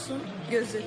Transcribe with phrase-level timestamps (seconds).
[0.00, 0.82] Horos'un gözü.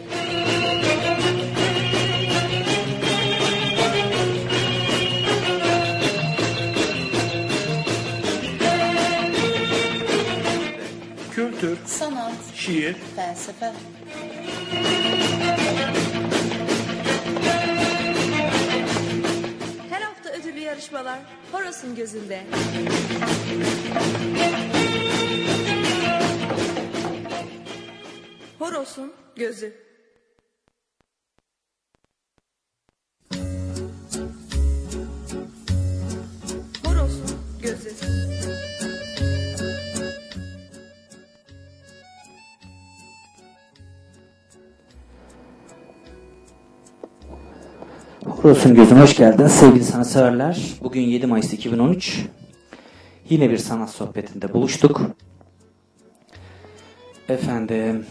[11.32, 13.72] Kültür, sanat, şiir, felsefe,
[19.90, 21.20] Her hafta ödüllü yarışmalar
[21.52, 22.44] Horos'un gözünde.
[28.64, 29.74] Horos'un gözü.
[36.86, 37.90] Horos'un gözü.
[48.26, 50.74] Horos'un gözüne hoş geldin sevgili sanatseverler.
[50.84, 52.26] Bugün 7 Mayıs 2013.
[53.30, 55.02] Yine bir sanat sohbetinde buluştuk.
[57.30, 58.06] Efendim,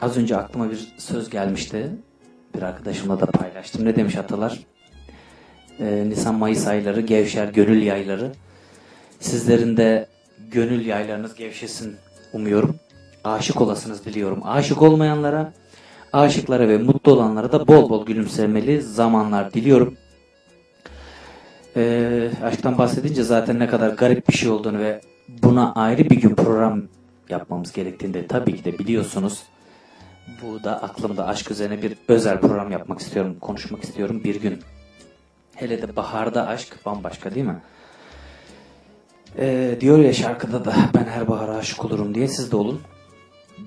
[0.00, 1.90] az önce aklıma bir söz gelmişti.
[2.54, 3.84] Bir arkadaşımla da paylaştım.
[3.84, 4.60] Ne demiş atalar?
[5.80, 8.32] Ee, Nisan-Mayıs ayları gevşer gönül yayları.
[9.20, 10.06] Sizlerin de
[10.50, 11.96] gönül yaylarınız gevşesin
[12.32, 12.76] umuyorum.
[13.24, 14.40] Aşık olasınız diliyorum.
[14.44, 15.52] Aşık olmayanlara
[16.12, 19.96] aşıklara ve mutlu olanlara da bol bol gülümsemeli zamanlar diliyorum.
[21.76, 26.34] Ee, aşktan bahsedince zaten ne kadar garip bir şey olduğunu ve buna ayrı bir gün
[26.34, 26.82] program
[27.30, 29.42] yapmamız gerektiğini de tabii ki de biliyorsunuz.
[30.42, 34.58] Bu da aklımda aşk üzerine bir özel program yapmak istiyorum, konuşmak istiyorum bir gün.
[35.54, 37.60] Hele de baharda aşk bambaşka değil mi?
[39.38, 42.80] Ee, diyor ya şarkıda da ben her bahara aşık olurum diye siz de olun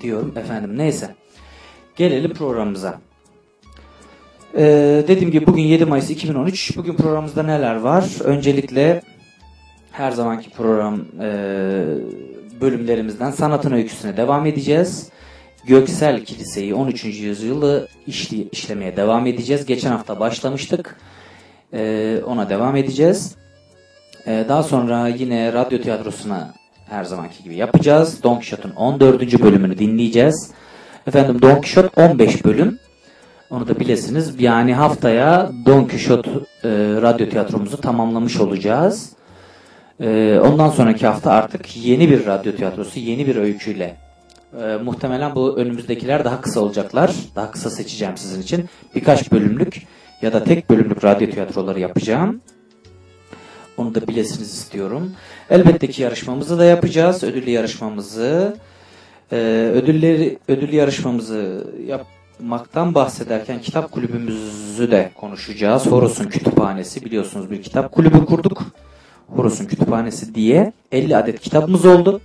[0.02, 0.78] diyorum efendim.
[0.78, 1.16] Neyse.
[1.96, 3.00] Gelelim programımıza.
[4.56, 6.78] Ee, dediğim gibi bugün 7 Mayıs 2013.
[6.78, 8.06] Bugün programımızda neler var?
[8.24, 9.02] Öncelikle
[9.92, 11.30] her zamanki program e,
[12.62, 15.10] bölümlerimizden sanatın öyküsüne devam edeceğiz.
[15.66, 17.04] Göksel Kiliseyi 13.
[17.04, 19.66] yüzyılı işli, işlemeye devam edeceğiz.
[19.66, 20.96] Geçen hafta başlamıştık.
[21.74, 23.36] Ee, ona devam edeceğiz.
[24.28, 26.54] Ee, daha sonra yine radyo tiyatrosuna
[26.90, 28.24] her zamanki gibi yapacağız.
[28.24, 29.42] Don Quixote'un 14.
[29.42, 30.52] bölümünü dinleyeceğiz.
[31.08, 32.80] Efendim Don Quixote 15 bölüm.
[33.50, 34.42] Onu da bilesiniz.
[34.42, 36.30] Yani haftaya Don Quixote
[36.64, 36.70] e,
[37.02, 39.19] radyo tiyatromuzu tamamlamış olacağız.
[40.02, 43.98] E, ondan sonraki hafta artık yeni bir radyo tiyatrosu, yeni bir öyküyle.
[44.62, 47.12] E, muhtemelen bu önümüzdekiler daha kısa olacaklar.
[47.36, 48.66] Daha kısa seçeceğim sizin için.
[48.96, 49.88] Birkaç bölümlük
[50.22, 52.42] ya da tek bölümlük radyo tiyatroları yapacağım.
[53.78, 55.12] Onu da bilesiniz istiyorum.
[55.50, 57.24] Elbette ki yarışmamızı da yapacağız.
[57.24, 58.58] Ödüllü yarışmamızı.
[59.32, 59.36] Ee,
[59.74, 65.86] ödülleri ödül yarışmamızı yapmaktan bahsederken kitap kulübümüzü de konuşacağız.
[65.86, 68.64] Horus'un Kütüphanesi biliyorsunuz bir kitap kulübü kurduk.
[69.36, 72.22] Horus'un Kütüphanesi diye 50 adet kitabımız oldu.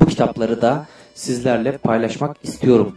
[0.00, 2.96] Bu kitapları da sizlerle paylaşmak istiyorum.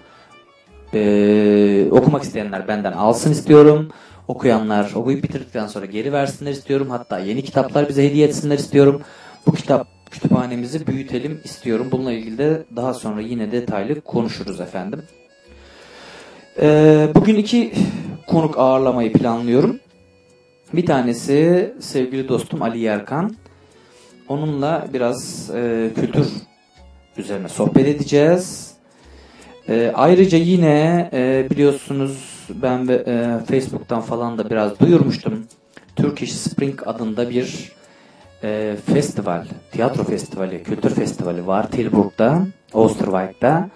[0.94, 3.90] Ee, okumak isteyenler benden alsın istiyorum.
[4.28, 6.90] Okuyanlar okuyup bitirdikten sonra geri versinler istiyorum.
[6.90, 9.02] Hatta yeni kitaplar bize hediye etsinler istiyorum.
[9.48, 11.88] Bu kitap kütüphanemizi büyütelim istiyorum.
[11.92, 15.02] Bununla ilgili de daha sonra yine detaylı konuşuruz efendim.
[16.62, 17.74] Ee, bugün iki
[18.28, 19.80] konuk ağırlamayı planlıyorum.
[20.73, 23.35] Bir tanesi sevgili dostum Ali Yerkan.
[24.28, 26.28] Onunla biraz e, kültür
[27.17, 28.73] üzerine sohbet edeceğiz.
[29.69, 35.45] E, ayrıca yine e, biliyorsunuz ben e, Facebook'tan falan da biraz duyurmuştum.
[35.95, 37.72] Turkish Spring adında bir
[38.44, 42.41] e, festival, tiyatro festivali, kültür festivali var Tilburg'da,
[42.73, 43.69] Oosterwijk'ta.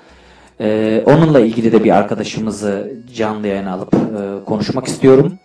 [0.60, 5.40] E, onunla ilgili de bir arkadaşımızı canlı yayına alıp e, konuşmak istiyorum.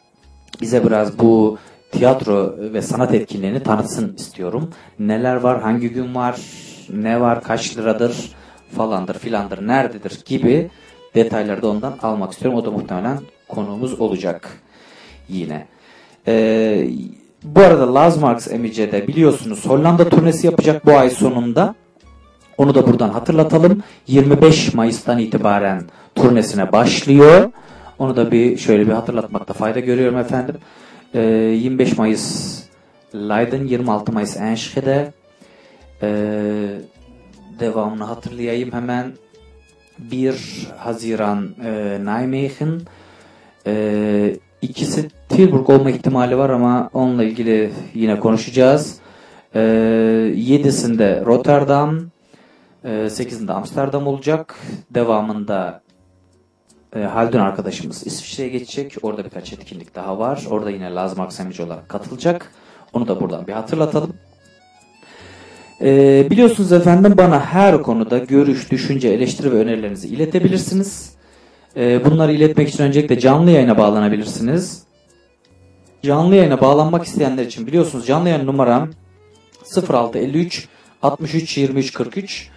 [0.60, 1.58] Bize biraz bu
[1.92, 4.70] tiyatro ve sanat etkinliğini tanıtsın istiyorum.
[4.98, 6.40] Neler var, hangi gün var,
[6.92, 8.32] ne var, kaç liradır
[8.76, 10.70] falandır filandır, nerededir gibi
[11.14, 12.58] detayları da ondan almak istiyorum.
[12.58, 13.18] O da muhtemelen
[13.48, 14.48] konuğumuz olacak
[15.28, 15.66] yine.
[16.26, 16.90] Eee
[17.44, 21.74] bu arada Laz Marx Emice'de biliyorsunuz Hollanda turnesi yapacak bu ay sonunda.
[22.58, 23.82] Onu da buradan hatırlatalım.
[24.06, 25.82] 25 Mayıs'tan itibaren
[26.14, 27.50] turnesine başlıyor.
[27.98, 30.56] Onu da bir şöyle bir hatırlatmakta fayda görüyorum efendim.
[31.14, 32.62] Ee, 25 Mayıs
[33.14, 35.12] Leiden, 26 Mayıs Enschede.
[36.02, 36.80] Ee,
[37.60, 39.12] devamını hatırlayayım hemen.
[39.98, 42.80] 1 Haziran e, Nijmegen.
[43.66, 48.98] Ee, İkisi Tilburg olma ihtimali var ama onunla ilgili yine konuşacağız.
[49.54, 49.60] Ee,
[50.34, 51.98] 7'sinde Rotterdam,
[52.84, 54.56] e, 8'inde Amsterdam olacak.
[54.90, 55.80] Devamında
[56.96, 58.96] e, Haldun arkadaşımız İsviçre'ye geçecek.
[59.02, 60.44] Orada birkaç etkinlik daha var.
[60.50, 62.52] Orada yine Laz Marksemici olarak katılacak.
[62.92, 64.12] Onu da buradan bir hatırlatalım.
[65.80, 71.14] Ee, biliyorsunuz efendim bana her konuda görüş, düşünce, eleştiri ve önerilerinizi iletebilirsiniz.
[71.76, 74.82] Ee, bunları iletmek için öncelikle canlı yayına bağlanabilirsiniz.
[76.02, 78.90] Canlı yayına bağlanmak isteyenler için biliyorsunuz canlı yayın numaram
[79.90, 80.68] 0653
[81.02, 82.50] 63 23 43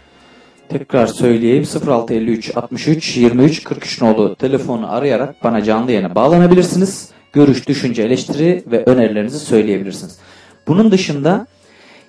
[0.70, 7.10] Tekrar söyleyeyim 0653 63 23 43 nolu telefonu arayarak bana canlı yayına bağlanabilirsiniz.
[7.34, 10.20] Görüş, düşünce, eleştiri ve önerilerinizi söyleyebilirsiniz.
[10.68, 11.48] Bunun dışında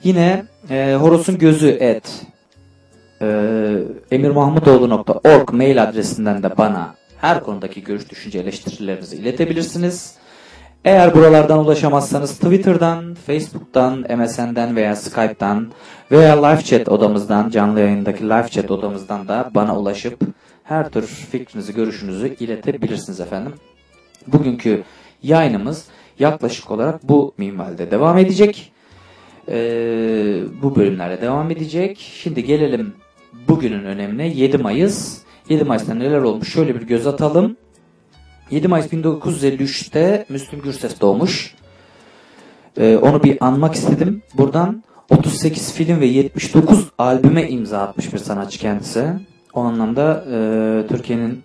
[0.05, 2.23] yine e, Horos'un gözü et
[3.23, 3.27] e,
[4.11, 10.15] emirmahmutoğlu.org mail adresinden de bana her konudaki görüş, düşünce, eleştirilerinizi iletebilirsiniz.
[10.85, 15.73] Eğer buralardan ulaşamazsanız Twitter'dan, Facebook'tan, MSN'den veya Skype'dan
[16.11, 20.21] veya live chat odamızdan, canlı yayındaki live chat odamızdan da bana ulaşıp
[20.65, 23.53] her tür fikrinizi, görüşünüzü iletebilirsiniz efendim.
[24.27, 24.83] Bugünkü
[25.23, 25.87] yayınımız
[26.19, 28.73] yaklaşık olarak bu minvalde devam edecek.
[29.49, 31.99] Ee, bu bölümlerde devam edecek.
[31.99, 32.93] Şimdi gelelim
[33.49, 35.19] bugünün önemine 7 Mayıs.
[35.49, 37.57] 7 Mayıs'ta neler olmuş şöyle bir göz atalım.
[38.51, 41.55] 7 Mayıs 1953'te Müslüm Gürses doğmuş.
[42.77, 44.23] Ee, onu bir anmak istedim.
[44.35, 49.07] Buradan 38 film ve 79 albüme imza atmış bir sanatçı kendisi.
[49.55, 51.43] O anlamda e, Türkiye'nin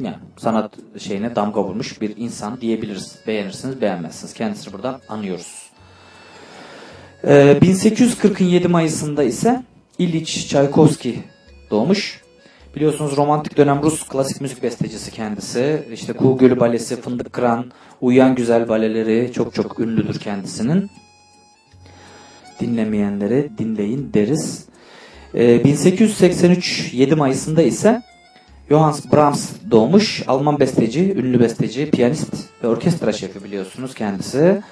[0.00, 3.18] yani sanat şeyine damga vurmuş bir insan diyebiliriz.
[3.26, 4.34] Beğenirsiniz, beğenmezsiniz.
[4.34, 5.70] Kendisini buradan anıyoruz.
[7.24, 9.62] Ee, 1840'ın 7 Mayıs'ında ise
[9.98, 11.22] İliç Çaykovski
[11.70, 12.25] doğmuş.
[12.76, 15.86] Biliyorsunuz romantik dönem Rus klasik müzik bestecisi kendisi.
[15.92, 20.90] İşte Kuğu Gölü Balesi, Fındık Kıran, Uyuyan Güzel baleleri çok çok ünlüdür kendisinin.
[22.60, 24.64] Dinlemeyenlere dinleyin deriz.
[25.34, 28.02] Ee, 1883 7 Mayıs'ında ise
[28.68, 30.22] Johannes Brahms doğmuş.
[30.26, 34.62] Alman besteci, ünlü besteci, piyanist ve orkestra şefi biliyorsunuz kendisi.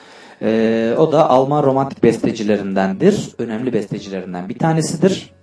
[0.43, 3.31] Ee, o da Alman romantik bestecilerindendir.
[3.39, 5.35] Önemli bestecilerinden bir tanesidir.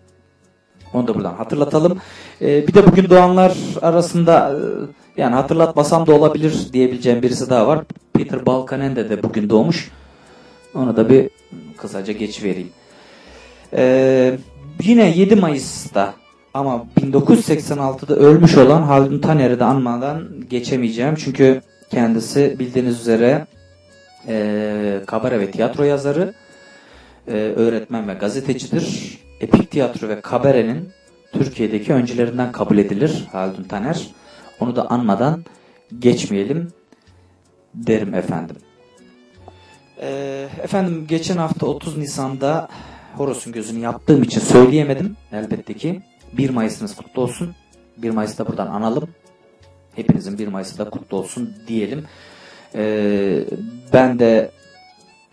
[0.94, 1.98] Onu da buradan hatırlatalım.
[2.42, 4.56] Ee, bir de bugün doğanlar arasında
[5.18, 7.80] e, yani hatırlatmasam da olabilir diyebileceğim birisi daha var.
[8.14, 9.92] Peter Balkanende de bugün doğmuş.
[10.76, 11.30] Onu da bir
[11.78, 12.70] kısaca geç vereyim.
[13.74, 14.38] Ee,
[14.84, 16.14] yine 7 Mayıs'ta
[16.54, 21.16] ama 1986'da ölmüş olan Haldun Taner'i de anmadan geçemeyeceğim.
[21.16, 23.48] Çünkü kendisi bildiğiniz üzere
[24.28, 26.34] e, kabare ve tiyatro yazarı,
[27.28, 29.18] e, öğretmen ve gazetecidir.
[29.42, 30.90] Epik tiyatro ve kabarenin
[31.34, 34.08] Türkiye'deki öncülerinden kabul edilir Haldun Taner.
[34.60, 35.46] Onu da anmadan
[36.00, 36.74] geçmeyelim
[37.74, 38.56] derim efendim.
[40.02, 40.10] E,
[40.64, 42.68] efendim geçen hafta 30 Nisan'da
[43.16, 46.02] Horos'un gözünü yaptığım için söyleyemedim elbette ki.
[46.34, 47.56] 1 Mayıs'ınız kutlu olsun.
[47.98, 49.10] 1 Mayıs'ta buradan analım.
[49.96, 52.06] Hepinizin 1 Mayıs'ı da kutlu olsun diyelim.
[52.76, 53.44] Ee,
[53.94, 54.52] ben de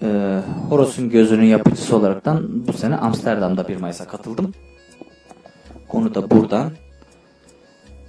[0.02, 4.54] e, Horos'un gözünün yapıcısı olaraktan bu sene Amsterdam'da 1 Mayıs'a katıldım.
[5.92, 6.72] Onu da buradan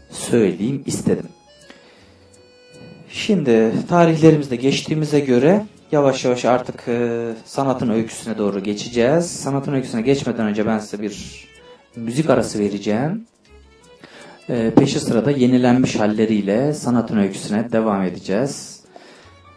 [0.09, 1.25] söyleyeyim istedim.
[3.09, 9.31] Şimdi tarihlerimizde geçtiğimize göre yavaş yavaş artık e, sanatın öyküsüne doğru geçeceğiz.
[9.31, 11.45] Sanatın öyküsüne geçmeden önce ben size bir
[11.95, 13.25] müzik arası vereceğim.
[14.49, 18.83] E, peşi sırada yenilenmiş halleriyle sanatın öyküsüne devam edeceğiz.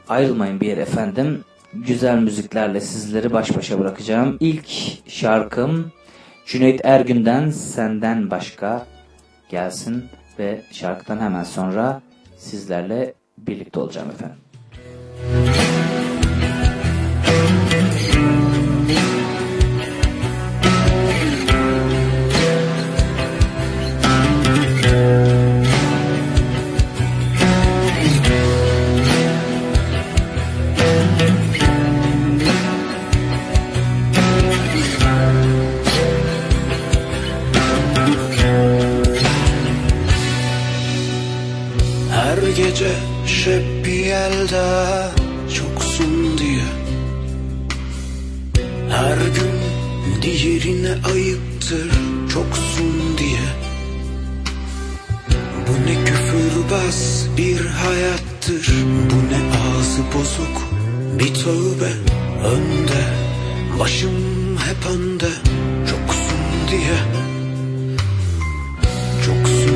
[0.09, 1.45] Ayrılmayın bir yer efendim.
[1.75, 4.37] Güzel müziklerle sizleri baş başa bırakacağım.
[4.41, 4.69] İlk
[5.09, 5.93] şarkım
[6.53, 8.87] Cüneyt Ergün'den Senden Başka
[9.49, 10.05] gelsin
[10.39, 12.03] ve şarkıdan hemen sonra
[12.37, 14.39] sizlerle birlikte olacağım efendim.
[44.27, 44.65] Elde
[45.55, 46.69] çoksun diye.
[48.91, 49.53] Her gün
[50.23, 51.91] diğerine ayıptır
[52.33, 53.49] çoksun diye.
[55.69, 58.73] Bu ne küfürbaz bir hayattır
[59.11, 60.57] Bu ne ağzı bozuk
[61.19, 61.93] bir tövbe
[62.47, 63.03] önde.
[63.79, 65.31] Başım hep önde
[65.91, 66.99] çoksun diye.
[69.27, 69.72] Çoksun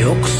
[0.00, 0.37] Yoksun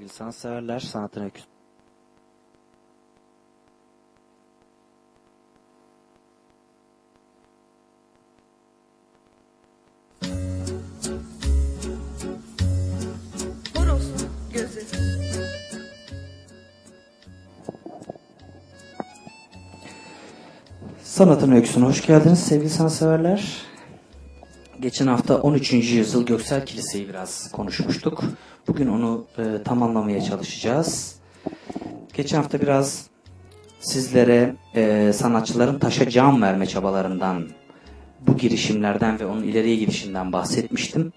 [0.00, 0.80] sevgili sanatseverler.
[0.80, 1.46] Sanatın öyküsü.
[21.04, 23.66] Sanatın öyküsüne hoş geldiniz sevgili sanatseverler.
[24.80, 25.72] Geçen hafta 13.
[25.72, 28.24] yüzyıl Göksel Kiliseyi biraz konuşmuştuk.
[28.80, 31.16] Bugün onu e, tamamlamaya çalışacağız.
[32.14, 33.06] Geçen hafta biraz
[33.80, 37.48] sizlere e, sanatçıların taşa can verme çabalarından,
[38.20, 41.12] bu girişimlerden ve onun ileriye gidişinden bahsetmiştim.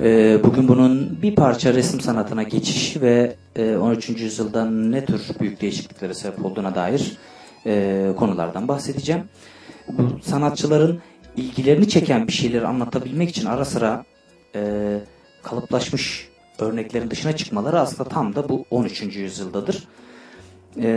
[0.00, 4.08] E, bugün bunun bir parça resim sanatına geçiş ve e, 13.
[4.08, 7.16] yüzyılda ne tür büyük değişikliklere sebep olduğuna dair
[7.66, 9.22] e, konulardan bahsedeceğim.
[9.88, 11.00] Bu sanatçıların
[11.36, 14.04] ilgilerini çeken bir şeyleri anlatabilmek için ara sıra
[14.54, 14.60] e,
[15.42, 19.02] kalıplaşmış örneklerin dışına çıkmaları aslında tam da bu 13.
[19.16, 19.84] yüzyıldadır.
[20.80, 20.88] E,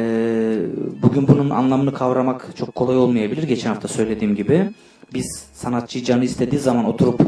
[1.02, 3.44] bugün bunun anlamını kavramak çok kolay olmayabilir.
[3.44, 4.70] Geçen hafta söylediğim gibi
[5.14, 7.22] biz sanatçı canı istediği zaman oturup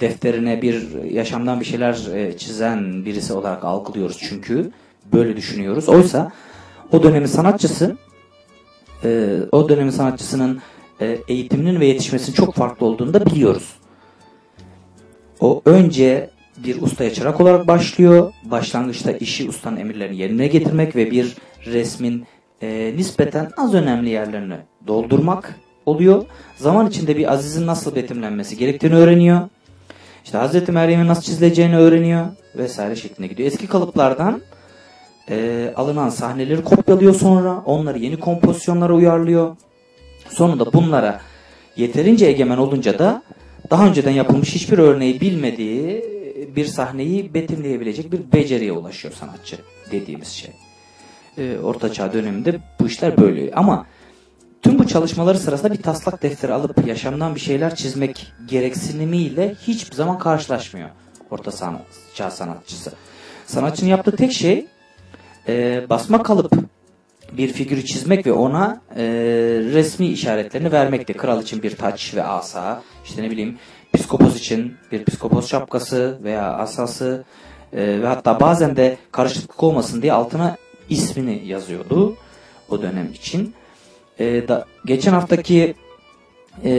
[0.00, 4.70] defterine bir yaşamdan bir şeyler e, çizen birisi olarak algılıyoruz çünkü
[5.12, 5.88] böyle düşünüyoruz.
[5.88, 6.32] Oysa
[6.92, 7.96] o dönemin sanatçısı
[9.04, 10.62] e, o dönemin sanatçısının
[11.00, 13.72] e, eğitiminin ve yetişmesinin çok farklı olduğunu da biliyoruz.
[15.40, 18.32] O önce bir ustaya çırak olarak başlıyor.
[18.44, 22.26] Başlangıçta işi ustanın emirlerini yerine getirmek ve bir resmin
[22.62, 24.56] e, nispeten az önemli yerlerini
[24.86, 26.24] doldurmak oluyor.
[26.56, 29.40] Zaman içinde bir Aziz'in nasıl betimlenmesi gerektiğini öğreniyor.
[30.24, 33.46] İşte Hazreti Meryem'in nasıl çizileceğini öğreniyor vesaire şeklinde gidiyor.
[33.46, 34.40] Eski kalıplardan
[35.30, 37.62] e, alınan sahneleri kopyalıyor sonra.
[37.66, 39.56] Onları yeni kompozisyonlara uyarlıyor.
[40.28, 41.20] Sonunda bunlara
[41.76, 43.22] yeterince egemen olunca da
[43.70, 46.04] daha önceden yapılmış hiçbir örneği bilmediği
[46.56, 49.56] bir sahneyi betimleyebilecek bir beceriye ulaşıyor sanatçı
[49.90, 50.50] dediğimiz şey.
[51.38, 53.52] E, Orta Çağ döneminde bu işler böyle.
[53.54, 53.86] Ama
[54.62, 60.18] tüm bu çalışmaları sırasında bir taslak defteri alıp yaşamdan bir şeyler çizmek gereksinimiyle hiçbir zaman
[60.18, 60.88] karşılaşmıyor
[61.30, 61.50] Orta
[62.14, 62.92] Çağ sanatçısı.
[63.46, 64.66] Sanatçının yaptığı tek şey
[65.48, 66.52] e, basma kalıp
[67.32, 69.02] bir figürü çizmek ve ona e,
[69.72, 71.12] resmi işaretlerini vermekti.
[71.12, 73.58] Kral için bir taç ve asa, işte ne bileyim
[74.02, 77.24] piskopos için bir piskopos şapkası veya asası
[77.72, 80.56] e, ve hatta bazen de karışıklık olmasın diye altına
[80.88, 82.16] ismini yazıyordu
[82.68, 83.54] o dönem için.
[84.18, 85.74] E, da, geçen haftaki
[86.64, 86.72] e,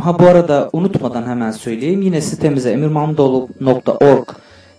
[0.00, 4.28] ha bu arada unutmadan hemen söyleyeyim yine sitemize emirmamdoğlu.org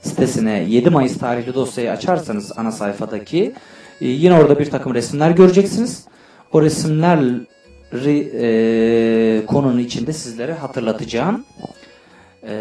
[0.01, 3.53] sitesine 7 Mayıs tarihli dosyayı açarsanız ana sayfadaki
[4.01, 6.05] e, yine orada bir takım resimler göreceksiniz.
[6.51, 7.52] O resimleri
[7.93, 11.45] e, konunun içinde sizlere hatırlatacağım.
[12.47, 12.55] E,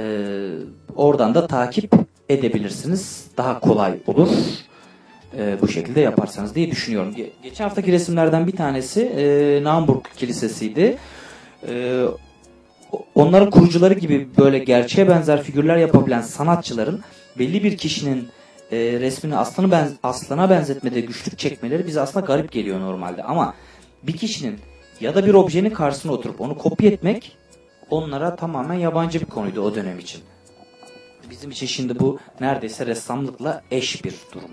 [0.96, 1.92] oradan da takip
[2.28, 3.26] edebilirsiniz.
[3.36, 4.28] Daha kolay olur.
[5.38, 7.12] E, bu şekilde yaparsanız diye düşünüyorum.
[7.16, 10.98] Ge- geçen haftaki resimlerden bir tanesi e, Naumburg Kilisesi'ydi.
[11.68, 12.04] E,
[13.14, 17.00] onların kurucuları gibi böyle gerçeğe benzer figürler yapabilen sanatçıların
[17.38, 18.28] belli bir kişinin
[18.72, 23.22] e, resmini aslanı ben, aslana benzetmede güçlük çekmeleri bize aslında garip geliyor normalde.
[23.22, 23.54] Ama
[24.02, 24.58] bir kişinin
[25.00, 27.36] ya da bir objenin karşısına oturup onu kopya etmek
[27.90, 30.20] onlara tamamen yabancı bir konuydu o dönem için.
[31.30, 34.50] Bizim için şimdi bu neredeyse ressamlıkla eş bir durum.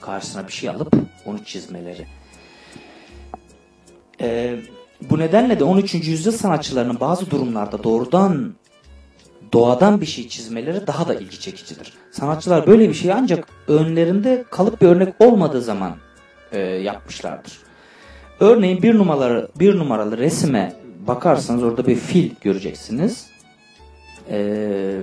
[0.00, 0.92] Karşısına bir şey alıp
[1.26, 2.06] onu çizmeleri.
[4.20, 4.60] Ee,
[5.10, 5.94] bu nedenle de 13.
[5.94, 8.54] yüzyıl sanatçılarının bazı durumlarda doğrudan
[9.52, 11.92] doğadan bir şey çizmeleri daha da ilgi çekicidir.
[12.12, 15.96] Sanatçılar böyle bir şeyi ancak önlerinde kalıp bir örnek olmadığı zaman
[16.52, 17.67] e, yapmışlardır.
[18.40, 20.72] Örneğin bir numaralı bir numaralı resime
[21.06, 23.26] bakarsanız orada bir fil göreceksiniz.
[24.30, 25.00] Ee,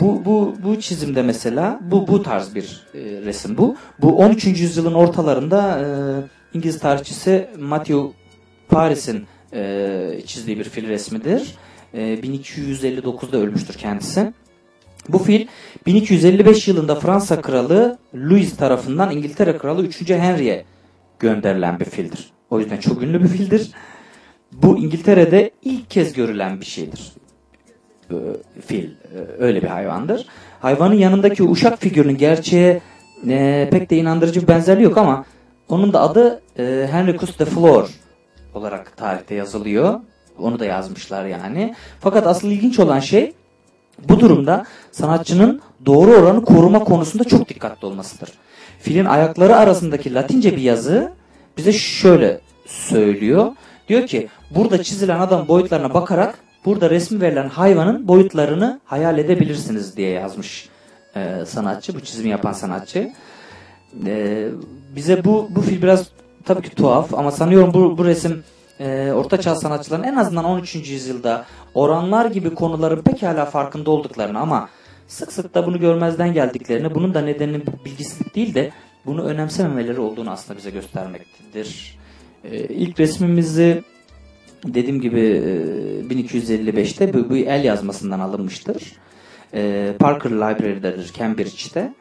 [0.00, 3.76] bu bu bu çizimde mesela bu bu tarz bir e, resim bu.
[4.00, 4.46] Bu 13.
[4.46, 5.86] yüzyılın ortalarında e,
[6.58, 8.02] İngiliz tarihçisi Matthew
[8.68, 11.54] Paris'in e, çizdiği bir fil resmidir.
[11.94, 14.32] E, 1259'da ölmüştür kendisi.
[15.08, 15.46] Bu fil
[15.86, 20.10] 1255 yılında Fransa kralı Louis tarafından İngiltere kralı 3.
[20.10, 20.64] Henry'e
[21.18, 22.30] gönderilen bir fildir.
[22.50, 23.70] O yüzden çok ünlü bir fildir.
[24.52, 27.12] Bu İngiltere'de ilk kez görülen bir şeydir.
[28.10, 28.14] Ee,
[28.66, 28.94] Fil e,
[29.38, 30.26] öyle bir hayvandır.
[30.60, 32.80] Hayvanın yanındaki uşak figürünün gerçeğe
[33.28, 35.24] e, pek de inandırıcı bir benzerliği yok ama
[35.68, 37.90] onun da adı e, Henricus de Flor
[38.54, 40.00] olarak tarihte yazılıyor.
[40.38, 41.74] Onu da yazmışlar yani.
[42.00, 43.32] Fakat asıl ilginç olan şey
[44.08, 48.32] bu durumda sanatçının doğru oranı koruma konusunda çok dikkatli olmasıdır.
[48.86, 51.12] Filin ayakları arasındaki latince bir yazı
[51.56, 53.52] bize şöyle söylüyor.
[53.88, 60.10] Diyor ki burada çizilen adam boyutlarına bakarak burada resmi verilen hayvanın boyutlarını hayal edebilirsiniz diye
[60.10, 60.68] yazmış
[61.16, 61.94] e, sanatçı.
[61.94, 63.12] Bu çizimi yapan sanatçı.
[64.06, 64.48] E,
[64.96, 66.06] bize bu bu fil biraz
[66.44, 68.44] tabii ki tuhaf ama sanıyorum bu, bu resim
[68.80, 70.74] e, Orta Çağ sanatçıların en azından 13.
[70.74, 71.44] yüzyılda
[71.74, 74.68] oranlar gibi konuların pekala farkında olduklarını ama
[75.08, 78.70] sık sık da bunu görmezden geldiklerini, bunun da nedeninin bilgisizlik değil de
[79.06, 81.98] bunu önemsememeleri olduğunu aslında bize göstermektedir.
[82.44, 83.82] E, ilk resmimizi
[84.64, 88.92] dediğim gibi e, 1255'te bu, bu el yazmasından alınmıştır.
[89.54, 91.94] E, Parker Library'dedir Cambridge'de.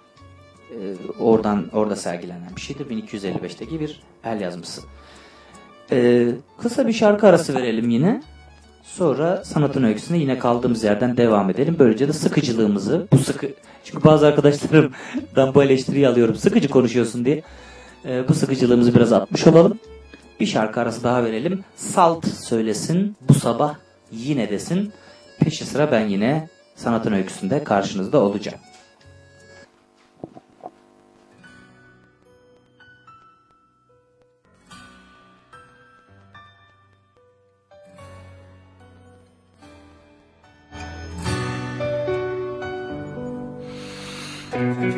[0.71, 0.77] E,
[1.19, 2.85] oradan orada sergilenen bir şeydir.
[2.85, 4.81] 1255'teki bir el yazması.
[5.91, 6.27] E,
[6.61, 8.21] kısa bir şarkı arası verelim yine.
[8.85, 11.75] Sonra sanatın öyküsüne yine kaldığımız yerden devam edelim.
[11.79, 13.47] Böylece de sıkıcılığımızı, bu sıkı...
[13.83, 16.35] Çünkü bazı arkadaşlarımdan bu eleştiriyi alıyorum.
[16.35, 17.43] Sıkıcı konuşuyorsun diye.
[18.05, 19.79] E, bu sıkıcılığımızı biraz atmış olalım.
[20.39, 21.63] Bir şarkı arası daha verelim.
[21.75, 23.75] Salt söylesin, bu sabah
[24.11, 24.91] yine desin.
[25.39, 28.59] Peşi sıra ben yine sanatın öyküsünde karşınızda olacağım.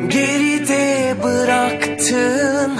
[0.08, 2.72] Geride bıraktın.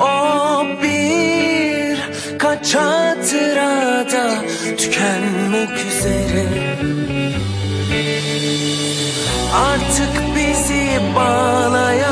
[0.00, 1.98] O bir
[2.38, 4.34] kaç hatırada
[4.78, 6.46] tükenmek üzere.
[9.54, 12.09] Artık bizi bağlayan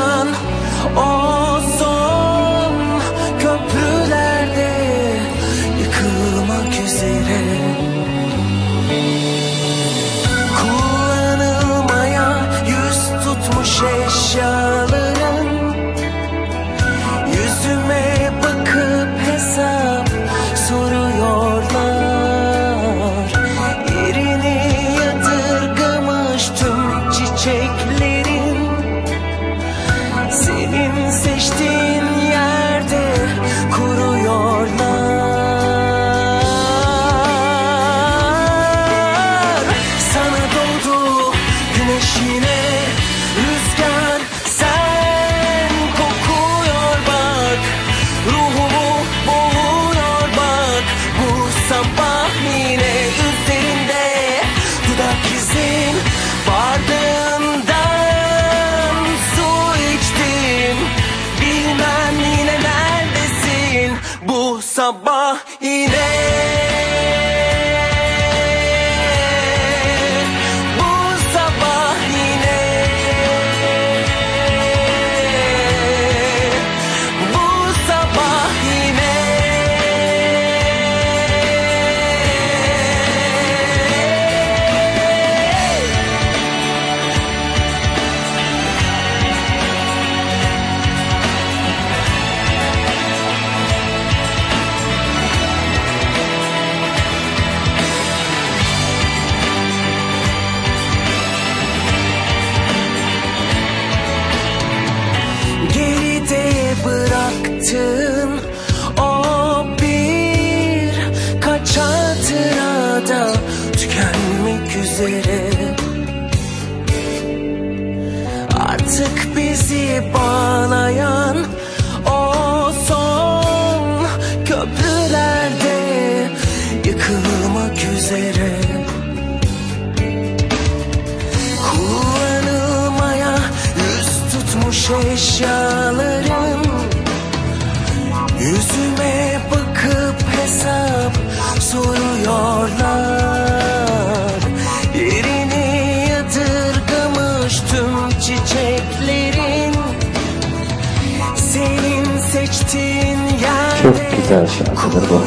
[154.29, 155.21] şarkıdır bu.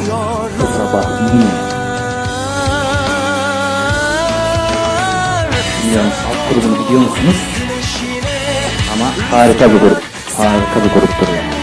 [0.59, 1.45] Bu sabah yine.
[5.83, 7.37] Bilmiyorum alt grubunu biliyor musunuz?
[8.95, 10.03] Ama harika bir grup.
[10.37, 11.62] Harika bir gruptur yani.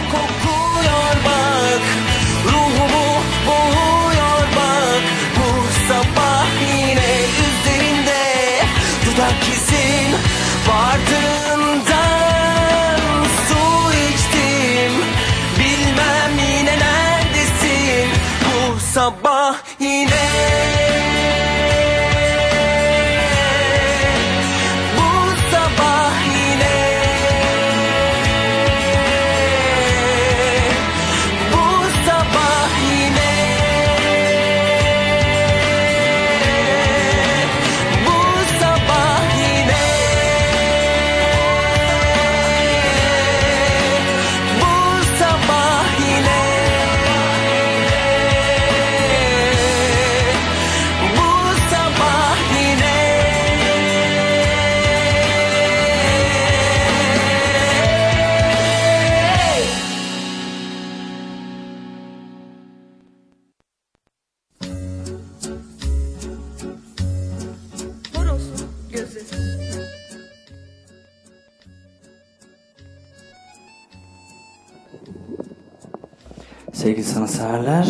[77.60, 77.88] Sanatseverler,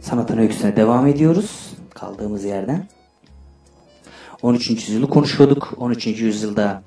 [0.00, 2.84] sanatın öyküsüne devam ediyoruz kaldığımız yerden.
[4.42, 4.70] 13.
[4.70, 5.74] yüzyılı konuşuyorduk.
[5.76, 6.06] 13.
[6.06, 6.82] yüzyılda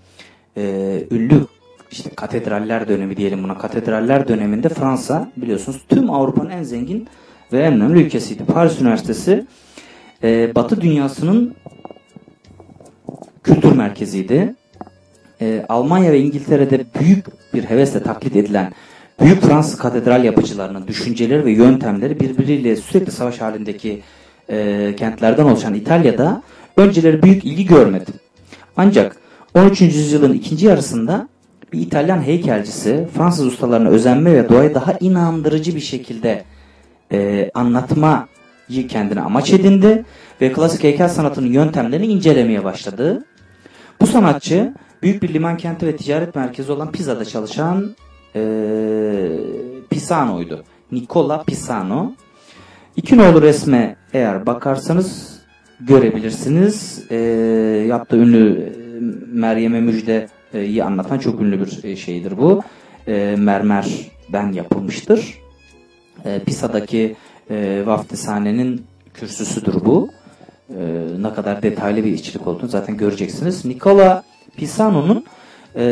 [0.58, 0.64] e,
[1.12, 1.48] ünlü
[1.92, 3.58] işte katedraller dönemi diyelim buna.
[3.58, 7.08] Katedraller döneminde Fransa biliyorsunuz tüm Avrupa'nın en zengin
[7.54, 8.46] ve en önemli ülkesiydi.
[8.46, 9.46] Paris Üniversitesi
[10.24, 11.56] e, Batı dünyasının
[13.44, 14.56] kültür merkeziydi.
[15.42, 18.74] E, Almanya ve İngiltere'de büyük bir hevesle taklit edilen
[19.22, 24.02] büyük Fransız katedral yapıcılarının düşünceleri ve yöntemleri birbiriyle sürekli savaş halindeki
[24.50, 26.44] e, kentlerden oluşan İtalya'da
[26.78, 28.12] önceleri büyük ilgi görmedi.
[28.78, 29.18] Ancak
[29.54, 29.82] 13.
[29.82, 31.28] yüzyılın ikinci yarısında
[31.74, 36.44] bir İtalyan heykelcisi Fransız ustalarına özenme ve doğayı daha inandırıcı bir şekilde
[37.12, 40.06] e, anlatmayı kendine amaç edindi
[40.42, 43.26] ve klasik heykel sanatının yöntemlerini incelemeye başladı.
[44.02, 44.74] Bu sanatçı
[45.04, 47.96] büyük bir liman kenti ve ticaret merkezi olan Pisa'da çalışan
[49.90, 50.64] Pisano'ydu.
[50.92, 52.12] Nicola Pisano.
[52.96, 55.40] İki nolu resme eğer bakarsanız
[55.80, 57.06] görebilirsiniz.
[57.10, 57.16] E,
[57.88, 58.84] yaptığı ünlü e,
[59.34, 62.62] Meryem'e müjdeyi anlatan çok ünlü bir e, şeydir bu.
[63.08, 65.38] E, mermerden yapılmıştır.
[66.26, 67.16] E, Pisa'daki
[67.50, 70.10] e, vaftizhanenin kürsüsüdür bu.
[70.70, 73.66] E, ne kadar detaylı bir işçilik olduğunu zaten göreceksiniz.
[73.66, 74.24] Nicola
[74.58, 75.26] Pisano'nun
[75.76, 75.86] e,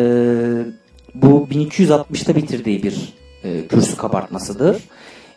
[1.16, 4.78] bu 1260'ta bitirdiği bir e, kürsü kabartmasıdır.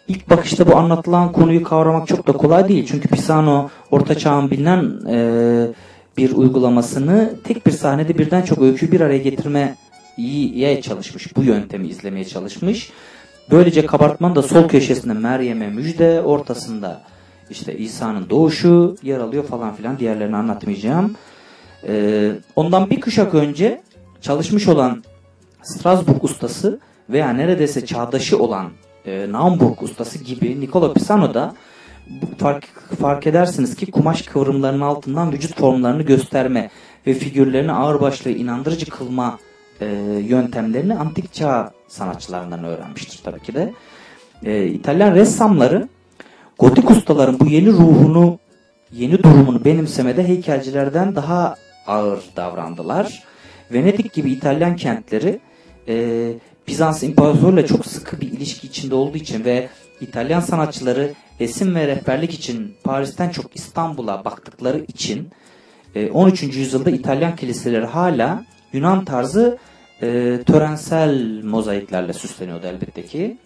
[0.09, 2.87] İlk bakışta bu anlatılan konuyu kavramak çok da kolay değil.
[2.91, 5.69] Çünkü Pisano orta çağın bilinen e,
[6.17, 9.77] bir uygulamasını tek bir sahnede birden çok öyküyü bir araya getirmeye
[10.83, 11.37] çalışmış.
[11.37, 12.91] Bu yöntemi izlemeye çalışmış.
[13.51, 17.03] Böylece kabartmanın da sol köşesinde Meryem'e müjde, ortasında
[17.51, 21.15] işte İsa'nın doğuşu yer alıyor falan filan diğerlerini anlatmayacağım.
[21.89, 23.83] Ee, ondan bir kuşak önce
[24.21, 25.05] çalışmış olan
[25.65, 28.71] Strasbourg ustası veya neredeyse çağdaşı olan
[29.07, 31.55] e, Naumburg ustası gibi Nicola Pisano da
[32.39, 32.65] fark,
[33.01, 36.71] fark edersiniz ki kumaş kıvrımlarının altından vücut formlarını gösterme
[37.07, 39.39] ve figürlerini ağırbaşlı inandırıcı kılma
[39.81, 39.87] e,
[40.29, 43.73] yöntemlerini antik çağ sanatçılarından öğrenmiştir tabii ki de.
[44.45, 45.89] E, İtalyan ressamları
[46.59, 48.39] gotik ustaların bu yeni ruhunu,
[48.93, 53.23] yeni durumunu benimsemede heykelcilerden daha ağır davrandılar.
[53.73, 55.41] Venedik gibi İtalyan kentleri
[55.89, 56.33] e,
[56.69, 59.69] Bizans İmparatorluğu'yla çok sıkı bir ilişki içinde olduğu için ve
[60.01, 65.29] İtalyan sanatçıları resim ve rehberlik için Paris'ten çok İstanbul'a baktıkları için
[65.95, 66.43] e, 13.
[66.43, 69.59] yüzyılda İtalyan kiliseleri hala Yunan tarzı
[70.03, 73.37] e, törensel mozaiklerle süsleniyordu elbette ki.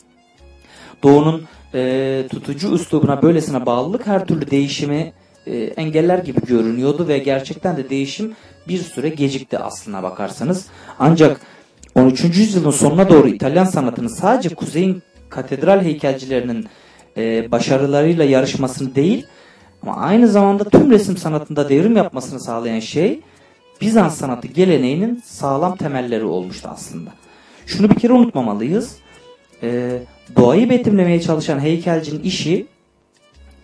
[1.02, 5.12] Doğu'nun e, tutucu üslubuna böylesine bağlılık her türlü değişimi
[5.46, 8.36] e, engeller gibi görünüyordu ve gerçekten de değişim
[8.68, 10.66] bir süre gecikti aslına bakarsanız.
[10.98, 11.40] Ancak
[11.98, 12.24] 13.
[12.24, 16.66] yüzyılın sonuna doğru İtalyan sanatının sadece kuzeyin katedral heykelcilerinin
[17.16, 19.26] e, başarılarıyla yarışmasını değil
[19.82, 23.20] ama aynı zamanda tüm resim sanatında devrim yapmasını sağlayan şey
[23.80, 27.10] Bizans sanatı geleneğinin sağlam temelleri olmuştu aslında.
[27.66, 28.96] Şunu bir kere unutmamalıyız.
[29.62, 29.98] E,
[30.36, 32.66] doğayı betimlemeye çalışan heykelcinin işi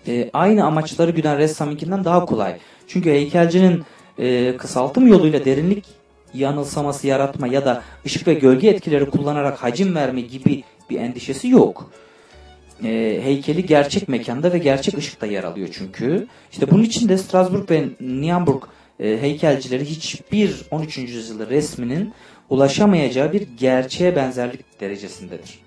[0.09, 2.57] e, aynı amaçları güden ressamınkinden daha kolay.
[2.89, 3.83] Çünkü heykelcinin
[4.19, 6.04] e, kısaltım yoluyla derinlik
[6.35, 11.91] yanılsaması yaratma ya da ışık ve gölge etkileri kullanarak hacim verme gibi bir endişesi yok.
[12.85, 16.27] E, heykeli gerçek mekanda ve gerçek ışıkta yer alıyor çünkü.
[16.53, 18.63] İşte bunun için de Strasbourg ve Nienburg
[19.01, 20.99] e, heykelcileri hiçbir 13.
[20.99, 22.15] yüzyıl resminin
[22.51, 25.59] ulaşamayacağı bir gerçeğe benzerlik derecesindedir.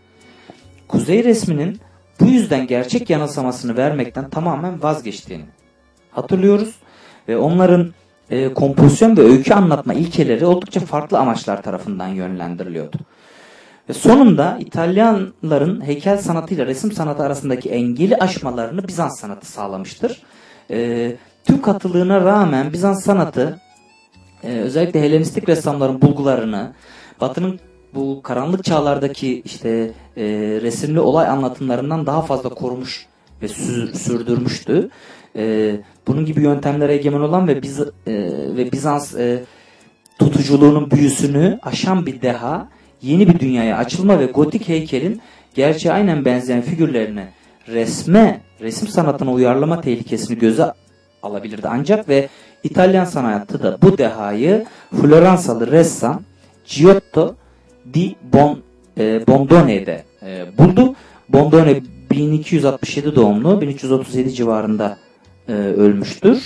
[0.88, 1.80] Kuzey resminin
[2.20, 5.46] bu yüzden gerçek yanılsamasını vermekten tamamen vazgeçtiğini
[6.12, 6.76] hatırlıyoruz.
[7.28, 7.94] Ve onların
[8.30, 12.98] e, kompozisyon ve öykü anlatma ilkeleri oldukça farklı amaçlar tarafından yönlendiriliyordu.
[13.90, 20.22] Ve sonunda İtalyanların heykel sanatıyla resim sanatı arasındaki engeli aşmalarını Bizans sanatı sağlamıştır.
[20.72, 21.12] E,
[21.46, 23.60] tüm katılığına rağmen Bizans sanatı
[24.44, 26.74] e, özellikle Helenistik ressamların bulgularını,
[27.22, 27.60] Batı'nın
[27.96, 29.70] bu karanlık çağlardaki işte
[30.18, 30.24] e,
[30.62, 33.06] resimli olay anlatımlarından daha fazla korumuş
[33.42, 34.90] ve sür- sürdürmüştü.
[35.36, 35.76] E,
[36.08, 37.88] bunun gibi yöntemlere egemen olan ve Biz e,
[38.58, 39.44] ve Bizans e,
[40.20, 42.70] tutuculuğunun büyüsünü aşan bir deha
[43.02, 45.22] yeni bir dünyaya açılma ve gotik heykelin
[45.56, 47.26] gerçeğe aynen benzeyen figürlerini
[47.68, 50.74] resme, resim sanatına uyarlama tehlikesini göze
[51.24, 51.68] alabilirdi.
[51.68, 52.30] Ancak ve
[52.64, 54.66] İtalyan sanatı da bu dehayı
[55.02, 56.22] Floransalı ressam
[56.76, 57.36] Giotto
[57.94, 58.60] di Bon,
[58.98, 60.96] e, Bondone'de e, buldu.
[61.30, 64.98] Bondone 1267 doğumlu, 1337 civarında
[65.50, 66.44] e, ölmüştür.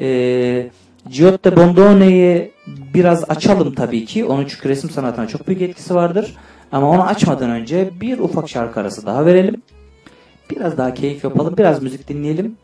[0.00, 0.70] E,
[1.10, 2.52] Giotto Bondone'yi
[2.94, 4.24] biraz açalım tabii ki.
[4.24, 6.36] Onun çünkü resim sanatına çok büyük etkisi vardır.
[6.72, 9.62] Ama onu açmadan önce bir ufak şarkı arası daha verelim.
[10.50, 12.56] Biraz daha keyif yapalım, biraz müzik dinleyelim.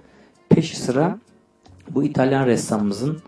[0.48, 1.18] Peşi sıra
[1.90, 3.22] bu İtalyan ressamımızın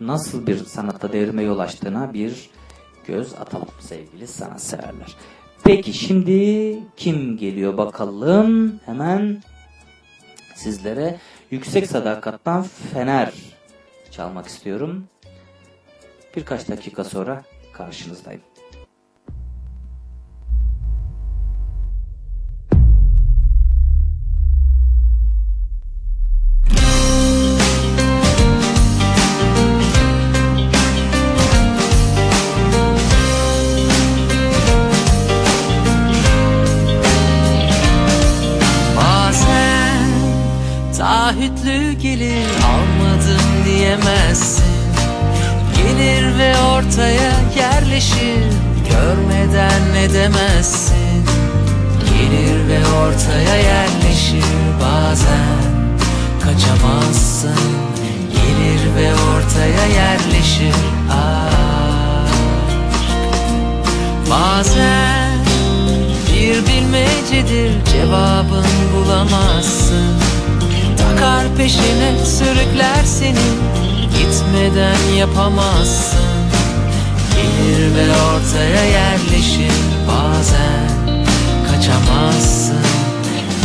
[0.00, 2.50] nasıl bir sanatta devrime yol açtığına bir
[3.06, 5.16] göz atalım sevgili sanatseverler.
[5.64, 8.80] Peki şimdi kim geliyor bakalım.
[8.86, 9.42] Hemen
[10.54, 11.18] sizlere
[11.50, 13.32] Yüksek Sadakat'tan Fener
[14.10, 15.04] çalmak istiyorum.
[16.36, 18.40] Birkaç dakika sonra karşınızdayım.
[41.40, 44.64] Taahhütlü gelir almadım diyemezsin.
[45.76, 48.44] Gelir ve ortaya yerleşir
[48.90, 51.24] görmeden ne demezsin.
[52.04, 54.44] Gelir ve ortaya yerleşir
[54.80, 55.98] bazen
[56.42, 57.56] kaçamazsın.
[58.32, 60.74] Gelir ve ortaya yerleşir
[61.10, 62.34] aşk.
[64.30, 65.38] Bazen
[66.32, 70.29] bir bilmecedir cevabın bulamazsın
[71.00, 73.50] Takar peşine sürükler seni.
[74.18, 76.20] Gitmeden yapamazsın.
[77.34, 79.72] Gelir ve ortaya yerleşir
[80.08, 81.16] bazen.
[81.66, 82.76] Kaçamazsın.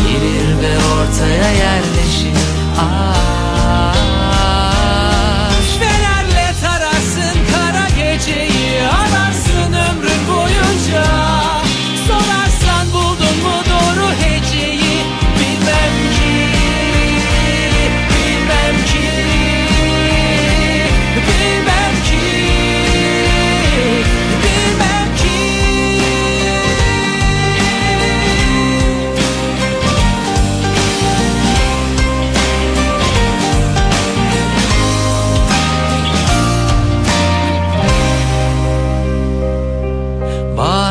[0.08, 2.40] Gelir ve ortaya yerleşir.
[2.80, 3.55] Aşk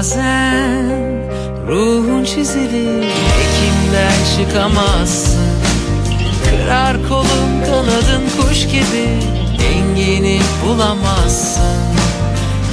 [0.04, 0.94] Bazen
[1.68, 3.04] ruhun çizilir
[3.42, 5.40] Ekimden çıkamazsın.
[6.44, 9.33] Kırar kolun kanadın kuş gibi
[10.04, 11.78] Dengeni bulamazsın.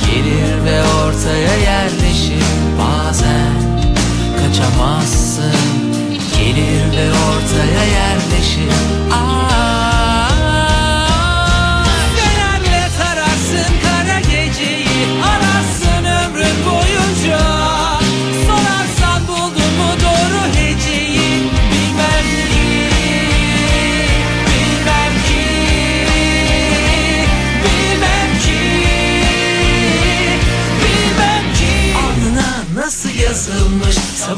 [0.05, 2.43] Gelir ve ortaya yerleşir.
[2.79, 3.53] Bazen
[4.37, 5.53] kaçamazsın.
[6.37, 8.71] Gelir ve ortaya yerleşir.
[9.11, 9.40] Aa,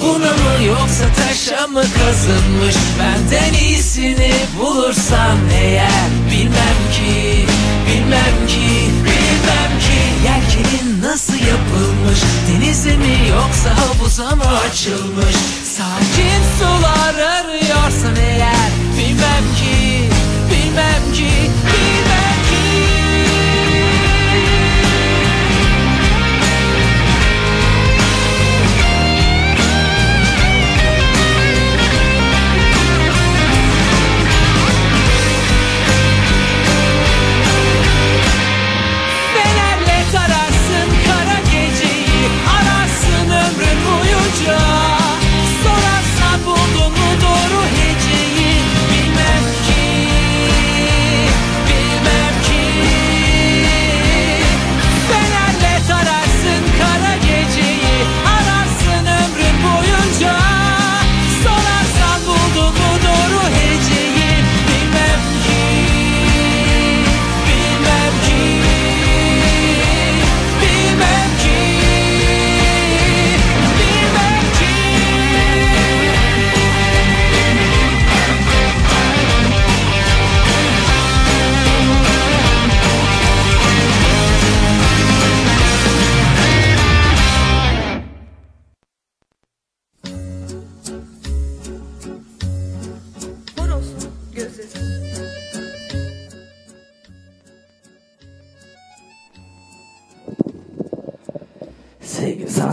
[0.03, 2.75] Sabuna mı yoksa taşa mı kazınmış?
[2.99, 7.45] Benden iyisini bulursan eğer Bilmem ki
[7.87, 9.99] Bilmem ki Bilmem ki.
[10.25, 12.19] Yelkenin nasıl yapılmış?
[12.47, 15.35] Denize mi yoksa havuza mı açılmış?
[15.63, 20.09] Sakin sular arıyorsan eğer Bilmem ki
[20.51, 21.31] Bilmem ki
[21.65, 22.12] Bilmem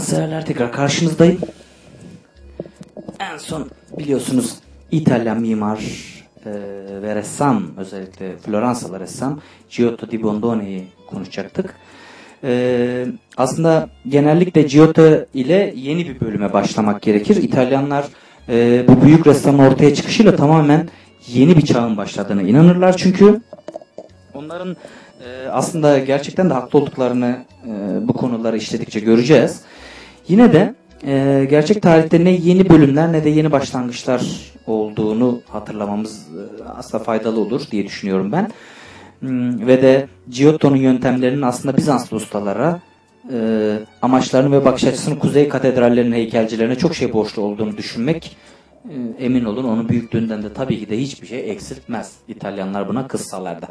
[0.01, 1.39] Sanatseverler tekrar karşınızdayım.
[3.19, 4.55] En son biliyorsunuz
[4.91, 5.79] İtalyan mimar
[6.47, 6.51] e,
[7.03, 11.75] ve ressam özellikle Floransalı ressam Giotto di Bondone'yi konuşacaktık.
[12.45, 17.37] E, aslında genellikle Giotto ile yeni bir bölüme başlamak gerekir.
[17.37, 18.05] İtalyanlar
[18.49, 20.89] e, bu büyük ressamın ortaya çıkışıyla tamamen
[21.29, 22.97] yeni bir çağın başladığına inanırlar.
[22.97, 23.41] Çünkü
[24.35, 24.77] onların
[25.25, 27.69] e, aslında gerçekten de haklı olduklarını e,
[28.09, 29.61] bu konuları işledikçe göreceğiz.
[30.31, 30.75] Yine de
[31.07, 34.23] e, gerçek tarihte ne yeni bölümler ne de yeni başlangıçlar
[34.67, 36.29] olduğunu hatırlamamız
[36.61, 38.51] e, aslında faydalı olur diye düşünüyorum ben.
[39.21, 42.81] Hmm, ve de Giotto'nun yöntemlerinin aslında Bizanslı ustalara
[43.33, 48.37] e, amaçlarını ve bakış açısını Kuzey Katedrallerinin heykelcilerine çok şey borçlu olduğunu düşünmek
[48.85, 52.13] e, emin olun onun büyüklüğünden de tabii ki de hiçbir şey eksiltmez.
[52.29, 53.69] İtalyanlar buna kıssalar da.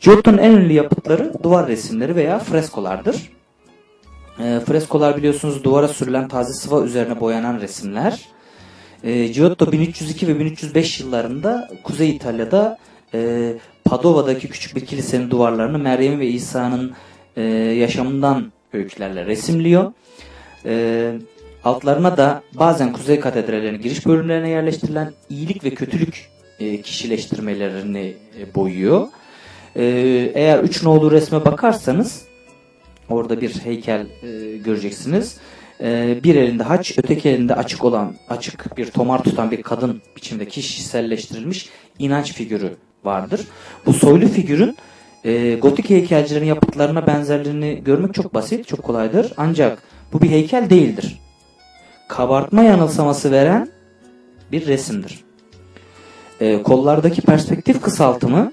[0.00, 3.30] Giotto'nun en ünlü yapıtları duvar resimleri veya freskolardır.
[4.38, 8.28] E, freskolar biliyorsunuz duvara sürülen taze sıva üzerine boyanan resimler.
[9.04, 12.78] E, Giotto 1302 ve 1305 yıllarında Kuzey İtalya'da
[13.14, 13.52] e,
[13.84, 16.92] Padova'daki küçük bir kilisenin duvarlarını Meryem ve İsa'nın
[17.36, 19.92] e, yaşamından öykülerle resimliyor.
[20.66, 21.12] E,
[21.64, 26.28] altlarına da bazen Kuzey Katedrallerinin giriş bölümlerine yerleştirilen iyilik ve kötülük
[26.60, 29.08] e, kişileştirmelerini e, boyuyor.
[29.76, 29.84] E,
[30.34, 32.22] eğer üç nolu resme bakarsanız
[33.08, 35.36] orada bir heykel e, göreceksiniz.
[35.80, 40.48] E, bir elinde haç, öteki elinde açık olan, açık bir tomar tutan bir kadın biçimde
[40.48, 43.40] kişiselleştirilmiş inanç figürü vardır.
[43.86, 44.76] Bu soylu figürün
[45.24, 49.32] e, gotik heykelcilerin yapıtlarına benzerliğini görmek çok basit, çok kolaydır.
[49.36, 49.82] Ancak
[50.12, 51.20] bu bir heykel değildir.
[52.08, 53.68] Kabartma yanılsaması veren
[54.52, 55.24] bir resimdir.
[56.40, 58.52] E, kollardaki perspektif kısaltımı,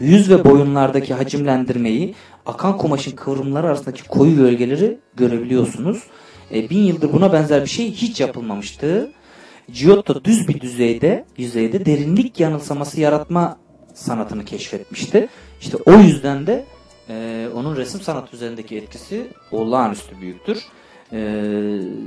[0.00, 2.14] yüz ve boyunlardaki hacimlendirmeyi,
[2.46, 6.02] akan kumaşın kıvrımları arasındaki koyu gölgeleri görebiliyorsunuz.
[6.54, 9.10] E, bin yıldır buna benzer bir şey hiç yapılmamıştı.
[9.72, 13.58] Giotto düz bir düzeyde, yüzeyde derinlik yanılsaması yaratma
[13.94, 15.28] sanatını keşfetmişti.
[15.60, 16.64] İşte o yüzden de
[17.08, 20.58] e, onun resim sanatı üzerindeki etkisi olağanüstü büyüktür.
[21.12, 21.20] E,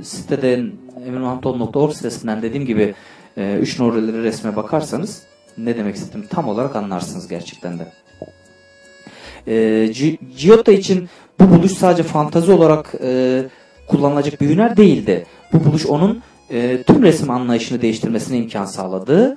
[0.02, 0.72] siteden
[1.06, 2.94] eminmuhamtoğlu.org sitesinden dediğim gibi
[3.36, 5.22] e, üç numaralı resme bakarsanız
[5.58, 7.92] ne demek istediğimi tam olarak anlarsınız gerçekten de.
[9.46, 9.52] E,
[9.92, 11.08] Gi- Giotto için
[11.40, 13.42] bu buluş sadece fantazi olarak e,
[13.88, 15.26] kullanılacak bir hüner değildi.
[15.52, 19.36] Bu buluş onun e, tüm resim anlayışını değiştirmesine imkan sağladı.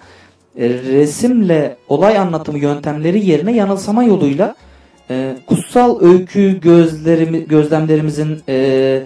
[0.57, 4.55] E, resimle olay anlatımı yöntemleri yerine yanılsama yoluyla
[5.09, 9.05] e, kutsal öykü gözlerimi, gözlemlerimizin e,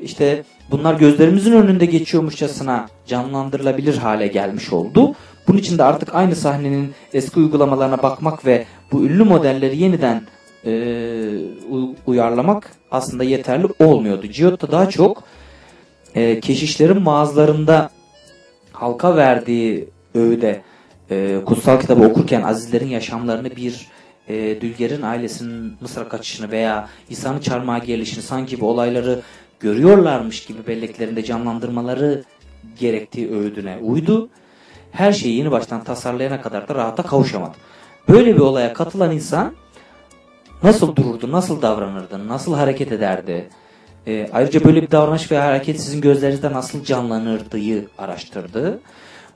[0.00, 5.14] işte bunlar gözlerimizin önünde geçiyormuşçasına canlandırılabilir hale gelmiş oldu.
[5.48, 10.22] Bunun için de artık aynı sahnenin eski uygulamalarına bakmak ve bu ünlü modelleri yeniden
[10.66, 10.72] e,
[12.06, 14.26] uyarlamak aslında yeterli olmuyordu.
[14.26, 15.22] Giotto daha çok
[16.14, 17.90] e, keşişlerin mağazalarında
[18.72, 20.62] halka verdiği öğüde
[21.10, 23.86] e, kutsal kitabı okurken azizlerin yaşamlarını bir
[24.28, 29.20] e, Dülger'in ailesinin Mısır'a kaçışını veya İsa'nın çarmıha gelişini sanki bu olayları
[29.60, 32.24] görüyorlarmış gibi belleklerinde canlandırmaları
[32.78, 34.28] gerektiği öğüdüne uydu.
[34.92, 37.56] Her şeyi yeni baştan tasarlayana kadar da rahata kavuşamadı.
[38.08, 39.52] Böyle bir olaya katılan insan
[40.62, 43.48] nasıl dururdu, nasıl davranırdı, nasıl hareket ederdi?
[44.06, 48.80] E, ayrıca böyle bir davranış ve hareket sizin gözlerinizde nasıl canlanırdığı araştırdı.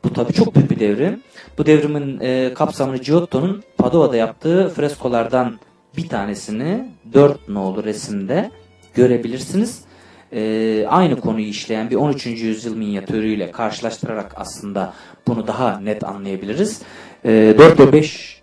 [0.05, 1.23] Bu tabii çok büyük bir devrim.
[1.59, 5.59] Bu devrimin e, kapsamını Giotto'nun Padova'da yaptığı freskolardan
[5.97, 8.51] bir tanesini dört nolu resimde
[8.95, 9.85] görebilirsiniz.
[10.33, 12.27] E, aynı konuyu işleyen bir 13.
[12.27, 14.93] yüzyıl minyatürüyle karşılaştırarak aslında
[15.27, 16.83] bunu daha net anlayabiliriz.
[17.25, 18.40] E, 4 ve 5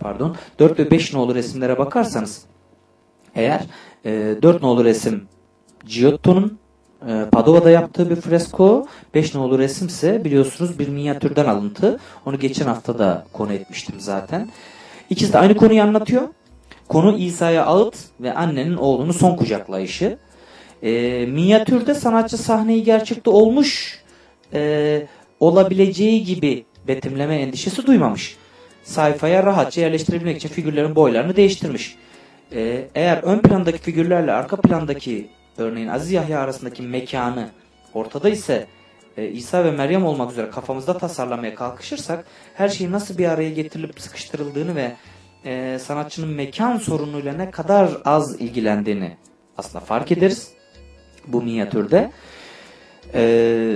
[0.00, 2.42] pardon 4 ve 5 nolu resimlere bakarsanız
[3.34, 3.62] eğer
[4.04, 4.10] e,
[4.42, 5.28] 4 nolu resim
[5.86, 6.58] Giotto'nun
[7.08, 11.98] e, Padova'da yaptığı bir fresko, 5 nolu resimse biliyorsunuz bir minyatürden alıntı.
[12.26, 14.48] Onu geçen hafta da konu etmiştim zaten.
[15.10, 16.22] İkisi de aynı konuyu anlatıyor.
[16.88, 20.18] Konu İsa'ya ağıt ve annenin oğlunu son kucaklayışı.
[20.82, 20.90] E,
[21.26, 24.00] minyatürde sanatçı sahneyi gerçekte olmuş
[24.54, 25.06] e,
[25.40, 28.36] olabileceği gibi betimleme endişesi duymamış.
[28.82, 31.96] Sayfaya rahatça yerleştirebilmek için figürlerin boylarını değiştirmiş.
[32.52, 35.28] E, eğer ön plandaki figürlerle arka plandaki
[35.58, 37.48] örneğin Aziz Yahya arasındaki mekanı
[37.94, 38.66] ortada ise
[39.16, 42.24] e, İsa ve Meryem olmak üzere kafamızda tasarlamaya kalkışırsak
[42.54, 44.92] her şeyin nasıl bir araya getirilip sıkıştırıldığını ve
[45.44, 49.16] e, sanatçının mekan sorunuyla ne kadar az ilgilendiğini
[49.58, 50.52] aslında fark ederiz
[51.26, 52.12] bu minyatürde.
[53.14, 53.74] E,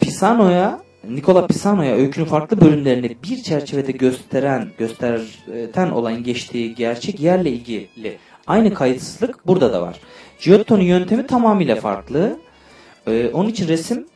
[0.00, 8.18] Pisano'ya Nikola Pisano'ya öykünün farklı bölümlerini bir çerçevede gösteren, gösterten olayın geçtiği gerçek yerle ilgili
[8.46, 10.00] aynı kayıtsızlık burada da var.
[10.40, 12.38] Giotto'nun yöntemi tamamıyla farklı.
[13.06, 14.06] Ee, onun için resim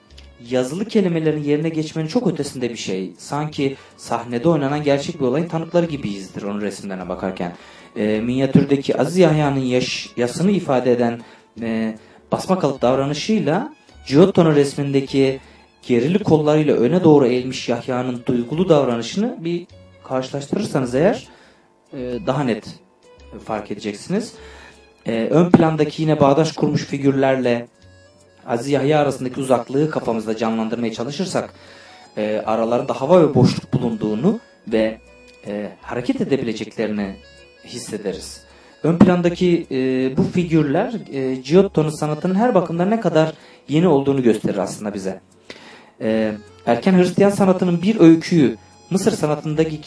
[0.51, 3.13] yazılı kelimelerin yerine geçmenin çok ötesinde bir şey.
[3.19, 7.57] Sanki sahnede oynanan gerçek bir olayın tanıkları gibiyizdir onun resimlerine bakarken.
[7.97, 11.21] Ee, minyatürdeki Aziz Yahya'nın yaş, yasını ifade eden
[11.63, 11.99] e,
[12.33, 13.75] basma kalıp davranışıyla
[14.09, 15.41] Giotto'nun resmindeki
[15.89, 19.67] gerili kollarıyla öne doğru eğilmiş Yahya'nın duygulu davranışını bir
[20.05, 21.29] karşılaştırırsanız eğer
[21.93, 22.65] e, daha net
[23.45, 24.35] fark edeceksiniz.
[25.07, 27.67] E, ön plandaki yine bağdaş kurmuş figürlerle
[28.47, 31.55] Aziz Yahya arasındaki uzaklığı kafamızda canlandırmaya çalışırsak
[32.17, 34.99] e, aralarında hava ve boşluk bulunduğunu ve
[35.83, 37.17] hareket edebileceklerini
[37.65, 38.43] hissederiz.
[38.83, 39.77] Ön plandaki e,
[40.17, 43.33] bu figürler e, Giotto'nun sanatının her bakımdan ne kadar
[43.69, 45.21] yeni olduğunu gösterir aslında bize.
[46.01, 46.33] E,
[46.67, 48.57] erken Hristiyan sanatının bir öyküyü
[48.91, 49.81] Mısır sanatındaki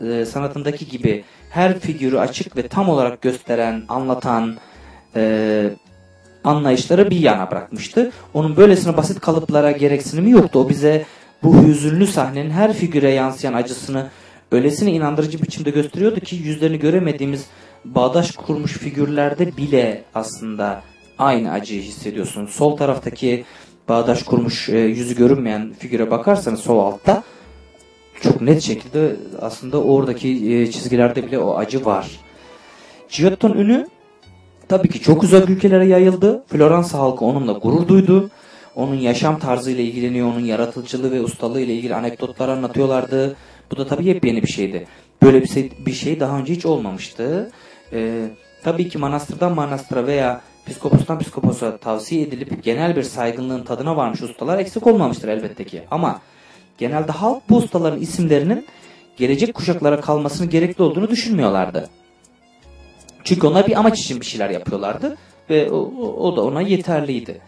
[0.00, 4.56] e, sanatındaki gibi her figürü açık ve tam olarak gösteren, anlatan
[5.16, 5.70] e,
[6.44, 8.10] anlayışları bir yana bırakmıştı.
[8.34, 10.58] Onun böylesine basit kalıplara gereksinimi yoktu.
[10.58, 11.04] O bize
[11.42, 14.10] bu hüzünlü sahnenin her figüre yansıyan acısını
[14.52, 17.46] öylesine inandırıcı biçimde gösteriyordu ki yüzlerini göremediğimiz
[17.84, 20.82] bağdaş kurmuş figürlerde bile aslında
[21.18, 22.50] aynı acıyı hissediyorsunuz.
[22.50, 23.44] Sol taraftaki
[23.90, 27.22] bağdaş kurmuş e, yüzü görünmeyen figüre bakarsanız sol altta
[28.20, 32.20] çok net şekilde aslında oradaki e, çizgilerde bile o acı var.
[33.10, 33.86] Giotto'nun ünü
[34.68, 36.44] tabii ki çok uzak ülkelere yayıldı.
[36.46, 38.30] Floransa halkı onunla gurur duydu.
[38.76, 43.36] Onun yaşam tarzıyla ilgileniyor, onun yaratıcılığı ve ustalığı ile ilgili anekdotlar anlatıyorlardı.
[43.70, 44.86] Bu da tabii yepyeni bir şeydi.
[45.22, 47.50] Böyle bir şey, bir şey daha önce hiç olmamıştı.
[47.92, 48.28] Ee,
[48.64, 54.58] tabii ki manastırdan manastıra veya psikopostan psikoposa tavsiye edilip genel bir saygınlığın tadına varmış ustalar
[54.58, 55.82] eksik olmamıştır elbette ki.
[55.90, 56.20] Ama
[56.78, 58.66] genelde halk bu ustaların isimlerinin
[59.16, 61.88] gelecek kuşaklara kalmasını gerekli olduğunu düşünmüyorlardı.
[63.24, 65.16] Çünkü onlar bir amaç için bir şeyler yapıyorlardı
[65.50, 65.76] ve o,
[66.28, 67.40] o da ona yeterliydi.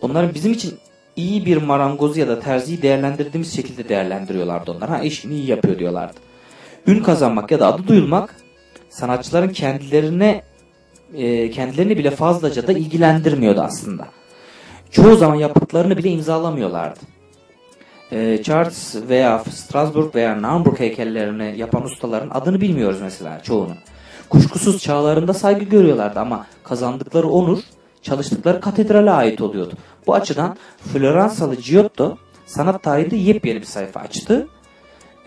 [0.00, 0.78] Onların bizim için
[1.16, 4.88] iyi bir marangozu ya da terziyi değerlendirdiğimiz şekilde değerlendiriyorlardı onlar.
[4.90, 6.16] Ha işini iyi yapıyor diyorlardı.
[6.86, 8.36] ün kazanmak ya da adı duyulmak
[8.90, 10.42] sanatçıların kendilerine
[11.14, 14.08] e, kendilerini bile fazlaca da ilgilendirmiyordu aslında.
[14.90, 17.00] Çoğu zaman yapıtlarını bile imzalamıyorlardı.
[18.12, 23.76] E, Charles veya Strasbourg veya Naumburg heykellerini yapan ustaların adını bilmiyoruz mesela çoğunun.
[24.28, 27.58] Kuşkusuz çağlarında saygı görüyorlardı ama kazandıkları onur
[28.02, 29.74] çalıştıkları katedrale ait oluyordu.
[30.06, 30.56] Bu açıdan
[30.92, 34.48] Floransalı Giotto sanat tarihinde yepyeni bir sayfa açtı.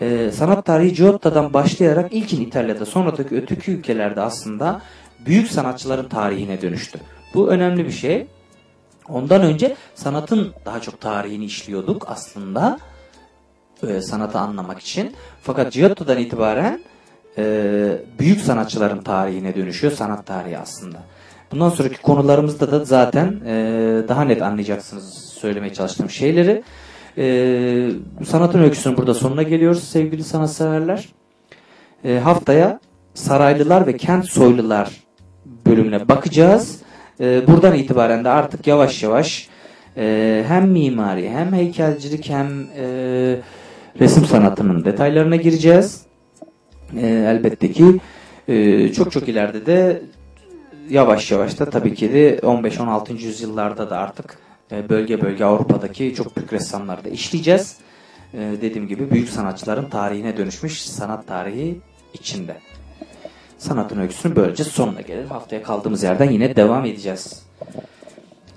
[0.00, 4.80] Ee, sanat tarihi Giotto'dan başlayarak ilkin İtalya'da sonraki öteki ülkelerde aslında
[5.26, 6.98] büyük sanatçıların tarihine dönüştü.
[7.34, 8.26] Bu önemli bir şey.
[9.08, 12.78] Ondan önce sanatın daha çok tarihini işliyorduk aslında
[13.88, 15.14] e, sanatı anlamak için.
[15.42, 16.80] Fakat Giotto'dan itibaren
[17.38, 17.44] e,
[18.18, 20.98] büyük sanatçıların tarihine dönüşüyor sanat tarihi aslında.
[21.52, 23.54] Bundan sonraki konularımızda da zaten e,
[24.08, 26.62] daha net anlayacaksınız söylemeye çalıştığım şeyleri.
[27.18, 27.90] E,
[28.26, 31.08] sanatın öyküsünün burada sonuna geliyoruz sevgili sanatseverler.
[32.04, 32.80] E, haftaya
[33.14, 35.05] Saraylılar ve Kent Soylular
[35.66, 36.78] bölümüne bakacağız.
[37.20, 39.48] E, buradan itibaren de artık yavaş yavaş
[39.96, 42.46] e, hem mimari hem heykelcilik hem
[42.76, 42.86] e,
[44.00, 46.00] resim sanatının detaylarına gireceğiz.
[46.96, 48.00] E, elbette ki
[48.48, 50.02] e, çok çok ileride de
[50.90, 53.12] yavaş yavaş da tabii ki de 15-16.
[53.12, 54.38] yüzyıllarda da artık
[54.72, 57.76] e, bölge bölge Avrupa'daki çok büyük ressamları da işleyeceğiz.
[58.34, 61.80] E, dediğim gibi büyük sanatçıların tarihine dönüşmüş sanat tarihi
[62.14, 62.56] içinde.
[63.66, 65.28] Sanatın öyküsünün böylece sonuna gelelim.
[65.28, 67.42] Haftaya kaldığımız yerden yine devam edeceğiz.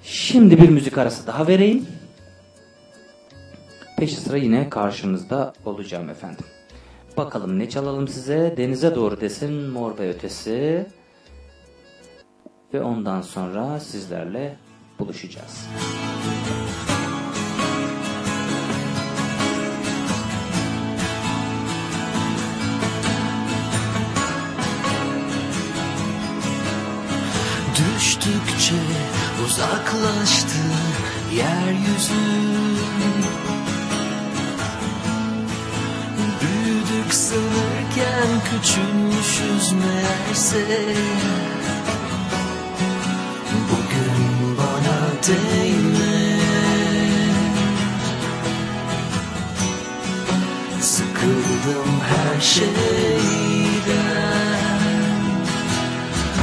[0.03, 1.85] Şimdi bir müzik arası daha vereyim.
[3.97, 6.45] Peşi sıra yine karşınızda olacağım efendim.
[7.17, 8.53] Bakalım ne çalalım size?
[8.57, 10.87] Denize doğru desin mor ve ötesi.
[12.73, 14.55] Ve ondan sonra sizlerle
[14.99, 15.67] buluşacağız.
[28.29, 28.75] Düştükçe
[29.45, 30.57] uzaklaştı
[31.33, 32.13] yeryüzü.
[36.41, 40.65] Büyüdük sanırken küçülmüşüz meğerse.
[43.69, 46.39] Bugün bana değme.
[50.81, 53.69] Sıkıldım her şeyden.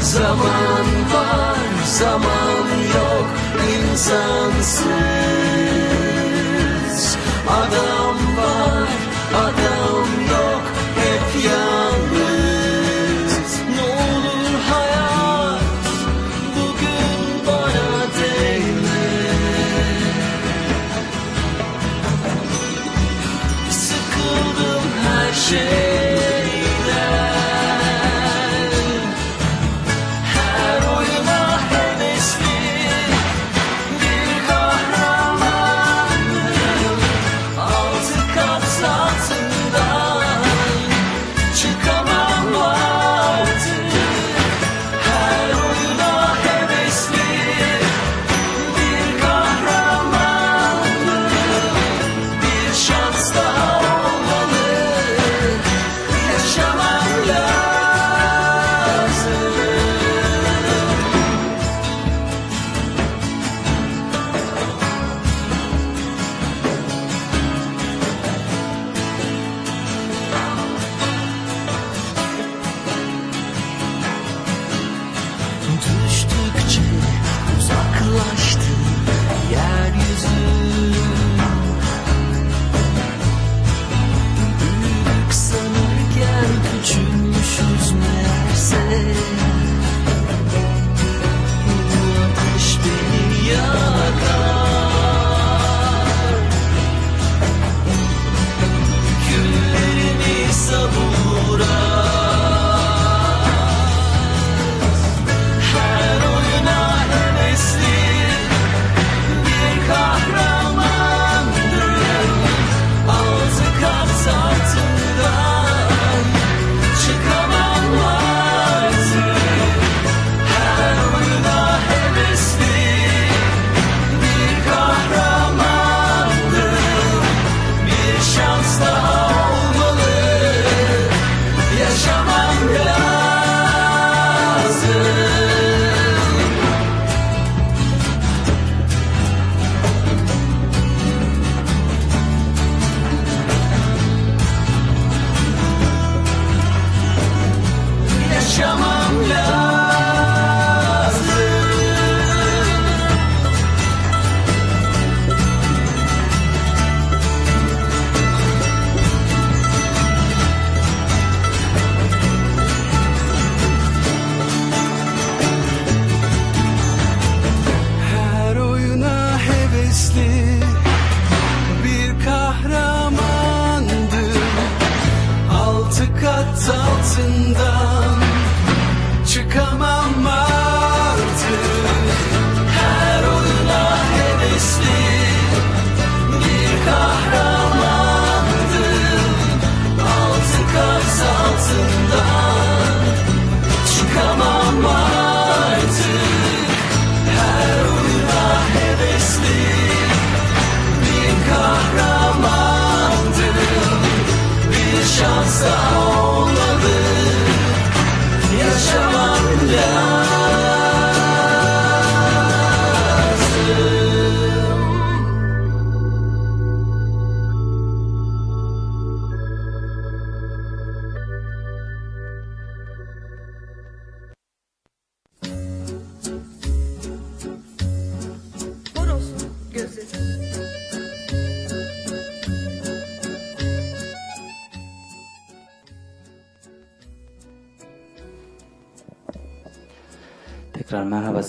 [0.01, 3.29] Zaman var, zaman yok
[3.79, 4.87] insansız.
[7.49, 8.89] Adam var,
[9.35, 9.76] adam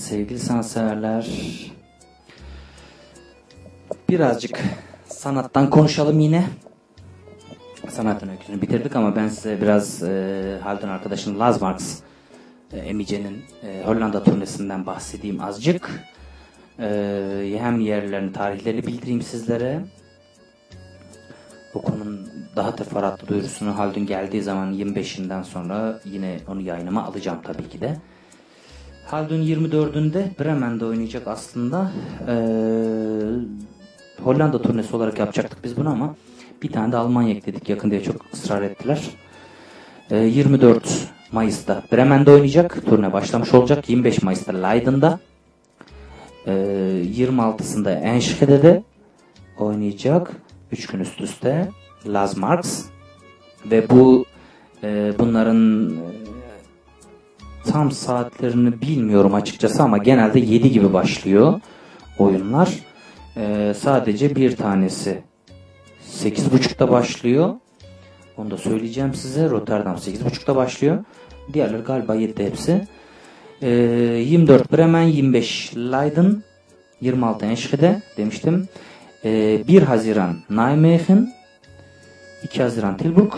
[0.07, 1.27] sevgili sanatseverler.
[4.09, 4.59] Birazcık
[5.05, 6.45] sanattan konuşalım yine.
[7.89, 11.99] Sanatın öyküsünü bitirdik ama ben size biraz e, Haldun arkadaşın Laz Marx
[12.73, 15.89] e, Emice'nin e, Hollanda turnesinden bahsedeyim azıcık.
[16.79, 19.79] E, hem yerlerini, tarihlerini bildireyim sizlere.
[21.73, 27.69] O konunun daha teferruatlı duyurusunu Haldun geldiği zaman 25'inden sonra yine onu yayınıma alacağım tabii
[27.69, 27.97] ki de.
[29.07, 31.91] Haldun 24'ünde Bremen'de oynayacak aslında.
[32.27, 32.33] Ee,
[34.23, 36.15] Hollanda turnesi olarak yapacaktık biz bunu ama
[36.63, 39.01] bir tane de Almanya ekledik yakın diye çok ısrar ettiler.
[40.11, 42.85] Ee, 24 Mayıs'ta Bremen'de oynayacak.
[42.85, 43.89] Turne başlamış olacak.
[43.89, 45.19] 25 Mayıs'ta Leiden'da.
[46.47, 46.51] Ee,
[47.17, 48.83] 26'sında Enschede'de
[49.59, 50.31] oynayacak.
[50.71, 51.69] 3 gün üst üste.
[52.07, 52.85] Las Marx.
[53.71, 54.25] Ve bu
[54.83, 55.91] e, bunların
[57.67, 61.61] tam saatlerini bilmiyorum açıkçası ama genelde 7 gibi başlıyor
[62.19, 62.69] oyunlar.
[63.37, 65.23] Ee, sadece bir tanesi
[66.11, 67.55] 8.30'da başlıyor.
[68.37, 69.49] Onu da söyleyeceğim size.
[69.49, 71.03] Rotterdam 8.30'da başlıyor.
[71.53, 72.87] Diğerleri galiba 7'de hepsi.
[73.61, 76.43] Ee, 24 Bremen, 25 Leiden,
[77.01, 78.67] 26 Enschede demiştim.
[79.25, 81.33] Ee, 1 Haziran Nijmegen,
[82.43, 83.33] 2 Haziran Tilburg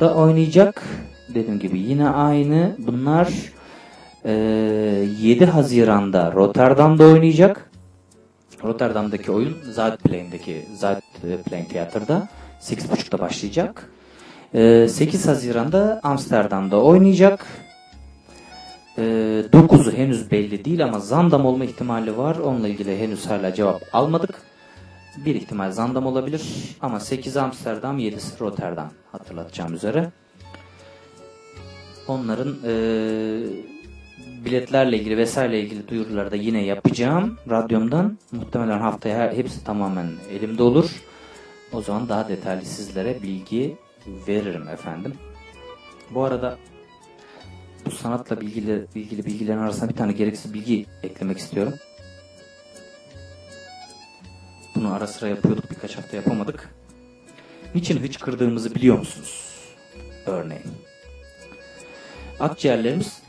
[0.00, 0.82] da oynayacak.
[1.34, 2.76] Dediğim gibi yine aynı.
[2.78, 3.28] Bunlar
[4.24, 4.32] e,
[5.20, 7.70] 7 Haziran'da Rotterdam'da oynayacak.
[8.64, 12.28] Rotterdam'daki oyun Zuidplein''deki Zuidplein Tiyatro'da
[12.60, 13.90] 8.30'da başlayacak.
[14.54, 17.46] E, 8 Haziran'da Amsterdam'da oynayacak.
[18.98, 19.02] E,
[19.52, 22.36] 9'u henüz belli değil ama Zandam olma ihtimali var.
[22.36, 24.34] Onunla ilgili henüz hala cevap almadık.
[25.24, 26.42] Bir ihtimal Zandam olabilir
[26.80, 30.10] ama 8 Amsterdam, 7'si Rotterdam hatırlatacağım üzere.
[32.08, 32.72] Onların e,
[34.44, 38.18] biletlerle ilgili vesaireyle ilgili duyuruları da yine yapacağım radyomdan.
[38.32, 40.90] Muhtemelen haftaya hepsi tamamen elimde olur.
[41.72, 43.76] O zaman daha detaylı sizlere bilgi
[44.28, 45.14] veririm efendim.
[46.10, 46.58] Bu arada
[47.86, 51.74] bu sanatla ilgili, ilgili bilgilerin arasında bir tane gereksiz bilgi eklemek istiyorum.
[54.74, 56.74] Bunu ara sıra yapıyorduk birkaç hafta yapamadık.
[57.74, 59.50] Niçin hıçkırdığımızı biliyor musunuz?
[60.26, 60.85] Örneğin.
[62.40, 63.22] Akciğerlerimiz,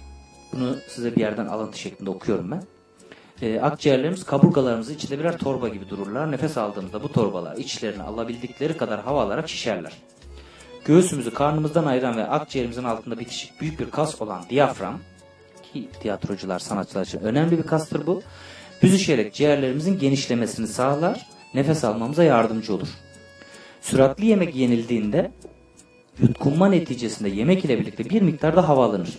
[0.54, 2.64] bunu size bir yerden alıntı şeklinde okuyorum ben.
[3.42, 6.32] E, akciğerlerimiz kaburgalarımızın içinde birer torba gibi dururlar.
[6.32, 9.94] Nefes aldığımızda bu torbalar içlerine alabildikleri kadar hava alarak şişerler.
[10.86, 15.00] Göğsümüzü karnımızdan ayıran ve akciğerimizin altında bitişik büyük bir kas olan diyafram,
[15.74, 18.22] ki tiyatrocular, sanatçılar için önemli bir kastır bu,
[18.84, 22.88] büzüşerek ciğerlerimizin genişlemesini sağlar, nefes almamıza yardımcı olur.
[23.82, 25.32] Süratli yemek yenildiğinde
[26.22, 29.10] yutkunma neticesinde yemek ile birlikte bir miktarda hava alınır.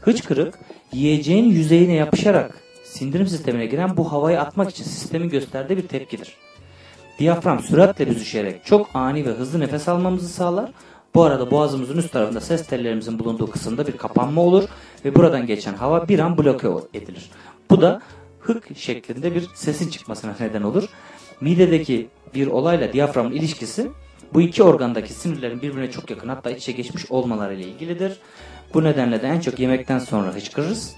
[0.00, 0.58] Hıçkırık
[0.92, 6.36] yiyeceğin yüzeyine yapışarak sindirim sistemine giren bu havayı atmak için sistemin gösterdiği bir tepkidir.
[7.18, 10.70] Diyafram süratle büzüşerek çok ani ve hızlı nefes almamızı sağlar.
[11.14, 14.64] Bu arada boğazımızın üst tarafında ses tellerimizin bulunduğu kısımda bir kapanma olur
[15.04, 17.30] ve buradan geçen hava bir an bloke edilir.
[17.70, 18.02] Bu da
[18.40, 20.88] hık şeklinde bir sesin çıkmasına neden olur.
[21.40, 23.90] Midedeki bir olayla diyaframın ilişkisi
[24.34, 28.18] bu iki organdaki sinirlerin birbirine çok yakın hatta iç içe geçmiş olmalarıyla ilgilidir.
[28.74, 30.96] Bu nedenle de en çok yemekten sonra hıçkırırız.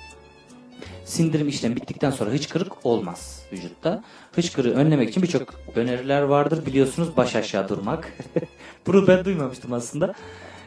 [1.04, 4.04] Sindirim işlemi bittikten sonra hıçkırık olmaz vücutta.
[4.32, 6.66] Hıçkırığı önlemek için birçok öneriler vardır.
[6.66, 8.12] Biliyorsunuz baş aşağı durmak.
[8.86, 10.14] Bunu ben duymamıştım aslında.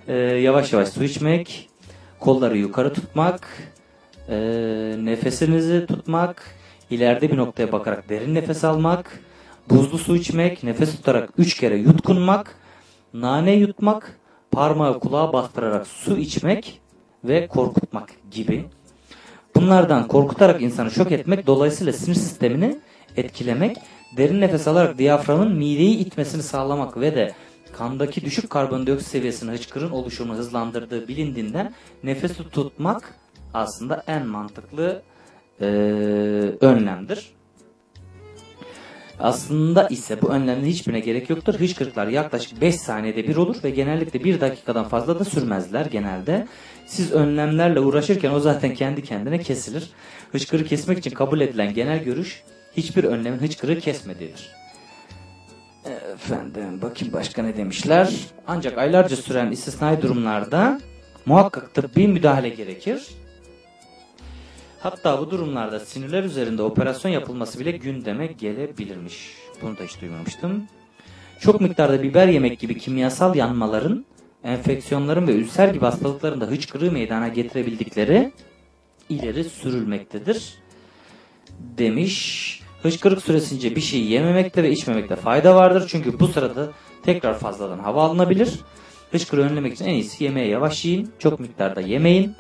[0.08, 1.70] Ee, yavaş yavaş su içmek,
[2.20, 3.48] kolları yukarı tutmak,
[4.30, 4.36] e,
[5.00, 6.56] nefesinizi tutmak,
[6.90, 9.20] ileride bir noktaya bakarak derin nefes almak,
[9.70, 12.56] buzlu su içmek, nefes tutarak 3 kere yutkunmak,
[13.14, 14.20] nane yutmak,
[14.52, 16.82] parmağı kulağa bastırarak su içmek
[17.24, 18.66] ve korkutmak gibi.
[19.56, 22.80] Bunlardan korkutarak insanı şok etmek, dolayısıyla sinir sistemini
[23.18, 23.78] etkilemek,
[24.18, 27.34] derin nefes alarak diyaframın mideyi itmesini sağlamak ve de
[27.78, 33.16] kandaki düşük karbondioksit seviyesini hıçkırın oluşumunu hızlandırdığı bilindiğinden nefesi tutmak
[33.54, 35.02] aslında en mantıklı
[35.62, 35.66] e,
[36.62, 37.32] önlemdir.
[39.22, 41.54] Aslında ise bu önlemlerin hiçbirine gerek yoktur.
[41.54, 46.48] Hıçkırıklar yaklaşık 5 saniyede bir olur ve genellikle 1 dakikadan fazla da sürmezler genelde.
[46.86, 49.90] Siz önlemlerle uğraşırken o zaten kendi kendine kesilir.
[50.32, 52.44] Hıçkırığı kesmek için kabul edilen genel görüş
[52.78, 54.52] hiçbir önlemin hıçkırığı kesmediğidir.
[56.14, 58.14] Efendim bakayım başka ne demişler.
[58.48, 60.82] Ancak aylarca süren istisnai durumlarda
[61.26, 63.08] muhakkak tıbbi müdahale gerekir.
[64.84, 69.36] Hatta bu durumlarda sinirler üzerinde operasyon yapılması bile gündeme gelebilirmiş.
[69.62, 70.68] Bunu da hiç duymamıştım.
[71.40, 74.06] Çok miktarda biber yemek gibi kimyasal yanmaların,
[74.44, 78.32] enfeksiyonların ve ülser gibi hastalıkların da hıçkırığı meydana getirebildikleri
[79.10, 80.54] ileri sürülmektedir
[81.60, 82.62] demiş.
[82.84, 85.86] Hıçkırık süresince bir şey yememekte ve içmemekte fayda vardır.
[85.88, 86.70] Çünkü bu sırada
[87.04, 88.60] tekrar fazladan hava alınabilir.
[89.12, 91.12] Hıçkırığı önlemek için en iyisi yemeğe yavaş yiyin.
[91.20, 92.36] Çok miktarda yemeyin.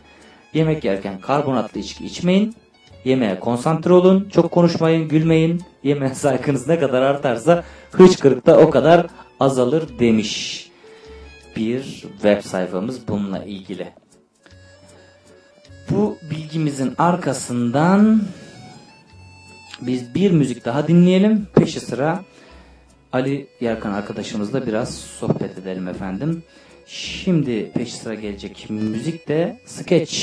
[0.53, 2.55] Yemek yerken karbonatlı içki içmeyin.
[3.05, 4.29] Yemeğe konsantre olun.
[4.33, 5.61] Çok konuşmayın, gülmeyin.
[5.83, 9.07] Yemeğe saygınız ne kadar artarsa hıçkırık da o kadar
[9.39, 10.67] azalır demiş.
[11.55, 13.93] Bir web sayfamız bununla ilgili.
[15.89, 18.21] Bu bilgimizin arkasından
[19.81, 21.47] biz bir müzik daha dinleyelim.
[21.55, 22.23] Peşi sıra
[23.13, 26.43] Ali Yarkan arkadaşımızla biraz sohbet edelim efendim.
[26.93, 30.15] Şimdi peşi sıra gelecek müzik de Sketch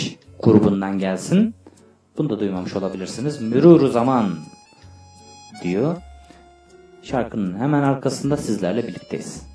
[0.42, 1.54] grubundan gelsin.
[2.18, 3.40] Bunu da duymamış olabilirsiniz.
[3.40, 4.36] Müruru Zaman
[5.62, 5.96] diyor.
[7.02, 9.47] Şarkının hemen arkasında sizlerle birlikteyiz.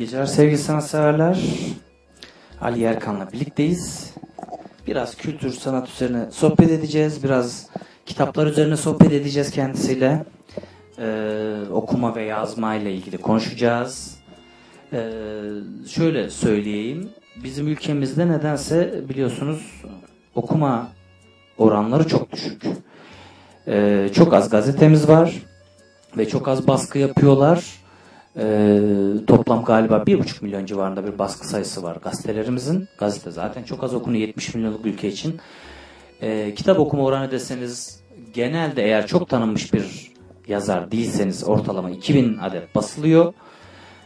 [0.00, 1.38] Geceler sevgili sanatseverler.
[2.60, 4.14] Ali Yerkan'la birlikteyiz.
[4.86, 7.24] Biraz kültür, sanat üzerine sohbet edeceğiz.
[7.24, 7.68] Biraz
[8.06, 10.24] kitaplar üzerine sohbet edeceğiz kendisiyle.
[10.98, 14.18] Ee, okuma ve yazma ile ilgili konuşacağız.
[14.92, 15.10] Ee,
[15.88, 17.10] şöyle söyleyeyim.
[17.44, 19.82] Bizim ülkemizde nedense biliyorsunuz
[20.34, 20.88] okuma
[21.58, 22.62] oranları çok düşük.
[23.66, 25.42] Ee, çok az gazetemiz var
[26.16, 27.79] ve çok az baskı yapıyorlar.
[28.36, 28.80] Ee,
[29.26, 32.88] toplam galiba bir buçuk milyon civarında bir baskı sayısı var gazetelerimizin.
[32.98, 35.40] Gazete zaten çok az okunuyor 70 milyonluk ülke için.
[36.22, 38.00] Ee, kitap okuma oranı deseniz
[38.34, 40.12] genelde eğer çok tanınmış bir
[40.48, 43.34] yazar değilseniz ortalama 2000 adet basılıyor.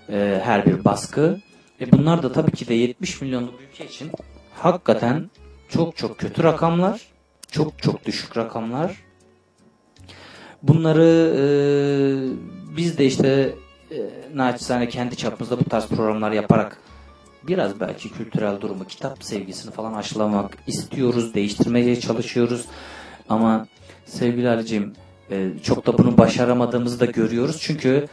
[0.08, 1.40] Ee, her bir baskı.
[1.80, 4.10] E bunlar da tabii ki de 70 milyonluk ülke için
[4.54, 5.30] hakikaten
[5.68, 7.00] çok çok kötü rakamlar.
[7.50, 9.04] Çok çok düşük rakamlar.
[10.62, 11.44] Bunları e,
[12.76, 13.54] biz de işte
[13.94, 16.76] e, naçizane kendi çapımızda bu tarz programlar yaparak
[17.42, 22.64] biraz belki kültürel durumu, kitap sevgisini falan aşılamak istiyoruz, değiştirmeye çalışıyoruz.
[23.28, 23.66] Ama
[24.06, 24.92] sevgili Ali'ciğim
[25.30, 27.58] e, çok da bunu başaramadığımızı da görüyoruz.
[27.60, 28.08] Çünkü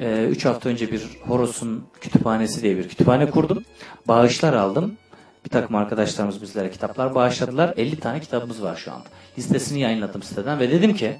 [0.00, 3.64] 3 hafta önce bir Horos'un kütüphanesi diye bir kütüphane kurdum.
[4.08, 4.96] Bağışlar aldım.
[5.44, 7.74] Bir takım arkadaşlarımız bizlere kitaplar bağışladılar.
[7.76, 9.04] 50 tane kitabımız var şu anda.
[9.38, 11.16] Listesini yayınladım siteden ve dedim ki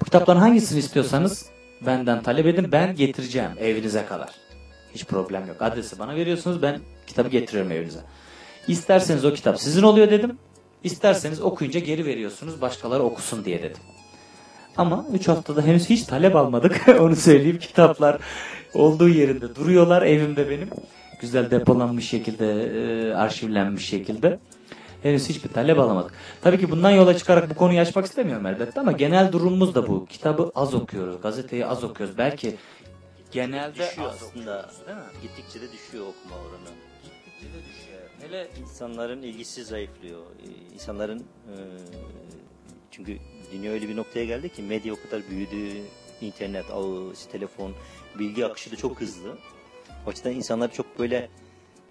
[0.00, 1.46] bu kitapların hangisini istiyorsanız
[1.86, 4.30] benden talep edin ben getireceğim evinize kadar.
[4.94, 5.62] Hiç problem yok.
[5.62, 8.00] Adresi bana veriyorsunuz ben kitabı getiriyorum evinize.
[8.68, 10.38] İsterseniz o kitap sizin oluyor dedim.
[10.84, 13.82] İsterseniz okuyunca geri veriyorsunuz başkaları okusun diye dedim.
[14.76, 16.88] Ama 3 haftada henüz hiç talep almadık.
[17.00, 17.58] Onu söyleyeyim.
[17.58, 18.18] Kitaplar
[18.74, 20.68] olduğu yerinde duruyorlar evimde benim.
[21.20, 24.38] Güzel depolanmış şekilde, e, arşivlenmiş şekilde.
[25.04, 26.12] Henüz hiçbir talep alamadık.
[26.42, 30.06] Tabii ki bundan yola çıkarak bu konuyu açmak istemiyorum elbette ama genel durumumuz da bu.
[30.06, 32.18] Kitabı az okuyoruz, gazeteyi az okuyoruz.
[32.18, 32.56] Belki
[33.30, 34.58] genelde Düşüyor aslında.
[34.58, 35.04] okuyoruz, değil mi?
[35.22, 36.68] Gittikçe de düşüyor okuma oranı.
[37.02, 38.00] Gittikçe de düşüyor.
[38.20, 40.20] Hele İnsanların ilgisi zayıflıyor.
[40.20, 41.54] Ee, İnsanların e,
[42.90, 43.18] çünkü
[43.52, 45.82] dünya öyle bir noktaya geldi ki medya o kadar büyüdü.
[46.20, 46.64] internet
[47.32, 47.72] telefon,
[48.18, 49.38] bilgi akışı da çok hızlı.
[50.06, 51.28] O açıdan insanlar çok böyle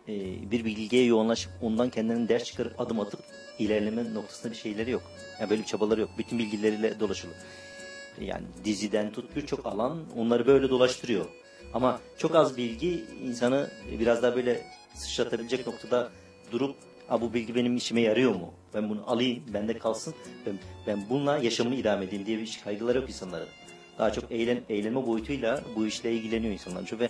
[0.07, 3.19] e, bir bilgiye yoğunlaşıp ondan kendilerine ders çıkarıp adım atıp
[3.59, 5.03] ilerleme noktasında bir şeyleri yok.
[5.39, 6.09] Yani böyle bir çabaları yok.
[6.17, 7.37] Bütün bilgileriyle dolaşılıyor.
[8.21, 11.25] Yani diziden tut birçok alan onları böyle dolaştırıyor.
[11.73, 14.61] Ama çok az bilgi insanı biraz daha böyle
[14.95, 16.11] sıçratabilecek noktada
[16.51, 16.75] durup
[17.07, 18.53] Ha, bu bilgi benim işime yarıyor mu?
[18.73, 20.13] Ben bunu alayım, bende kalsın.
[20.45, 23.47] Ben, ben bununla yaşamımı idame edeyim diye bir kaygıları yok insanların.
[23.97, 26.83] Daha çok eğlen, eğlenme boyutuyla bu işle ilgileniyor insanlar.
[26.85, 27.09] Çünkü ve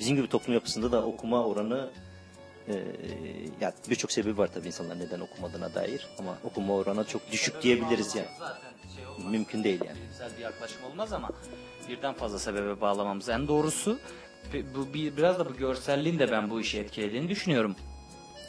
[0.00, 1.90] bizim gibi toplum yapısında da okuma oranı
[2.68, 2.74] e,
[3.60, 8.14] ya birçok sebebi var tabii insanlar neden okumadığına dair ama okuma oranı çok düşük diyebiliriz
[8.14, 8.28] yani.
[8.38, 9.32] Zaten şey olmaz.
[9.32, 9.98] Mümkün değil yani.
[9.98, 11.30] Bilimsel bir yaklaşım olmaz ama
[11.88, 13.98] birden fazla sebebe bağlamamız en doğrusu.
[14.74, 17.76] Bu bir, biraz da bu görselliğin de ben bu işi etkilediğini düşünüyorum.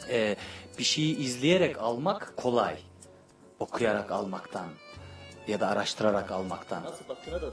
[0.08, 0.36] Ee,
[0.78, 2.76] bir şeyi izleyerek almak kolay.
[3.58, 4.66] Okuyarak almaktan
[5.48, 6.84] ya da araştırarak almaktan.
[6.84, 7.50] Nasıl baktığına da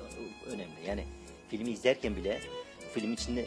[0.48, 0.88] önemli.
[0.88, 1.06] Yani
[1.50, 2.42] filmi izlerken bile
[2.94, 3.46] film içinde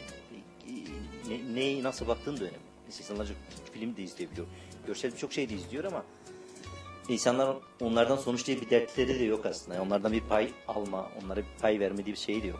[1.27, 2.64] ne, neyi nasıl baktığın da önemli.
[2.87, 3.37] İnsanlar çok
[3.73, 4.47] film de izleyebiliyor.
[4.87, 6.03] Görsel birçok şey de izliyor ama
[7.09, 9.75] insanlar onlardan sonuç diye bir dertleri de yok aslında.
[9.75, 12.59] Yani onlardan bir pay alma, onlara bir pay verme diye bir şey de yok.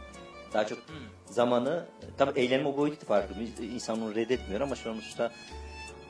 [0.54, 0.80] Daha çok
[1.26, 1.86] zamanı,
[2.18, 3.36] tabii eğlenme boyutu farklı.
[3.64, 5.32] İnsan onu reddetmiyor ama sonuçta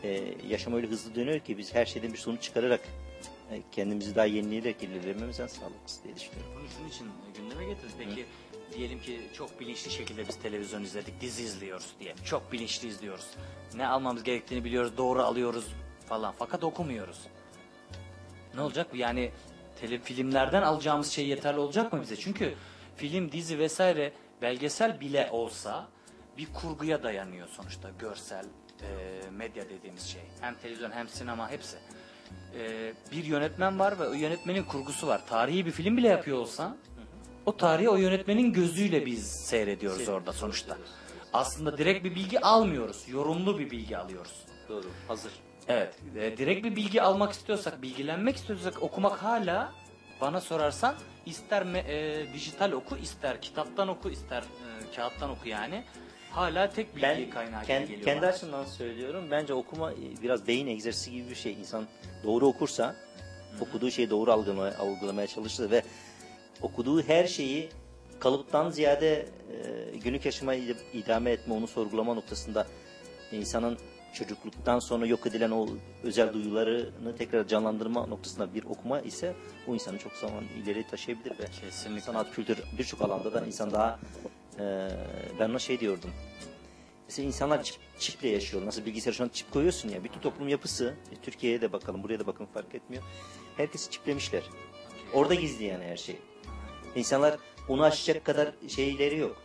[0.04, 2.82] e, yaşam öyle hızlı dönüyor ki biz her şeyden bir sonuç çıkararak
[3.52, 6.52] e, kendimizi daha yenileyerek ilerlememiz en sağlıklısı diye düşünüyorum.
[6.60, 7.08] Bunu şunun için
[7.38, 7.96] gündeme getirdik.
[7.98, 8.26] Peki
[8.76, 12.16] diyelim ki çok bilinçli şekilde biz televizyon izledik, dizi izliyoruz diye.
[12.26, 13.28] Çok bilinçli izliyoruz.
[13.76, 15.68] Ne almamız gerektiğini biliyoruz, doğru alıyoruz
[16.08, 16.34] falan.
[16.40, 17.20] Fakat okumuyoruz.
[18.56, 18.88] Ne olacak?
[18.94, 19.32] Yani
[19.82, 22.16] tele filmlerden alacağımız şey yeterli olacak mı bize?
[22.16, 22.54] Çünkü
[22.96, 25.88] film, dizi vesaire belgesel bile olsa
[26.38, 27.90] bir kurguya dayanıyor sonuçta.
[28.00, 28.46] Görsel,
[28.82, 30.22] e, medya dediğimiz şey.
[30.42, 31.78] Hem televizyon hem sinema hepsi.
[32.60, 35.28] E, bir yönetmen var ve o yönetmenin kurgusu var.
[35.28, 36.78] Tarihi bir film bile yapıyor olsa
[37.46, 40.78] o tarihi o yönetmenin gözüyle biz seyrediyoruz orada sonuçta.
[41.34, 43.04] Aslında direkt bir bilgi almıyoruz.
[43.08, 44.46] Yorumlu bir bilgi alıyoruz.
[44.70, 45.32] Doğru, hazır.
[45.68, 45.96] Evet.
[46.16, 49.74] e, direkt bir bilgi almak istiyorsak, bilgilenmek istiyorsak okumak hala
[50.22, 55.84] bana sorarsan ister me- e, dijital oku, ister kitaptan oku, ister e, kağıttan oku yani.
[56.32, 58.30] Hala tek bilgi Ben kaynağı kendi, geliyor kendi bana.
[58.30, 59.24] açımdan söylüyorum.
[59.32, 61.54] Bence okuma e, biraz beyin egzersizi gibi bir şey.
[61.54, 61.86] İnsan
[62.24, 62.96] doğru okursa,
[63.62, 65.84] okuduğu şeyi doğru algılamaya, algılamaya çalışırsa ve
[66.62, 67.70] okuduğu her şeyi
[68.20, 69.26] kalıptan ziyade
[69.94, 72.68] e, günlük yaşamayı idame etme, onu sorgulama noktasında
[73.32, 73.78] insanın
[74.14, 75.68] çocukluktan sonra yok edilen o
[76.04, 79.34] özel duyularını tekrar canlandırma noktasında bir okuma ise
[79.68, 82.02] bu insanı çok zaman ileri taşıyabilir ve Kesinlikle.
[82.02, 84.00] sanat, kültür birçok alanda da insan daha
[84.60, 84.90] e,
[85.40, 86.10] ben ona şey diyordum.
[87.08, 88.66] Mesela insanlar çip, çiple yaşıyor.
[88.66, 90.04] Nasıl bilgisayara şu an çip koyuyorsun ya.
[90.04, 93.04] Bütün toplum yapısı, e, Türkiye'ye de bakalım, buraya da bakın fark etmiyor.
[93.58, 94.44] Herkesi çiplemişler.
[95.14, 96.16] Orada gizli yani her şey.
[96.96, 97.38] İnsanlar
[97.70, 99.38] onu aşacak kadar şeyleri yok.